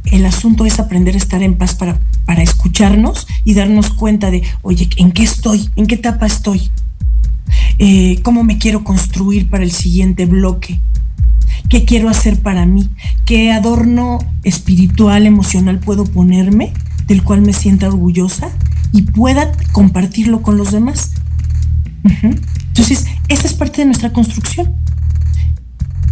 El 0.06 0.26
asunto 0.26 0.66
es 0.66 0.80
aprender 0.80 1.14
a 1.14 1.18
estar 1.18 1.44
en 1.44 1.54
paz 1.54 1.76
para, 1.76 2.00
para 2.26 2.42
escucharnos 2.42 3.28
y 3.44 3.54
darnos 3.54 3.90
cuenta 3.90 4.32
de, 4.32 4.42
oye, 4.62 4.88
¿en 4.96 5.12
qué 5.12 5.22
estoy? 5.22 5.70
¿En 5.76 5.86
qué 5.86 5.94
etapa 5.94 6.26
estoy? 6.26 6.72
Eh, 7.78 8.18
¿Cómo 8.24 8.42
me 8.42 8.58
quiero 8.58 8.82
construir 8.82 9.48
para 9.48 9.62
el 9.62 9.70
siguiente 9.70 10.26
bloque? 10.26 10.80
¿Qué 11.68 11.84
quiero 11.84 12.08
hacer 12.08 12.40
para 12.40 12.66
mí? 12.66 12.88
¿Qué 13.24 13.52
adorno 13.52 14.18
espiritual, 14.42 15.26
emocional 15.26 15.80
puedo 15.80 16.04
ponerme 16.04 16.72
del 17.06 17.22
cual 17.22 17.40
me 17.42 17.52
sienta 17.52 17.88
orgullosa 17.88 18.50
y 18.92 19.02
pueda 19.02 19.52
compartirlo 19.72 20.42
con 20.42 20.56
los 20.56 20.72
demás? 20.72 21.12
Entonces, 22.04 23.06
esa 23.28 23.46
es 23.46 23.54
parte 23.54 23.82
de 23.82 23.86
nuestra 23.86 24.12
construcción. 24.12 24.74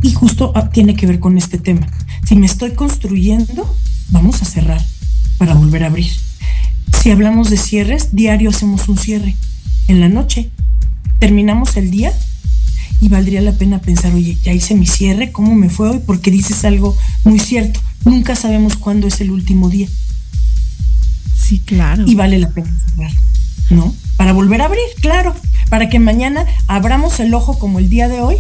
Y 0.03 0.13
justo 0.13 0.53
ah, 0.55 0.71
tiene 0.71 0.97
que 0.97 1.07
ver 1.07 1.21
con 1.21 1.39
este 1.39 1.59
tema. 1.59 1.87
Si 2.25 2.35
me 2.35 2.47
estoy 2.47 2.73
construyendo, 2.73 3.77
vamos 4.11 4.43
a 4.43 4.45
cerrar 4.45 4.81
para 5.39 5.55
volver 5.55 5.85
a 5.85 5.89
abrir. 5.89 6.11
Si 7.01 7.11
hablamos 7.11 7.51
de 7.51 7.57
cierres, 7.57 8.15
diario 8.15 8.51
hacemos 8.51 8.89
un 8.89 8.97
cierre. 8.97 9.37
En 9.89 10.01
la 10.01 10.09
noche 10.09 10.51
terminamos 11.19 11.77
el 11.77 11.91
día 11.91 12.13
y 13.01 13.09
valdría 13.09 13.41
la 13.41 13.53
pena 13.53 13.81
pensar, 13.81 14.15
oye, 14.15 14.39
ya 14.43 14.53
hice 14.53 14.75
mi 14.75 14.87
cierre, 14.87 15.33
¿cómo 15.33 15.55
me 15.55 15.69
fue 15.69 15.91
hoy? 15.91 16.01
Porque 16.07 16.31
dices 16.31 16.65
algo 16.65 16.97
muy 17.25 17.39
cierto. 17.39 17.81
Nunca 18.05 18.37
sabemos 18.37 18.77
cuándo 18.77 19.07
es 19.07 19.21
el 19.21 19.31
último 19.31 19.71
día. 19.71 19.89
Sí, 21.37 21.61
claro. 21.61 22.05
Y 22.07 22.15
vale 22.15 22.39
la 22.39 22.51
pena 22.51 22.73
cerrar, 22.89 23.13
¿no? 23.71 23.95
Para 24.17 24.33
volver 24.33 24.63
a 24.63 24.67
abrir, 24.67 24.85
claro. 25.01 25.35
Para 25.69 25.89
que 25.89 25.99
mañana 25.99 26.47
abramos 26.67 27.19
el 27.21 27.35
ojo 27.35 27.59
como 27.59 27.79
el 27.79 27.89
día 27.89 28.09
de 28.09 28.21
hoy 28.21 28.37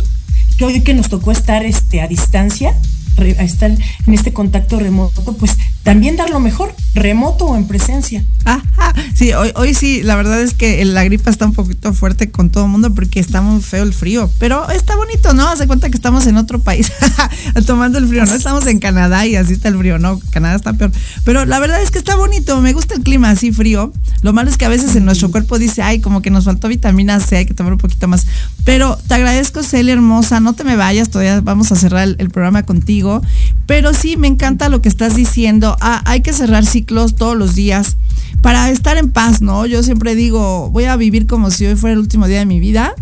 hoy 0.62 0.80
que 0.82 0.94
nos 0.94 1.08
tocó 1.08 1.32
estar 1.32 1.64
este, 1.64 2.00
a 2.00 2.08
distancia, 2.08 2.74
estar 3.18 3.70
en 3.70 4.14
este 4.14 4.32
contacto 4.32 4.78
remoto, 4.78 5.22
pues 5.34 5.56
también 5.82 6.16
dar 6.16 6.30
lo 6.30 6.40
mejor, 6.40 6.74
remoto 6.94 7.46
o 7.46 7.56
en 7.56 7.66
presencia. 7.66 8.24
Ajá, 8.44 8.94
sí, 9.14 9.32
hoy, 9.32 9.52
hoy 9.54 9.74
sí, 9.74 10.02
la 10.02 10.16
verdad 10.16 10.40
es 10.40 10.54
que 10.54 10.84
la 10.84 11.04
gripa 11.04 11.30
está 11.30 11.46
un 11.46 11.52
poquito 11.52 11.92
fuerte 11.92 12.30
con 12.30 12.50
todo 12.50 12.64
el 12.64 12.70
mundo 12.70 12.94
porque 12.94 13.20
está 13.20 13.40
muy 13.40 13.60
feo 13.60 13.82
el 13.82 13.92
frío, 13.92 14.30
pero 14.38 14.68
está 14.70 14.96
bonito, 14.96 15.34
¿no? 15.34 15.48
Hace 15.48 15.66
cuenta 15.66 15.90
que 15.90 15.96
estamos 15.96 16.26
en 16.26 16.36
otro 16.36 16.60
país 16.60 16.90
tomando 17.66 17.98
el 17.98 18.08
frío, 18.08 18.24
no 18.24 18.34
estamos 18.34 18.66
en 18.66 18.78
Canadá 18.78 19.26
y 19.26 19.36
así 19.36 19.52
está 19.52 19.68
el 19.68 19.78
frío, 19.78 19.98
no, 19.98 20.20
Canadá 20.30 20.56
está 20.56 20.72
peor, 20.72 20.92
pero 21.24 21.44
la 21.44 21.58
verdad 21.58 21.82
es 21.82 21.90
que 21.90 21.98
está 21.98 22.16
bonito, 22.16 22.60
me 22.60 22.72
gusta 22.72 22.94
el 22.94 23.02
clima 23.02 23.30
así 23.30 23.52
frío, 23.52 23.92
lo 24.22 24.32
malo 24.32 24.50
es 24.50 24.56
que 24.56 24.64
a 24.64 24.68
veces 24.68 24.94
en 24.96 25.04
nuestro 25.04 25.30
cuerpo 25.30 25.58
dice, 25.58 25.82
ay, 25.82 26.00
como 26.00 26.22
que 26.22 26.30
nos 26.30 26.44
faltó 26.44 26.68
vitamina 26.68 27.20
C, 27.20 27.38
hay 27.38 27.46
que 27.46 27.54
tomar 27.54 27.72
un 27.72 27.78
poquito 27.78 28.08
más, 28.08 28.26
pero 28.64 28.98
te 29.08 29.14
agradezco, 29.14 29.62
Celia 29.62 29.94
hermosa, 29.94 30.40
no 30.40 30.51
te 30.54 30.64
me 30.64 30.76
vayas, 30.76 31.10
todavía 31.10 31.40
vamos 31.40 31.72
a 31.72 31.76
cerrar 31.76 32.08
el 32.18 32.30
programa 32.30 32.62
contigo, 32.64 33.22
pero 33.66 33.94
sí, 33.94 34.16
me 34.16 34.28
encanta 34.28 34.68
lo 34.68 34.82
que 34.82 34.88
estás 34.88 35.16
diciendo, 35.16 35.76
Ah, 35.80 36.02
hay 36.04 36.20
que 36.20 36.32
cerrar 36.32 36.66
ciclos 36.66 37.14
todos 37.14 37.36
los 37.36 37.54
días 37.54 37.96
para 38.40 38.70
estar 38.70 38.96
en 38.96 39.10
paz, 39.10 39.40
¿no? 39.40 39.66
Yo 39.66 39.82
siempre 39.82 40.14
digo, 40.14 40.70
voy 40.70 40.84
a 40.84 40.96
vivir 40.96 41.26
como 41.26 41.50
si 41.50 41.66
hoy 41.66 41.76
fuera 41.76 41.94
el 41.94 42.00
último 42.00 42.26
día 42.26 42.40
de 42.40 42.46
mi 42.46 42.60
vida. 42.60 42.94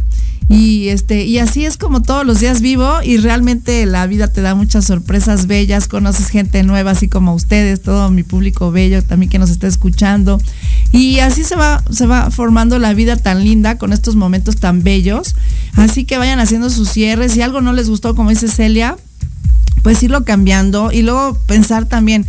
Y 0.51 0.88
este, 0.88 1.26
y 1.26 1.38
así 1.38 1.64
es 1.64 1.76
como 1.76 2.03
todos 2.03 2.26
los 2.26 2.40
días 2.40 2.61
vivo, 2.61 3.03
y 3.05 3.18
realmente 3.18 3.86
la 3.86 4.05
vida 4.09 4.26
te 4.26 4.42
da 4.42 4.57
muchas 4.57 4.84
sorpresas 4.84 5.46
bellas, 5.46 5.86
conoces 5.86 6.26
gente 6.26 6.64
nueva, 6.64 6.90
así 6.90 7.09
como 7.09 7.34
ustedes, 7.36 7.80
todo 7.80 8.11
mi 8.11 8.24
público 8.24 8.72
bello 8.72 9.01
también 9.05 9.30
que 9.30 9.38
nos 9.38 9.51
está 9.51 9.68
escuchando. 9.68 10.40
Y 10.90 11.20
así 11.20 11.44
se 11.44 11.55
va, 11.55 11.84
se 11.92 12.07
va 12.07 12.32
formando 12.32 12.80
la 12.80 12.94
vida 12.94 13.16
tan 13.16 13.44
linda 13.44 13.78
con 13.78 13.92
estos 13.92 14.16
momentos 14.16 14.57
tan 14.57 14.82
bellos. 14.82 15.36
Así 15.76 16.03
que 16.03 16.18
vayan 16.18 16.40
haciendo 16.40 16.68
sus 16.68 16.90
cierres. 16.90 17.30
Si 17.30 17.42
algo 17.42 17.61
no 17.61 17.72
les 17.72 17.88
gustó, 17.88 18.16
como 18.16 18.30
dice 18.30 18.48
Celia, 18.48 18.96
pues 19.84 20.03
irlo 20.03 20.24
cambiando 20.24 20.90
y 20.90 21.03
luego 21.03 21.38
pensar 21.46 21.86
también, 21.86 22.26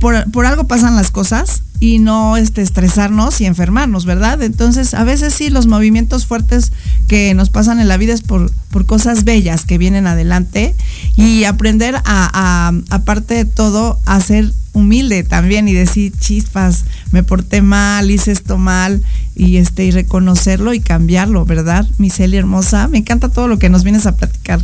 por, 0.00 0.46
algo 0.46 0.64
pasan 0.64 0.96
las 0.96 1.12
cosas 1.12 1.62
y 1.80 1.98
no 1.98 2.36
este, 2.36 2.60
estresarnos 2.60 3.40
y 3.40 3.46
enfermarnos, 3.46 4.04
¿verdad? 4.04 4.42
Entonces, 4.42 4.92
a 4.92 5.02
veces 5.02 5.32
sí, 5.32 5.48
los 5.48 5.66
movimientos 5.66 6.26
fuertes 6.26 6.72
que 7.08 7.32
nos 7.32 7.48
pasan 7.48 7.80
en 7.80 7.88
la 7.88 7.96
vida 7.96 8.12
es 8.12 8.20
por, 8.20 8.52
por 8.70 8.84
cosas 8.84 9.24
bellas 9.24 9.64
que 9.64 9.78
vienen 9.78 10.06
adelante 10.06 10.74
y 11.16 11.44
aprender 11.44 11.96
a, 12.04 12.72
aparte 12.90 13.34
de 13.34 13.44
todo, 13.46 13.98
a 14.04 14.20
ser 14.20 14.52
humilde 14.72 15.24
también 15.24 15.68
y 15.68 15.72
decir, 15.72 16.12
chispas, 16.18 16.84
me 17.12 17.22
porté 17.22 17.62
mal, 17.62 18.10
hice 18.10 18.30
esto 18.30 18.58
mal 18.58 19.02
y 19.34 19.56
este 19.56 19.86
y 19.86 19.90
reconocerlo 19.90 20.74
y 20.74 20.80
cambiarlo, 20.80 21.46
¿verdad? 21.46 21.86
Mi 21.96 22.10
Celia 22.10 22.38
hermosa, 22.38 22.88
me 22.88 22.98
encanta 22.98 23.30
todo 23.30 23.48
lo 23.48 23.58
que 23.58 23.70
nos 23.70 23.84
vienes 23.84 24.06
a 24.06 24.16
platicar. 24.16 24.60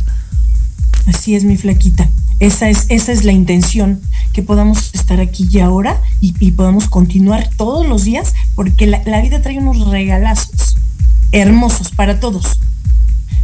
Así 1.07 1.35
es, 1.35 1.43
mi 1.43 1.57
flaquita. 1.57 2.09
Esa 2.39 2.69
es, 2.69 2.85
esa 2.89 3.11
es 3.11 3.23
la 3.23 3.31
intención, 3.31 3.99
que 4.31 4.43
podamos 4.43 4.91
estar 4.93 5.19
aquí 5.19 5.47
y 5.51 5.59
ahora 5.59 5.99
y, 6.21 6.51
podamos 6.51 6.87
continuar 6.87 7.49
todos 7.57 7.87
los 7.87 8.03
días, 8.03 8.35
porque 8.53 8.85
la, 8.85 9.21
vida 9.21 9.41
trae 9.41 9.57
unos 9.57 9.87
regalazos 9.87 10.77
hermosos 11.31 11.89
para 11.91 12.19
todos. 12.19 12.59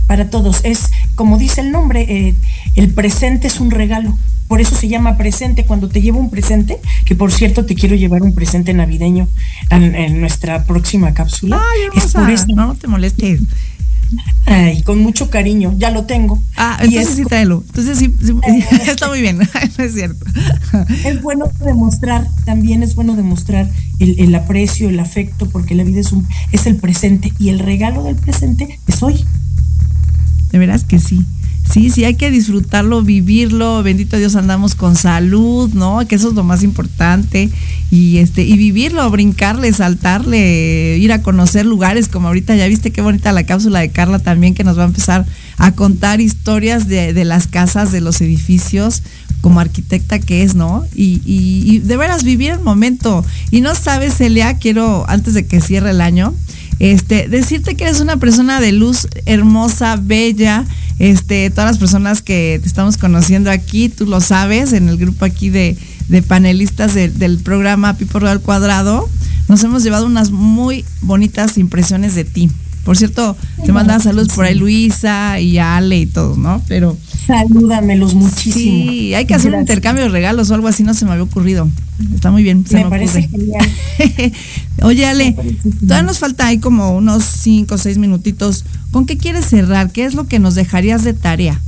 Para 0.06 0.30
todos. 0.30 0.62
Es, 0.64 0.92
como 1.16 1.38
dice 1.38 1.62
el 1.62 1.72
nombre, 1.72 2.02
eh, 2.02 2.36
el 2.76 2.94
presente 2.94 3.48
es 3.48 3.60
un 3.60 3.72
regalo. 3.72 4.16
Por 4.48 4.62
eso 4.62 4.76
se 4.76 4.88
llama 4.88 5.18
presente. 5.18 5.66
Cuando 5.66 5.90
te 5.90 6.02
llevo 6.02 6.20
un 6.20 6.30
presente, 6.30 6.80
que 7.06 7.16
por 7.16 7.32
cierto 7.32 7.66
te 7.66 7.74
quiero 7.74 7.96
llevar 7.96 8.22
un 8.22 8.36
presente 8.36 8.74
navideño 8.74 9.28
en, 9.72 10.20
nuestra 10.20 10.66
próxima 10.66 11.14
cápsula. 11.14 11.60
Ay, 11.60 11.98
es 11.98 12.14
por 12.14 12.30
eso. 12.30 12.46
No 12.56 12.76
te 12.76 12.88
molestes. 12.88 13.40
Ay, 14.46 14.84
con 14.84 15.00
mucho 15.00 15.30
cariño, 15.30 15.74
ya 15.78 15.92
lo 15.92 16.06
tengo. 16.06 16.42
Ah, 16.58 16.78
entonces 16.82 17.16
sí 17.16 17.26
tráelo. 17.26 17.64
Entonces 17.68 17.98
sí, 17.98 18.14
está 18.88 19.08
muy 19.08 19.22
bien, 19.22 19.40
es 19.78 19.94
cierto. 19.94 20.26
Es 21.06 21.22
bueno 21.22 21.46
demostrar, 21.64 22.28
también 22.46 22.84
es 22.84 22.96
bueno 22.96 23.16
demostrar 23.16 23.70
el, 24.00 24.36
aprecio, 24.36 24.90
el 24.90 25.00
afecto, 25.00 25.50
porque 25.50 25.76
la 25.76 25.84
vida 25.84 26.02
es, 26.02 26.12
un, 26.12 26.28
es 26.52 26.66
el 26.66 26.76
presente 26.76 27.32
y 27.40 27.50
el 27.50 27.60
regalo 27.60 28.04
del 28.04 28.16
presente 28.16 28.80
es 28.88 29.04
hoy. 29.04 29.26
De 30.52 30.60
veras 30.60 30.84
que 30.84 31.00
sí. 31.00 31.26
Sí, 31.72 31.90
sí, 31.90 32.04
hay 32.04 32.16
que 32.16 32.30
disfrutarlo, 32.30 33.02
vivirlo. 33.02 33.82
Bendito 33.84 34.18
Dios, 34.18 34.36
andamos 34.36 34.76
con 34.76 34.96
salud, 34.96 35.72
¿no? 35.74 36.06
Que 36.08 36.16
eso 36.16 36.30
es 36.30 36.36
lo 36.36 36.44
más 36.44 36.62
importante. 36.62 37.50
Y 37.90 38.18
este, 38.18 38.44
y 38.44 38.58
vivirlo, 38.58 39.10
brincarle, 39.10 39.72
saltarle, 39.74 40.98
ir 41.00 41.12
a 41.12 41.22
conocer 41.22 41.66
lugares, 41.66 42.10
como 42.10 42.28
ahorita 42.28 42.56
ya 42.56 42.68
viste 42.68 42.92
qué 42.92 43.02
bonita 43.02 43.32
la 43.32 43.46
cápsula 43.46 43.80
de 43.80 43.90
Carla 43.90 44.20
también, 44.20 44.54
que 44.54 44.64
nos 44.64 44.78
va 44.78 44.84
a 44.84 44.88
empezar 44.88 45.26
a 45.58 45.72
contar 45.72 46.22
historias 46.22 46.88
de, 46.88 47.14
de 47.14 47.26
las 47.26 47.48
casas, 47.48 47.92
de 47.92 48.02
los 48.02 48.20
edificios, 48.22 49.02
como 49.42 49.60
arquitecta 49.60 50.20
que 50.20 50.44
es, 50.44 50.56
¿no? 50.56 50.86
Y, 50.96 51.22
y, 51.26 51.64
y 51.66 51.80
de 51.80 51.98
veras 51.98 52.24
vivir 52.24 52.52
el 52.52 52.60
momento. 52.60 53.26
Y 53.52 53.62
no 53.62 53.74
sabes, 53.76 54.16
Celia, 54.16 54.58
quiero, 54.58 55.06
antes 55.10 55.34
de 55.34 55.46
que 55.46 55.62
cierre 55.62 55.92
el 55.92 56.02
año, 56.02 56.34
este, 56.80 57.28
decirte 57.28 57.76
que 57.76 57.86
eres 57.86 58.00
una 58.00 58.18
persona 58.18 58.60
de 58.60 58.72
luz 58.72 59.08
hermosa, 59.26 59.98
bella, 60.02 60.66
este, 61.00 61.50
todas 61.50 61.72
las 61.72 61.78
personas 61.78 62.22
que 62.22 62.60
te 62.62 62.68
estamos 62.68 62.98
conociendo 62.98 63.52
aquí, 63.52 63.90
tú 63.90 64.06
lo 64.06 64.22
sabes, 64.22 64.74
en 64.74 64.90
el 64.90 64.98
grupo 64.98 65.26
aquí 65.26 65.50
de, 65.50 65.78
panelistas 66.28 66.94
del 66.94 67.40
programa 67.40 67.98
Pipo 67.98 68.20
Real 68.20 68.40
Cuadrado, 68.40 69.10
nos 69.48 69.64
hemos 69.64 69.84
llevado 69.84 70.06
unas 70.06 70.32
muy 70.32 70.86
bonitas 71.02 71.58
impresiones 71.58 72.16
de 72.16 72.24
ti. 72.24 72.50
Por 72.84 72.98
cierto, 72.98 73.38
te 73.66 73.72
manda 73.72 74.00
saludos 74.00 74.30
por 74.36 74.46
ahí 74.46 74.56
Luisa 74.56 75.40
y 75.40 75.58
Ale 75.58 76.00
y 76.00 76.06
todo, 76.06 76.36
¿no? 76.36 76.62
Pero 76.68 76.98
Salúdamelos 77.26 78.14
muchísimo. 78.14 78.92
Sí, 78.92 79.14
hay 79.14 79.26
que 79.26 79.34
hacer 79.34 79.54
un 79.54 79.62
intercambio 79.62 80.04
de 80.04 80.10
regalos 80.10 80.52
o 80.52 80.56
algo 80.56 80.68
así, 80.68 80.84
no 80.84 80.94
se 80.94 81.06
me 81.06 81.12
había 81.12 81.24
ocurrido. 81.24 81.70
Está 82.14 82.32
muy 82.32 82.44
bien. 82.44 82.66
me, 82.72 82.86
parece 82.86 83.30
genial. 83.30 83.66
Oye, 84.82 85.06
Ale, 85.06 85.36
todavía 85.80 86.04
nos 86.04 86.20
falta 86.20 86.48
ahí 86.48 86.58
como 86.58 86.96
unos 86.96 87.24
cinco 87.24 87.76
o 87.76 87.78
seis 87.78 87.98
minutitos. 87.98 88.66
¿Con 88.92 89.06
qué 89.06 89.18
quieres 89.18 89.46
cerrar? 89.46 89.92
¿Qué 89.92 90.04
es 90.04 90.14
lo 90.14 90.28
que 90.28 90.40
nos 90.40 90.56
dejarías 90.56 91.06
de 91.06 91.14
tarea? 91.14 91.62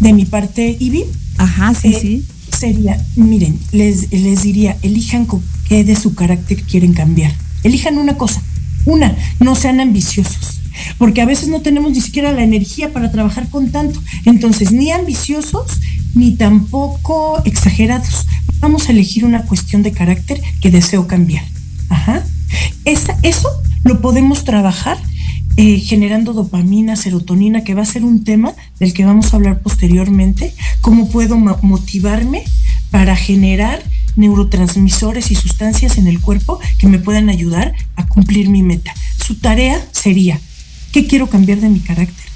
de 0.00 0.12
mi 0.12 0.24
parte, 0.24 0.76
Ivy. 0.78 1.04
Ajá, 1.38 1.74
sí, 1.74 1.88
eh, 1.88 1.98
sí. 2.00 2.24
Sería, 2.56 3.04
miren, 3.16 3.58
les, 3.72 4.12
les 4.12 4.42
diría, 4.42 4.76
elijan 4.82 5.26
qué 5.68 5.84
de 5.84 5.96
su 5.96 6.14
carácter 6.14 6.62
quieren 6.62 6.92
cambiar. 6.92 7.32
Elijan 7.62 7.98
una 7.98 8.16
cosa. 8.16 8.42
Una, 8.86 9.14
no 9.40 9.54
sean 9.54 9.80
ambiciosos, 9.80 10.60
porque 10.96 11.20
a 11.20 11.26
veces 11.26 11.48
no 11.48 11.60
tenemos 11.60 11.92
ni 11.92 12.00
siquiera 12.00 12.32
la 12.32 12.42
energía 12.42 12.92
para 12.92 13.10
trabajar 13.12 13.48
con 13.50 13.70
tanto. 13.70 14.00
Entonces, 14.24 14.72
ni 14.72 14.92
ambiciosos, 14.92 15.80
ni 16.14 16.36
tampoco 16.36 17.42
exagerados. 17.44 18.26
Vamos 18.60 18.88
a 18.88 18.92
elegir 18.92 19.24
una 19.24 19.42
cuestión 19.42 19.82
de 19.82 19.92
carácter 19.92 20.40
que 20.60 20.70
deseo 20.70 21.06
cambiar. 21.06 21.44
Ajá. 21.88 22.24
eso 22.84 23.48
lo 23.84 24.00
podemos 24.00 24.44
trabajar 24.44 24.98
eh, 25.58 25.78
generando 25.78 26.32
dopamina, 26.32 26.96
serotonina, 26.96 27.64
que 27.64 27.74
va 27.74 27.82
a 27.82 27.86
ser 27.86 28.04
un 28.04 28.24
tema 28.24 28.54
del 28.78 28.92
que 28.92 29.04
vamos 29.04 29.32
a 29.32 29.36
hablar 29.36 29.60
posteriormente. 29.60 30.52
¿Cómo 30.80 31.08
puedo 31.08 31.36
motivarme 31.38 32.44
para 32.90 33.16
generar 33.16 33.82
neurotransmisores 34.16 35.30
y 35.30 35.34
sustancias 35.34 35.98
en 35.98 36.06
el 36.06 36.20
cuerpo 36.20 36.58
que 36.78 36.88
me 36.88 36.98
puedan 36.98 37.28
ayudar 37.28 37.74
a 37.96 38.06
cumplir 38.06 38.48
mi 38.48 38.62
meta? 38.62 38.92
Su 39.24 39.36
tarea 39.36 39.84
sería, 39.92 40.40
¿qué 40.92 41.06
quiero 41.06 41.28
cambiar 41.28 41.60
de 41.60 41.68
mi 41.68 41.80
carácter? 41.80 42.26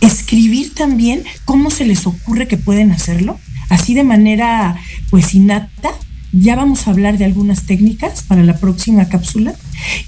Escribir 0.00 0.74
también 0.74 1.24
cómo 1.44 1.70
se 1.70 1.84
les 1.84 2.06
ocurre 2.06 2.48
que 2.48 2.56
pueden 2.56 2.92
hacerlo, 2.92 3.38
así 3.68 3.94
de 3.94 4.04
manera 4.04 4.76
pues 5.10 5.34
innata, 5.34 5.92
ya 6.32 6.56
vamos 6.56 6.86
a 6.86 6.90
hablar 6.90 7.18
de 7.18 7.26
algunas 7.26 7.64
técnicas 7.64 8.22
para 8.22 8.42
la 8.42 8.56
próxima 8.56 9.08
cápsula 9.08 9.54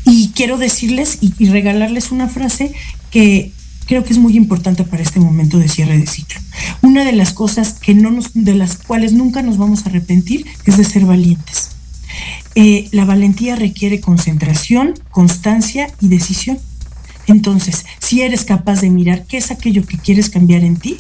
y 0.05 0.31
quiero 0.35 0.57
decirles 0.57 1.19
y, 1.21 1.33
regalarles 1.47 2.11
una 2.11 2.29
frase 2.29 2.73
que 3.11 3.53
creo 3.87 4.05
que 4.05 4.15
es 4.15 4.19
muy 4.19 4.37
importante 4.37 4.85
para 4.85 5.03
este 5.03 5.21
momento 5.21 5.59
de 5.59 5.69
cierre 5.69 5.99
de 5.99 6.07
ciclo. 6.07 6.41
Una 6.85 7.03
de 7.03 7.13
las 7.13 7.33
cosas 7.33 7.73
que 7.73 7.95
no 7.95 8.11
de 8.35 8.55
las 8.55 8.77
cuales 8.77 9.15
nunca 9.15 9.41
nos 9.41 9.57
vamos 9.57 9.87
a 9.87 9.89
arrepentir 9.89 10.45
es 10.67 10.77
de 10.77 10.85
ser 10.85 11.07
valientes. 11.07 11.71
Eh, 12.55 12.91
la 12.93 13.07
valentía 13.07 13.57
requiere 13.57 14.03
concentración, 14.03 14.93
constancia 15.11 15.91
y 16.03 16.09
decisión. 16.09 16.59
Entonces, 17.27 17.87
si 18.01 18.21
eres 18.21 18.45
capaz 18.45 18.83
de 18.83 18.91
mirar 18.91 19.25
qué 19.25 19.39
es 19.39 19.51
aquello 19.51 19.87
que 19.87 19.97
quieres 19.97 20.29
cambiar 20.29 20.63
en 20.63 20.77
ti, 20.77 20.99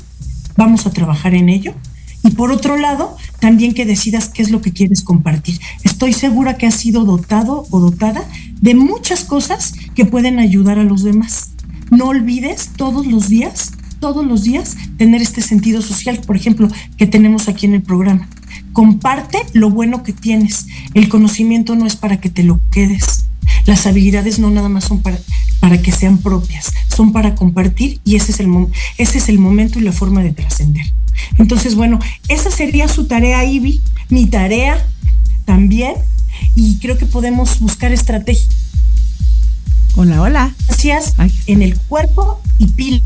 vamos 0.56 0.86
a 0.86 0.90
trabajar 0.90 1.34
en 1.34 1.50
ello 1.50 1.74
y 2.22 2.30
por 2.30 2.50
otro 2.50 2.78
lado, 2.78 3.18
también 3.38 3.74
que 3.74 3.84
decidas 3.84 4.30
qué 4.30 4.40
es 4.40 4.50
lo 4.50 4.62
que 4.62 4.72
quieres 4.72 5.02
compartir. 5.02 5.60
Estoy 5.82 6.14
segura 6.14 6.56
que 6.56 6.66
has 6.66 6.76
sido 6.76 7.04
dotado 7.04 7.66
o 7.70 7.78
dotada 7.78 8.26
de 8.62 8.74
muchas 8.74 9.24
cosas 9.24 9.74
que 9.94 10.06
pueden 10.06 10.38
ayudar 10.38 10.78
a 10.78 10.84
los 10.84 11.02
demás. 11.02 11.50
No 11.90 12.06
olvides 12.06 12.70
todos 12.74 13.06
los 13.06 13.28
días, 13.28 13.73
todos 14.04 14.26
los 14.26 14.42
días, 14.42 14.76
tener 14.98 15.22
este 15.22 15.40
sentido 15.40 15.80
social, 15.80 16.20
por 16.26 16.36
ejemplo, 16.36 16.68
que 16.98 17.06
tenemos 17.06 17.48
aquí 17.48 17.64
en 17.64 17.72
el 17.72 17.80
programa. 17.80 18.28
Comparte 18.74 19.38
lo 19.54 19.70
bueno 19.70 20.02
que 20.02 20.12
tienes. 20.12 20.66
El 20.92 21.08
conocimiento 21.08 21.74
no 21.74 21.86
es 21.86 21.96
para 21.96 22.20
que 22.20 22.28
te 22.28 22.42
lo 22.42 22.60
quedes. 22.70 23.24
Las 23.64 23.86
habilidades 23.86 24.38
no 24.38 24.50
nada 24.50 24.68
más 24.68 24.84
son 24.84 25.00
para, 25.00 25.18
para 25.58 25.80
que 25.80 25.90
sean 25.90 26.18
propias, 26.18 26.74
son 26.94 27.12
para 27.12 27.34
compartir 27.34 27.98
y 28.04 28.16
ese 28.16 28.32
es 28.32 28.40
el, 28.40 28.48
ese 28.98 29.16
es 29.16 29.30
el 29.30 29.38
momento 29.38 29.78
y 29.78 29.82
la 29.82 29.92
forma 29.92 30.22
de 30.22 30.32
trascender. 30.32 30.84
Entonces, 31.38 31.74
bueno, 31.74 31.98
esa 32.28 32.50
sería 32.50 32.88
su 32.88 33.06
tarea, 33.06 33.42
Ivy, 33.46 33.80
mi 34.10 34.26
tarea 34.26 34.86
también, 35.46 35.94
y 36.54 36.76
creo 36.76 36.98
que 36.98 37.06
podemos 37.06 37.58
buscar 37.58 37.90
estrategias. 37.90 38.50
Hola, 39.96 40.20
hola. 40.20 40.54
Gracias 40.66 41.14
en 41.46 41.62
el 41.62 41.78
cuerpo 41.78 42.42
y 42.58 42.66
pila, 42.66 43.00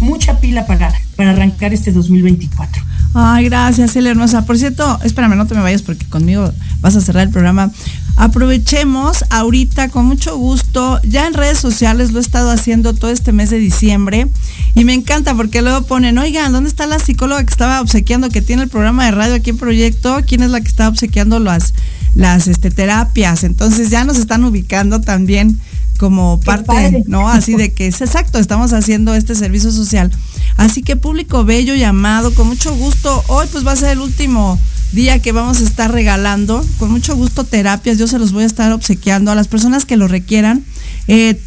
mucha 0.00 0.40
pila 0.40 0.66
para, 0.66 0.92
para 1.16 1.30
arrancar 1.30 1.72
este 1.72 1.92
2024. 1.92 2.82
Ay, 3.12 3.46
gracias, 3.46 3.92
Celia 3.92 4.12
Hermosa. 4.12 4.46
Por 4.46 4.56
cierto, 4.56 4.98
espérame, 5.02 5.36
no 5.36 5.46
te 5.46 5.54
me 5.54 5.62
vayas 5.62 5.82
porque 5.82 6.06
conmigo 6.06 6.52
vas 6.80 6.94
a 6.94 7.00
cerrar 7.00 7.26
el 7.26 7.30
programa. 7.30 7.72
Aprovechemos 8.16 9.24
ahorita 9.30 9.88
con 9.88 10.06
mucho 10.06 10.36
gusto, 10.36 11.00
ya 11.02 11.26
en 11.26 11.34
redes 11.34 11.58
sociales 11.58 12.12
lo 12.12 12.18
he 12.18 12.22
estado 12.22 12.50
haciendo 12.50 12.94
todo 12.94 13.10
este 13.10 13.32
mes 13.32 13.50
de 13.50 13.58
diciembre 13.58 14.28
y 14.74 14.84
me 14.84 14.94
encanta 14.94 15.34
porque 15.34 15.62
luego 15.62 15.86
ponen, 15.86 16.18
oigan, 16.18 16.52
¿dónde 16.52 16.68
está 16.68 16.86
la 16.86 16.98
psicóloga 16.98 17.42
que 17.42 17.50
estaba 17.50 17.80
obsequiando, 17.80 18.28
que 18.28 18.42
tiene 18.42 18.62
el 18.62 18.68
programa 18.68 19.06
de 19.06 19.12
radio 19.12 19.34
aquí 19.34 19.50
en 19.50 19.58
Proyecto? 19.58 20.20
¿Quién 20.26 20.42
es 20.42 20.50
la 20.50 20.60
que 20.60 20.68
está 20.68 20.88
obsequiando 20.88 21.40
las, 21.40 21.74
las 22.14 22.46
este, 22.46 22.70
terapias? 22.70 23.42
Entonces 23.42 23.90
ya 23.90 24.04
nos 24.04 24.18
están 24.18 24.44
ubicando 24.44 25.00
también 25.00 25.58
como 25.98 26.40
parte, 26.40 27.04
¿no? 27.06 27.28
Así 27.28 27.54
de 27.54 27.72
que 27.72 27.86
es 27.86 28.00
exacto, 28.00 28.38
estamos 28.38 28.72
haciendo 28.72 29.14
este 29.14 29.34
servicio 29.34 29.70
social. 29.70 30.10
Así 30.56 30.82
que 30.82 30.96
público 30.96 31.44
bello 31.44 31.74
llamado, 31.74 32.34
con 32.34 32.48
mucho 32.48 32.74
gusto, 32.74 33.22
hoy 33.28 33.46
pues 33.52 33.66
va 33.66 33.72
a 33.72 33.76
ser 33.76 33.90
el 33.90 34.00
último 34.00 34.58
día 34.92 35.20
que 35.20 35.32
vamos 35.32 35.60
a 35.60 35.64
estar 35.64 35.92
regalando. 35.92 36.64
Con 36.78 36.90
mucho 36.90 37.16
gusto 37.16 37.44
terapias, 37.44 37.98
yo 37.98 38.06
se 38.06 38.18
los 38.18 38.32
voy 38.32 38.44
a 38.44 38.46
estar 38.46 38.72
obsequiando 38.72 39.30
a 39.30 39.34
las 39.34 39.48
personas 39.48 39.84
que 39.84 39.96
lo 39.96 40.08
requieran. 40.08 40.64
Eh, 41.08 41.40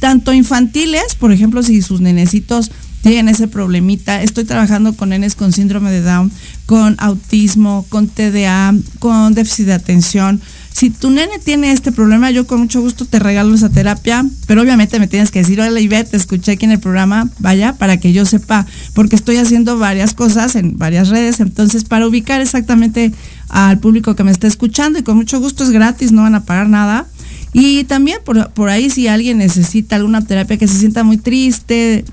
tanto 0.00 0.32
infantiles, 0.32 1.14
por 1.14 1.32
ejemplo, 1.32 1.62
si 1.62 1.82
sus 1.82 2.00
nenecitos 2.00 2.70
tienen 3.02 3.28
ese 3.28 3.48
problemita. 3.48 4.22
Estoy 4.22 4.44
trabajando 4.44 4.94
con 4.94 5.10
nenes 5.10 5.34
con 5.34 5.52
síndrome 5.52 5.90
de 5.90 6.02
Down, 6.02 6.30
con 6.66 6.96
autismo, 6.98 7.86
con 7.88 8.08
TDA, 8.08 8.74
con 8.98 9.34
déficit 9.34 9.66
de 9.66 9.72
atención. 9.72 10.40
Si 10.72 10.90
tu 10.90 11.10
nene 11.10 11.38
tiene 11.38 11.72
este 11.72 11.92
problema, 11.92 12.30
yo 12.30 12.46
con 12.46 12.60
mucho 12.60 12.80
gusto 12.80 13.04
te 13.04 13.18
regalo 13.18 13.54
esa 13.54 13.70
terapia, 13.70 14.24
pero 14.46 14.62
obviamente 14.62 14.98
me 14.98 15.08
tienes 15.08 15.30
que 15.30 15.40
decir, 15.40 15.60
hola 15.60 15.80
Ivette, 15.80 16.12
te 16.12 16.16
escuché 16.16 16.52
aquí 16.52 16.64
en 16.64 16.70
el 16.72 16.78
programa, 16.78 17.28
vaya, 17.38 17.74
para 17.74 17.98
que 17.98 18.12
yo 18.12 18.24
sepa, 18.24 18.66
porque 18.94 19.16
estoy 19.16 19.36
haciendo 19.36 19.78
varias 19.78 20.14
cosas 20.14 20.54
en 20.54 20.78
varias 20.78 21.08
redes, 21.08 21.40
entonces 21.40 21.84
para 21.84 22.06
ubicar 22.06 22.40
exactamente 22.40 23.12
al 23.48 23.78
público 23.80 24.14
que 24.14 24.24
me 24.24 24.30
está 24.30 24.46
escuchando 24.46 24.98
y 24.98 25.02
con 25.02 25.16
mucho 25.16 25.40
gusto 25.40 25.64
es 25.64 25.70
gratis, 25.70 26.12
no 26.12 26.22
van 26.22 26.36
a 26.36 26.44
pagar 26.44 26.68
nada. 26.68 27.06
Y 27.52 27.82
también 27.84 28.18
por, 28.24 28.50
por 28.52 28.68
ahí 28.68 28.90
si 28.90 29.08
alguien 29.08 29.38
necesita 29.38 29.96
alguna 29.96 30.24
terapia 30.24 30.56
que 30.56 30.68
se 30.68 30.78
sienta 30.78 31.02
muy 31.02 31.16
triste, 31.16 32.04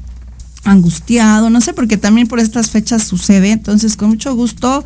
angustiado, 0.67 1.49
no 1.49 1.61
sé, 1.61 1.73
porque 1.73 1.97
también 1.97 2.27
por 2.27 2.39
estas 2.39 2.69
fechas 2.69 3.03
sucede. 3.03 3.51
Entonces, 3.51 3.95
con 3.95 4.09
mucho 4.09 4.35
gusto, 4.35 4.83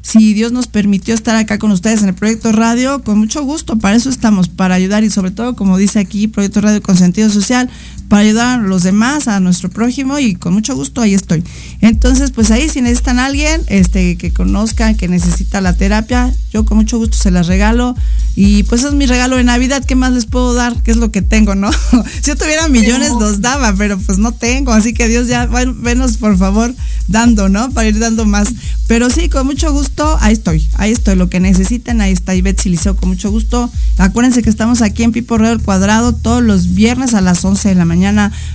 si 0.00 0.34
Dios 0.34 0.52
nos 0.52 0.68
permitió 0.68 1.14
estar 1.14 1.34
acá 1.34 1.58
con 1.58 1.72
ustedes 1.72 2.02
en 2.02 2.10
el 2.10 2.14
Proyecto 2.14 2.52
Radio, 2.52 3.02
con 3.02 3.18
mucho 3.18 3.42
gusto, 3.42 3.76
para 3.76 3.96
eso 3.96 4.08
estamos, 4.08 4.48
para 4.48 4.76
ayudar 4.76 5.02
y 5.02 5.10
sobre 5.10 5.32
todo, 5.32 5.56
como 5.56 5.78
dice 5.78 5.98
aquí, 5.98 6.28
Proyecto 6.28 6.60
Radio 6.60 6.80
con 6.80 6.96
sentido 6.96 7.28
social, 7.28 7.68
para 8.08 8.22
ayudar 8.22 8.60
a 8.60 8.62
los 8.62 8.82
demás, 8.82 9.28
a 9.28 9.40
nuestro 9.40 9.70
prójimo 9.70 10.18
y 10.18 10.34
con 10.34 10.54
mucho 10.54 10.74
gusto 10.74 11.00
ahí 11.00 11.14
estoy. 11.14 11.42
Entonces, 11.80 12.30
pues 12.30 12.50
ahí 12.50 12.68
si 12.68 12.80
necesitan 12.80 13.18
a 13.18 13.26
alguien 13.26 13.62
este, 13.66 14.16
que 14.16 14.32
conozcan, 14.32 14.96
que 14.96 15.08
necesita 15.08 15.60
la 15.60 15.76
terapia, 15.76 16.32
yo 16.52 16.64
con 16.64 16.78
mucho 16.78 16.98
gusto 16.98 17.16
se 17.16 17.30
las 17.30 17.46
regalo. 17.46 17.94
Y 18.34 18.64
pues 18.64 18.84
es 18.84 18.92
mi 18.92 19.06
regalo 19.06 19.36
de 19.36 19.44
Navidad, 19.44 19.84
¿qué 19.84 19.94
más 19.94 20.12
les 20.12 20.26
puedo 20.26 20.52
dar? 20.52 20.82
¿Qué 20.82 20.90
es 20.90 20.98
lo 20.98 21.10
que 21.10 21.22
tengo, 21.22 21.54
no? 21.54 21.70
si 22.22 22.28
yo 22.28 22.36
tuviera 22.36 22.68
millones 22.68 23.12
los 23.18 23.40
daba, 23.40 23.74
pero 23.74 23.98
pues 23.98 24.18
no 24.18 24.32
tengo, 24.32 24.72
así 24.72 24.92
que 24.92 25.08
Dios 25.08 25.26
ya, 25.26 25.46
venos 25.46 26.18
por 26.18 26.36
favor 26.36 26.74
dando, 27.08 27.48
¿no? 27.48 27.70
Para 27.70 27.88
ir 27.88 27.98
dando 27.98 28.24
más. 28.26 28.48
Pero 28.86 29.10
sí, 29.10 29.28
con 29.28 29.46
mucho 29.46 29.72
gusto, 29.72 30.16
ahí 30.20 30.32
estoy, 30.32 30.66
ahí 30.74 30.92
estoy, 30.92 31.16
lo 31.16 31.28
que 31.28 31.40
necesiten, 31.40 32.00
ahí 32.00 32.12
está 32.12 32.34
Ivette 32.34 32.60
Siliceo, 32.60 32.96
con 32.96 33.08
mucho 33.08 33.30
gusto. 33.30 33.70
Acuérdense 33.98 34.42
que 34.42 34.50
estamos 34.50 34.82
aquí 34.82 35.02
en 35.02 35.12
Pipo 35.12 35.38
Río 35.38 35.48
del 35.48 35.62
Cuadrado 35.62 36.14
todos 36.14 36.42
los 36.42 36.74
viernes 36.74 37.14
a 37.14 37.20
las 37.20 37.44
11 37.44 37.70
de 37.70 37.74
la 37.74 37.84
mañana, 37.84 37.95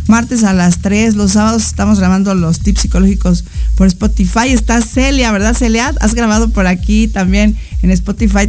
martes 0.07 0.43
a 0.43 0.53
las 0.53 0.79
3, 0.79 1.15
los 1.15 1.33
sábados 1.33 1.65
estamos 1.65 1.99
grabando 1.99 2.33
los 2.35 2.59
tips 2.59 2.81
psicológicos 2.81 3.45
por 3.75 3.87
Spotify. 3.87 4.49
Está 4.49 4.81
Celia, 4.81 5.31
¿verdad, 5.31 5.53
Celia? 5.53 5.93
Has 5.99 6.13
grabado 6.13 6.49
por 6.49 6.67
aquí 6.67 7.07
también 7.07 7.57
en 7.81 7.91
Spotify 7.91 8.47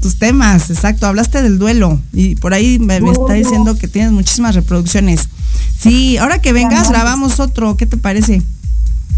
tus 0.00 0.16
temas, 0.18 0.70
exacto. 0.70 1.06
Hablaste 1.06 1.42
del 1.42 1.58
duelo 1.58 2.00
y 2.12 2.36
por 2.36 2.54
ahí 2.54 2.78
me, 2.78 2.96
está 2.96 3.34
diciendo 3.34 3.76
que 3.76 3.88
tienes 3.88 4.12
muchísimas 4.12 4.54
reproducciones. 4.54 5.28
Sí, 5.78 6.16
ahora 6.18 6.40
que 6.40 6.52
vengas 6.52 6.90
grabamos 6.90 7.40
otro, 7.40 7.76
¿qué 7.76 7.86
te 7.86 7.96
parece? 7.96 8.42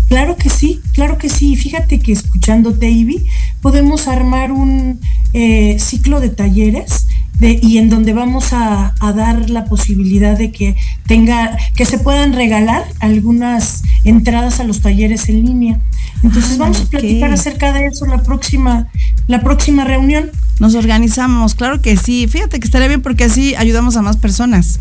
Claro 0.08 0.36
que 0.36 0.50
sí, 0.50 0.80
claro 0.92 1.18
que 1.18 1.28
sí. 1.28 1.56
Fíjate 1.56 1.98
que 1.98 2.12
escuchándote, 2.12 2.90
Ivy, 2.90 3.26
podemos 3.60 4.06
armar 4.06 4.52
un 4.52 5.00
eh, 5.32 5.76
ciclo 5.80 6.20
de 6.20 6.28
talleres 6.28 7.06
de, 7.38 7.58
y 7.62 7.78
en 7.78 7.90
donde 7.90 8.12
vamos 8.12 8.52
a, 8.52 8.94
dar 9.00 9.50
la 9.50 9.64
posibilidad 9.66 10.36
de 10.36 10.50
que 10.50 10.76
tenga, 11.06 11.56
que 11.74 11.84
se 11.84 11.98
puedan 11.98 12.32
regalar 12.32 12.84
algunas 13.00 13.82
entradas 14.04 14.60
a 14.60 14.64
los 14.64 14.80
talleres 14.80 15.28
en 15.28 15.44
línea. 15.44 15.80
Entonces 16.22 16.58
vamos 16.58 16.80
a 16.80 16.84
platicar 16.86 17.32
acerca 17.32 17.72
de 17.72 17.86
eso 17.86 18.06
la 18.06 18.22
próxima, 18.22 18.88
la 19.26 19.40
próxima 19.40 19.84
reunión. 19.84 20.30
Nos 20.58 20.74
organizamos, 20.74 21.54
claro 21.54 21.82
que 21.82 21.96
sí. 21.96 22.26
Fíjate 22.28 22.60
que 22.60 22.66
estaría 22.66 22.88
bien 22.88 23.02
porque 23.02 23.24
así 23.24 23.54
ayudamos 23.56 23.96
a 23.96 24.02
más 24.02 24.16
personas. 24.16 24.80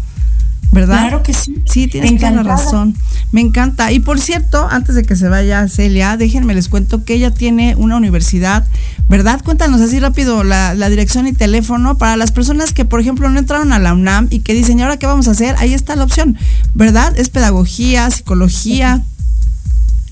¿Verdad? 0.71 1.01
Claro 1.01 1.23
que 1.23 1.33
sí. 1.33 1.61
Sí, 1.65 1.87
tienes 1.87 2.15
toda 2.17 2.31
la 2.31 2.43
razón. 2.43 2.95
Me 3.31 3.41
encanta. 3.41 3.91
Y 3.91 3.99
por 3.99 4.19
cierto, 4.19 4.67
antes 4.69 4.95
de 4.95 5.03
que 5.03 5.15
se 5.15 5.29
vaya 5.29 5.67
Celia, 5.67 6.17
déjenme 6.17 6.53
les 6.53 6.69
cuento 6.69 7.03
que 7.03 7.13
ella 7.15 7.31
tiene 7.31 7.75
una 7.75 7.97
universidad, 7.97 8.67
¿verdad? 9.07 9.41
Cuéntanos 9.43 9.81
así 9.81 9.99
rápido 9.99 10.43
la, 10.43 10.73
dirección 10.89 11.27
y 11.27 11.33
teléfono 11.33 11.97
para 11.97 12.17
las 12.17 12.31
personas 12.31 12.73
que, 12.73 12.85
por 12.85 12.99
ejemplo, 12.99 13.29
no 13.29 13.39
entraron 13.39 13.73
a 13.73 13.79
la 13.79 13.93
UNAM 13.93 14.27
y 14.29 14.39
que 14.39 14.53
dicen, 14.53 14.79
¿y 14.79 14.83
ahora 14.83 14.97
qué 14.97 15.07
vamos 15.07 15.27
a 15.27 15.31
hacer? 15.31 15.55
Ahí 15.59 15.73
está 15.73 15.95
la 15.95 16.03
opción, 16.03 16.37
¿verdad? 16.73 17.17
Es 17.17 17.29
pedagogía, 17.29 18.09
psicología. 18.09 19.03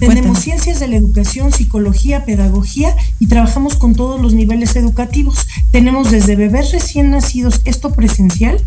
Tenemos 0.07 0.39
ciencias 0.39 0.79
de 0.79 0.87
la 0.87 0.95
educación, 0.95 1.51
psicología, 1.51 2.25
pedagogía 2.25 2.95
y 3.19 3.27
trabajamos 3.27 3.75
con 3.75 3.93
todos 3.93 4.19
los 4.19 4.33
niveles 4.33 4.75
educativos. 4.75 5.47
Tenemos 5.69 6.09
desde 6.09 6.35
bebés 6.35 6.71
recién 6.71 7.11
nacidos, 7.11 7.61
esto 7.65 7.93
presencial, 7.93 8.57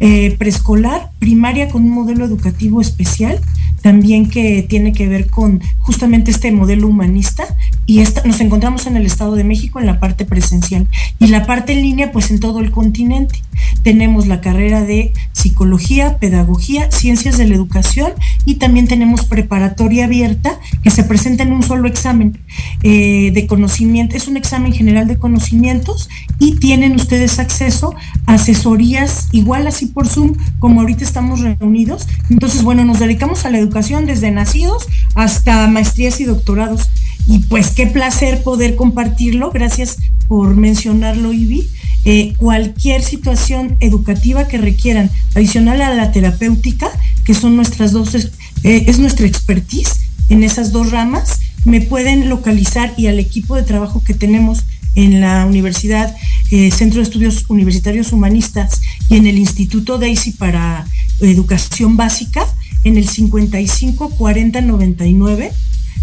eh, 0.00 0.34
preescolar, 0.38 1.10
primaria 1.18 1.68
con 1.68 1.84
un 1.84 1.90
modelo 1.90 2.24
educativo 2.24 2.80
especial, 2.80 3.40
también 3.82 4.30
que 4.30 4.62
tiene 4.62 4.94
que 4.94 5.06
ver 5.06 5.28
con 5.28 5.60
justamente 5.80 6.30
este 6.30 6.50
modelo 6.50 6.88
humanista 6.88 7.44
y 7.90 8.04
nos 8.24 8.40
encontramos 8.40 8.86
en 8.86 8.96
el 8.96 9.04
Estado 9.04 9.34
de 9.34 9.42
México 9.42 9.80
en 9.80 9.86
la 9.86 9.98
parte 9.98 10.24
presencial 10.24 10.86
y 11.18 11.26
la 11.26 11.44
parte 11.44 11.72
en 11.72 11.82
línea 11.82 12.12
pues 12.12 12.30
en 12.30 12.38
todo 12.38 12.60
el 12.60 12.70
continente. 12.70 13.42
Tenemos 13.82 14.28
la 14.28 14.40
carrera 14.40 14.82
de 14.82 15.12
psicología, 15.32 16.16
pedagogía, 16.18 16.88
ciencias 16.92 17.36
de 17.36 17.48
la 17.48 17.56
educación 17.56 18.12
y 18.44 18.54
también 18.54 18.86
tenemos 18.86 19.24
preparatoria 19.24 20.04
abierta 20.04 20.60
que 20.84 20.90
se 20.90 21.02
presenta 21.02 21.42
en 21.42 21.50
un 21.50 21.64
solo 21.64 21.88
examen 21.88 22.38
eh, 22.84 23.32
de 23.34 23.46
conocimiento, 23.48 24.16
es 24.16 24.28
un 24.28 24.36
examen 24.36 24.72
general 24.72 25.08
de 25.08 25.18
conocimientos 25.18 26.08
y 26.38 26.60
tienen 26.60 26.94
ustedes 26.94 27.40
acceso 27.40 27.96
a 28.26 28.34
asesorías 28.34 29.26
igual 29.32 29.66
así 29.66 29.86
por 29.86 30.06
Zoom 30.06 30.34
como 30.60 30.82
ahorita 30.82 31.02
estamos 31.02 31.40
reunidos. 31.40 32.06
Entonces, 32.28 32.62
bueno, 32.62 32.84
nos 32.84 33.00
dedicamos 33.00 33.44
a 33.44 33.50
la 33.50 33.58
educación 33.58 34.06
desde 34.06 34.30
nacidos 34.30 34.86
hasta 35.16 35.66
maestrías 35.66 36.20
y 36.20 36.24
doctorados. 36.24 36.88
Y 37.26 37.40
pues 37.40 37.70
qué 37.70 37.86
placer 37.86 38.42
poder 38.42 38.76
compartirlo. 38.76 39.50
Gracias 39.50 39.98
por 40.28 40.56
mencionarlo, 40.56 41.32
Ivy. 41.32 41.68
Eh, 42.04 42.34
cualquier 42.38 43.02
situación 43.02 43.76
educativa 43.80 44.48
que 44.48 44.56
requieran, 44.56 45.10
adicional 45.34 45.82
a 45.82 45.94
la 45.94 46.12
terapéutica, 46.12 46.90
que 47.24 47.34
son 47.34 47.56
nuestras 47.56 47.92
dos, 47.92 48.14
eh, 48.14 48.28
es 48.62 48.98
nuestra 48.98 49.26
expertise 49.26 50.00
en 50.30 50.42
esas 50.42 50.72
dos 50.72 50.92
ramas, 50.92 51.40
me 51.64 51.82
pueden 51.82 52.30
localizar 52.30 52.94
y 52.96 53.08
al 53.08 53.18
equipo 53.18 53.54
de 53.54 53.64
trabajo 53.64 54.02
que 54.02 54.14
tenemos 54.14 54.64
en 54.94 55.20
la 55.20 55.44
Universidad 55.44 56.14
eh, 56.50 56.70
Centro 56.70 56.98
de 56.98 57.04
Estudios 57.04 57.44
Universitarios 57.48 58.12
Humanistas 58.12 58.80
y 59.08 59.16
en 59.16 59.26
el 59.26 59.38
Instituto 59.38 59.98
Daisy 59.98 60.32
para 60.32 60.86
Educación 61.20 61.96
Básica 61.96 62.46
en 62.84 62.96
el 62.96 63.08
55 63.08 64.10
40 64.10 64.60
99 64.62 65.52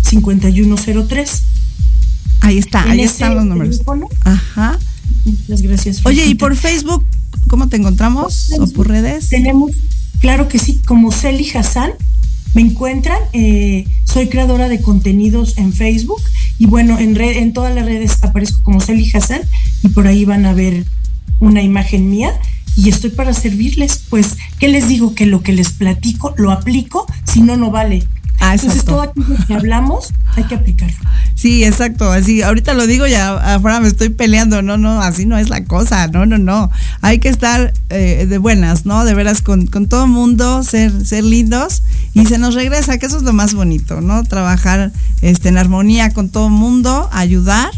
5103. 0.03 1.43
Ahí 2.41 2.57
está, 2.57 2.83
ahí 2.83 3.01
están 3.01 3.35
los 3.35 3.45
números. 3.45 3.81
Ajá. 4.23 4.79
Muchas 5.25 5.61
gracias. 5.61 6.05
Oye, 6.05 6.25
¿y 6.25 6.35
por 6.35 6.55
Facebook 6.55 7.05
cómo 7.47 7.67
te 7.67 7.77
encontramos? 7.77 8.51
¿O 8.59 8.67
por 8.67 8.87
redes? 8.87 9.29
Tenemos, 9.29 9.71
claro 10.19 10.47
que 10.47 10.59
sí, 10.59 10.79
como 10.85 11.11
Celi 11.11 11.49
Hassan. 11.53 11.91
Me 12.53 12.61
encuentran, 12.61 13.19
eh, 13.33 13.85
soy 14.03 14.29
creadora 14.29 14.67
de 14.69 14.81
contenidos 14.81 15.57
en 15.57 15.73
Facebook 15.73 16.21
y 16.57 16.65
bueno, 16.65 16.97
en, 16.97 17.13
red, 17.13 17.37
en 17.37 17.53
todas 17.53 17.75
las 17.75 17.85
redes 17.85 18.17
aparezco 18.21 18.63
como 18.63 18.81
Celi 18.81 19.09
Hassan 19.13 19.41
y 19.83 19.89
por 19.89 20.07
ahí 20.07 20.25
van 20.25 20.45
a 20.45 20.53
ver 20.53 20.85
una 21.39 21.61
imagen 21.61 22.09
mía 22.09 22.33
y 22.75 22.89
estoy 22.89 23.09
para 23.09 23.33
servirles. 23.33 24.01
Pues, 24.09 24.37
¿qué 24.59 24.69
les 24.69 24.87
digo? 24.87 25.13
Que 25.13 25.25
lo 25.25 25.43
que 25.43 25.51
les 25.51 25.71
platico 25.71 26.33
lo 26.37 26.51
aplico, 26.51 27.05
si 27.25 27.41
no, 27.41 27.57
no 27.57 27.69
vale. 27.69 28.07
Ah, 28.47 28.53
Entonces, 28.53 28.85
todo 28.85 29.01
aquello 29.01 29.35
que 29.45 29.53
hablamos 29.53 30.13
hay 30.37 30.45
que 30.45 30.55
aplicarlo. 30.55 30.95
Sí, 31.35 31.65
exacto. 31.65 32.09
Así, 32.11 32.41
ahorita 32.41 32.73
lo 32.73 32.87
digo, 32.87 33.05
ya 33.07 33.55
afuera 33.55 33.81
me 33.81 33.89
estoy 33.89 34.09
peleando. 34.09 34.61
No, 34.61 34.77
no, 34.77 35.01
así 35.01 35.25
no 35.25 35.37
es 35.37 35.49
la 35.49 35.65
cosa. 35.65 36.07
No, 36.07 36.25
no, 36.25 36.37
no. 36.37 36.71
Hay 37.01 37.19
que 37.19 37.27
estar 37.27 37.73
eh, 37.89 38.25
de 38.25 38.37
buenas, 38.37 38.85
¿no? 38.85 39.03
De 39.03 39.13
veras, 39.13 39.41
con, 39.41 39.67
con 39.67 39.87
todo 39.87 40.07
mundo, 40.07 40.63
ser, 40.63 41.05
ser 41.05 41.25
lindos. 41.25 41.83
Y 42.13 42.25
se 42.25 42.37
nos 42.37 42.55
regresa, 42.55 42.97
que 42.97 43.05
eso 43.05 43.17
es 43.17 43.23
lo 43.23 43.33
más 43.33 43.53
bonito, 43.53 43.99
¿no? 43.99 44.23
Trabajar 44.23 44.93
este, 45.21 45.49
en 45.49 45.57
armonía 45.57 46.13
con 46.13 46.29
todo 46.29 46.49
mundo, 46.49 47.09
ayudar 47.11 47.71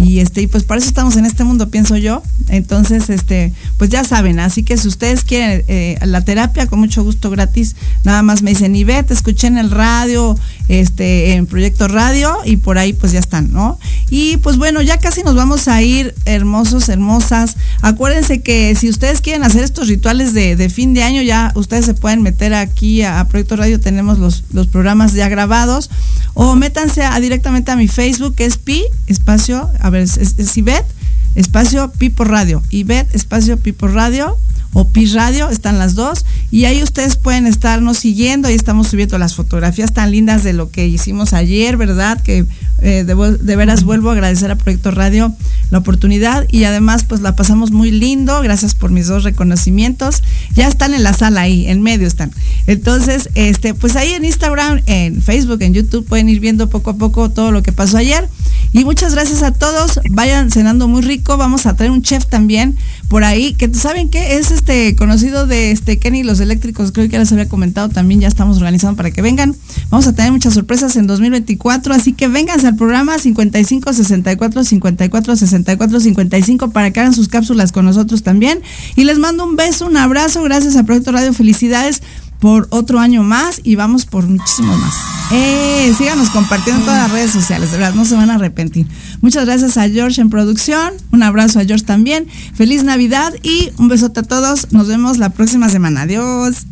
y 0.00 0.20
este 0.20 0.40
y 0.42 0.46
pues 0.46 0.64
para 0.64 0.78
eso 0.78 0.88
estamos 0.88 1.16
en 1.16 1.26
este 1.26 1.44
mundo 1.44 1.68
pienso 1.68 1.96
yo. 1.96 2.22
Entonces 2.48 3.10
este 3.10 3.52
pues 3.76 3.90
ya 3.90 4.02
saben 4.02 4.40
así 4.40 4.62
que 4.62 4.76
si 4.78 4.88
ustedes 4.88 5.24
quieren 5.24 5.62
eh, 5.68 5.98
la 6.04 6.24
terapia 6.24 6.66
con 6.66 6.80
mucho 6.80 7.04
gusto 7.04 7.28
gratis. 7.30 7.76
Nada 8.04 8.22
más 8.22 8.42
me 8.42 8.50
dicen 8.50 8.74
Ivette 8.74 9.10
escuché 9.10 9.46
en 9.46 9.58
el 9.58 9.70
radio 9.70 10.38
este 10.68 11.32
en 11.34 11.46
proyecto 11.46 11.88
radio 11.88 12.36
y 12.44 12.56
por 12.56 12.78
ahí 12.78 12.92
pues 12.92 13.12
ya 13.12 13.18
están 13.18 13.52
no 13.52 13.78
y 14.08 14.36
pues 14.38 14.56
bueno 14.56 14.82
ya 14.82 14.98
casi 14.98 15.22
nos 15.22 15.34
vamos 15.34 15.68
a 15.68 15.82
ir 15.82 16.14
hermosos 16.24 16.88
hermosas. 16.88 17.56
Acuérdense 17.82 18.42
que 18.42 18.74
si 18.74 18.88
ustedes 18.88 19.20
quieren 19.20 19.44
hacer 19.44 19.64
estos 19.64 19.88
rituales 19.88 20.34
de, 20.34 20.68
fin 20.68 20.94
de 20.94 21.02
año 21.02 21.22
ya 21.22 21.52
ustedes 21.54 21.86
se 21.86 21.94
pueden 21.94 22.22
meter 22.22 22.54
aquí 22.54 23.02
a, 23.02 23.24
proyecto 23.28 23.56
radio. 23.56 23.80
Tenemos 23.80 24.18
los, 24.18 24.44
los 24.52 24.66
programas 24.66 25.14
ya 25.14 25.28
grabados. 25.28 25.90
O 26.34 26.54
métanse 26.56 27.02
directamente 27.20 27.70
a 27.70 27.76
mi 27.76 27.88
Facebook 27.88 28.34
que 28.34 28.44
es 28.44 28.56
pi 28.56 28.84
espacio 29.06 29.70
a 29.80 29.90
ver, 29.90 30.02
es, 30.02 30.56
Ivette, 30.56 30.86
espacio 31.34 31.90
Pipo 31.92 32.24
Radio. 32.24 32.62
Ivette, 32.70 33.14
espacio 33.14 33.58
Pipo 33.58 33.88
Radio 33.88 34.36
o 34.72 34.88
Pi 34.88 35.06
Radio, 35.06 35.48
están 35.50 35.78
las 35.78 35.94
dos. 35.94 36.24
Y 36.50 36.64
ahí 36.64 36.82
ustedes 36.82 37.16
pueden 37.16 37.46
estarnos 37.46 37.98
siguiendo. 37.98 38.48
Ahí 38.48 38.54
estamos 38.54 38.88
subiendo 38.88 39.18
las 39.18 39.34
fotografías 39.34 39.92
tan 39.92 40.10
lindas 40.10 40.44
de 40.44 40.52
lo 40.52 40.70
que 40.70 40.86
hicimos 40.86 41.32
ayer, 41.32 41.76
¿verdad? 41.76 42.20
Que 42.22 42.46
eh, 42.82 43.04
de, 43.04 43.56
veras 43.56 43.84
vuelvo 43.84 44.08
a 44.08 44.12
agradecer 44.14 44.50
a 44.50 44.56
Proyecto 44.56 44.90
Radio 44.90 45.34
la 45.70 45.78
oportunidad 45.78 46.46
y 46.50 46.64
además 46.64 47.04
pues 47.04 47.20
la 47.20 47.36
pasamos 47.36 47.72
muy 47.72 47.90
lindo, 47.90 48.40
gracias 48.40 48.74
por 48.74 48.90
mis 48.90 49.06
dos 49.06 49.22
reconocimientos. 49.22 50.22
Ya 50.54 50.66
están 50.66 50.94
en 50.94 51.02
la 51.02 51.12
sala 51.12 51.42
ahí, 51.42 51.66
en 51.68 51.82
medio 51.82 52.06
están. 52.06 52.32
Entonces, 52.66 53.28
este, 53.34 53.74
pues 53.74 53.96
ahí 53.96 54.12
en 54.12 54.24
Instagram, 54.24 54.80
en 54.86 55.20
Facebook, 55.20 55.62
en 55.62 55.74
YouTube 55.74 56.06
pueden 56.06 56.28
ir 56.28 56.40
viendo 56.40 56.70
poco 56.70 56.90
a 56.90 56.96
poco 56.96 57.30
todo 57.30 57.52
lo 57.52 57.62
que 57.62 57.72
pasó 57.72 57.98
ayer. 57.98 58.28
Y 58.72 58.84
muchas 58.84 59.14
gracias 59.14 59.42
a 59.42 59.52
todos. 59.52 60.00
Vayan 60.10 60.50
cenando 60.50 60.86
muy 60.86 61.02
rico. 61.02 61.36
Vamos 61.36 61.66
a 61.66 61.74
traer 61.74 61.90
un 61.90 62.02
chef 62.02 62.26
también 62.26 62.76
por 63.08 63.24
ahí, 63.24 63.54
que 63.54 63.72
saben 63.74 64.08
que 64.10 64.36
es 64.36 64.52
este 64.60 64.94
conocido 64.94 65.46
de 65.46 65.70
este 65.70 65.98
Kenny 65.98 66.22
los 66.22 66.38
eléctricos, 66.38 66.92
creo 66.92 67.06
que 67.06 67.12
ya 67.12 67.18
les 67.18 67.32
había 67.32 67.48
comentado 67.48 67.88
también, 67.88 68.20
ya 68.20 68.28
estamos 68.28 68.58
organizando 68.58 68.94
para 68.94 69.10
que 69.10 69.22
vengan. 69.22 69.56
Vamos 69.88 70.06
a 70.06 70.14
tener 70.14 70.32
muchas 70.32 70.52
sorpresas 70.52 70.96
en 70.96 71.06
2024, 71.06 71.94
así 71.94 72.12
que 72.12 72.28
vénganse 72.28 72.66
al 72.66 72.76
programa 72.76 73.18
55 73.18 73.92
64 73.92 74.64
54 74.64 75.36
64 75.36 76.00
55 76.00 76.70
para 76.70 76.90
que 76.90 77.00
hagan 77.00 77.14
sus 77.14 77.28
cápsulas 77.28 77.72
con 77.72 77.86
nosotros 77.86 78.22
también. 78.22 78.60
Y 78.96 79.04
les 79.04 79.18
mando 79.18 79.44
un 79.44 79.56
beso, 79.56 79.86
un 79.86 79.96
abrazo, 79.96 80.42
gracias 80.42 80.76
a 80.76 80.84
Proyecto 80.84 81.12
Radio, 81.12 81.32
felicidades 81.32 82.02
por 82.38 82.68
otro 82.70 83.00
año 83.00 83.22
más 83.22 83.60
y 83.64 83.76
vamos 83.76 84.04
por 84.04 84.26
muchísimo 84.28 84.76
más. 84.76 85.19
Eh, 85.32 85.94
síganos 85.96 86.30
compartiendo 86.30 86.80
en 86.80 86.86
todas 86.86 87.02
las 87.02 87.12
redes 87.12 87.30
sociales, 87.30 87.70
de 87.70 87.78
verdad, 87.78 87.94
no 87.94 88.04
se 88.04 88.16
van 88.16 88.30
a 88.30 88.34
arrepentir. 88.34 88.86
Muchas 89.20 89.44
gracias 89.44 89.76
a 89.76 89.88
George 89.88 90.20
en 90.20 90.28
producción, 90.28 90.92
un 91.12 91.22
abrazo 91.22 91.60
a 91.60 91.64
George 91.64 91.84
también, 91.84 92.26
feliz 92.54 92.82
Navidad 92.82 93.32
y 93.42 93.70
un 93.78 93.88
besote 93.88 94.20
a 94.20 94.22
todos, 94.24 94.72
nos 94.72 94.88
vemos 94.88 95.18
la 95.18 95.30
próxima 95.30 95.68
semana, 95.68 96.02
adiós. 96.02 96.66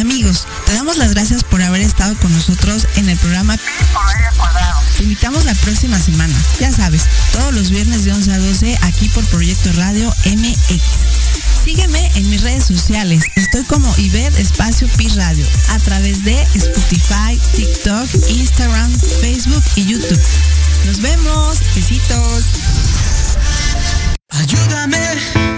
Amigos, 0.00 0.46
te 0.64 0.72
damos 0.72 0.96
las 0.96 1.12
gracias 1.12 1.44
por 1.44 1.60
haber 1.60 1.82
estado 1.82 2.14
con 2.22 2.32
nosotros 2.32 2.86
en 2.96 3.08
el 3.08 3.18
programa 3.18 3.58
te 4.96 5.02
invitamos 5.02 5.44
la 5.44 5.54
próxima 5.54 5.98
semana. 5.98 6.34
Ya 6.58 6.72
sabes, 6.72 7.02
todos 7.32 7.52
los 7.52 7.70
viernes 7.70 8.04
de 8.04 8.12
11 8.12 8.32
a 8.32 8.38
12 8.38 8.78
aquí 8.82 9.08
por 9.10 9.24
Proyecto 9.26 9.70
Radio 9.74 10.08
MX. 10.24 11.25
Sígueme 11.66 12.12
en 12.14 12.30
mis 12.30 12.42
redes 12.42 12.66
sociales. 12.66 13.24
Estoy 13.34 13.64
como 13.64 13.92
Iber 13.98 14.32
Espacio 14.38 14.86
Pi 14.96 15.08
Radio 15.08 15.44
a 15.70 15.78
través 15.80 16.22
de 16.22 16.40
Spotify, 16.54 17.36
TikTok, 17.56 18.08
Instagram, 18.28 18.96
Facebook 19.20 19.64
y 19.74 19.84
YouTube. 19.86 20.22
Nos 20.84 21.00
vemos. 21.00 21.58
Besitos. 21.74 22.44
Ayúdame 24.28 25.55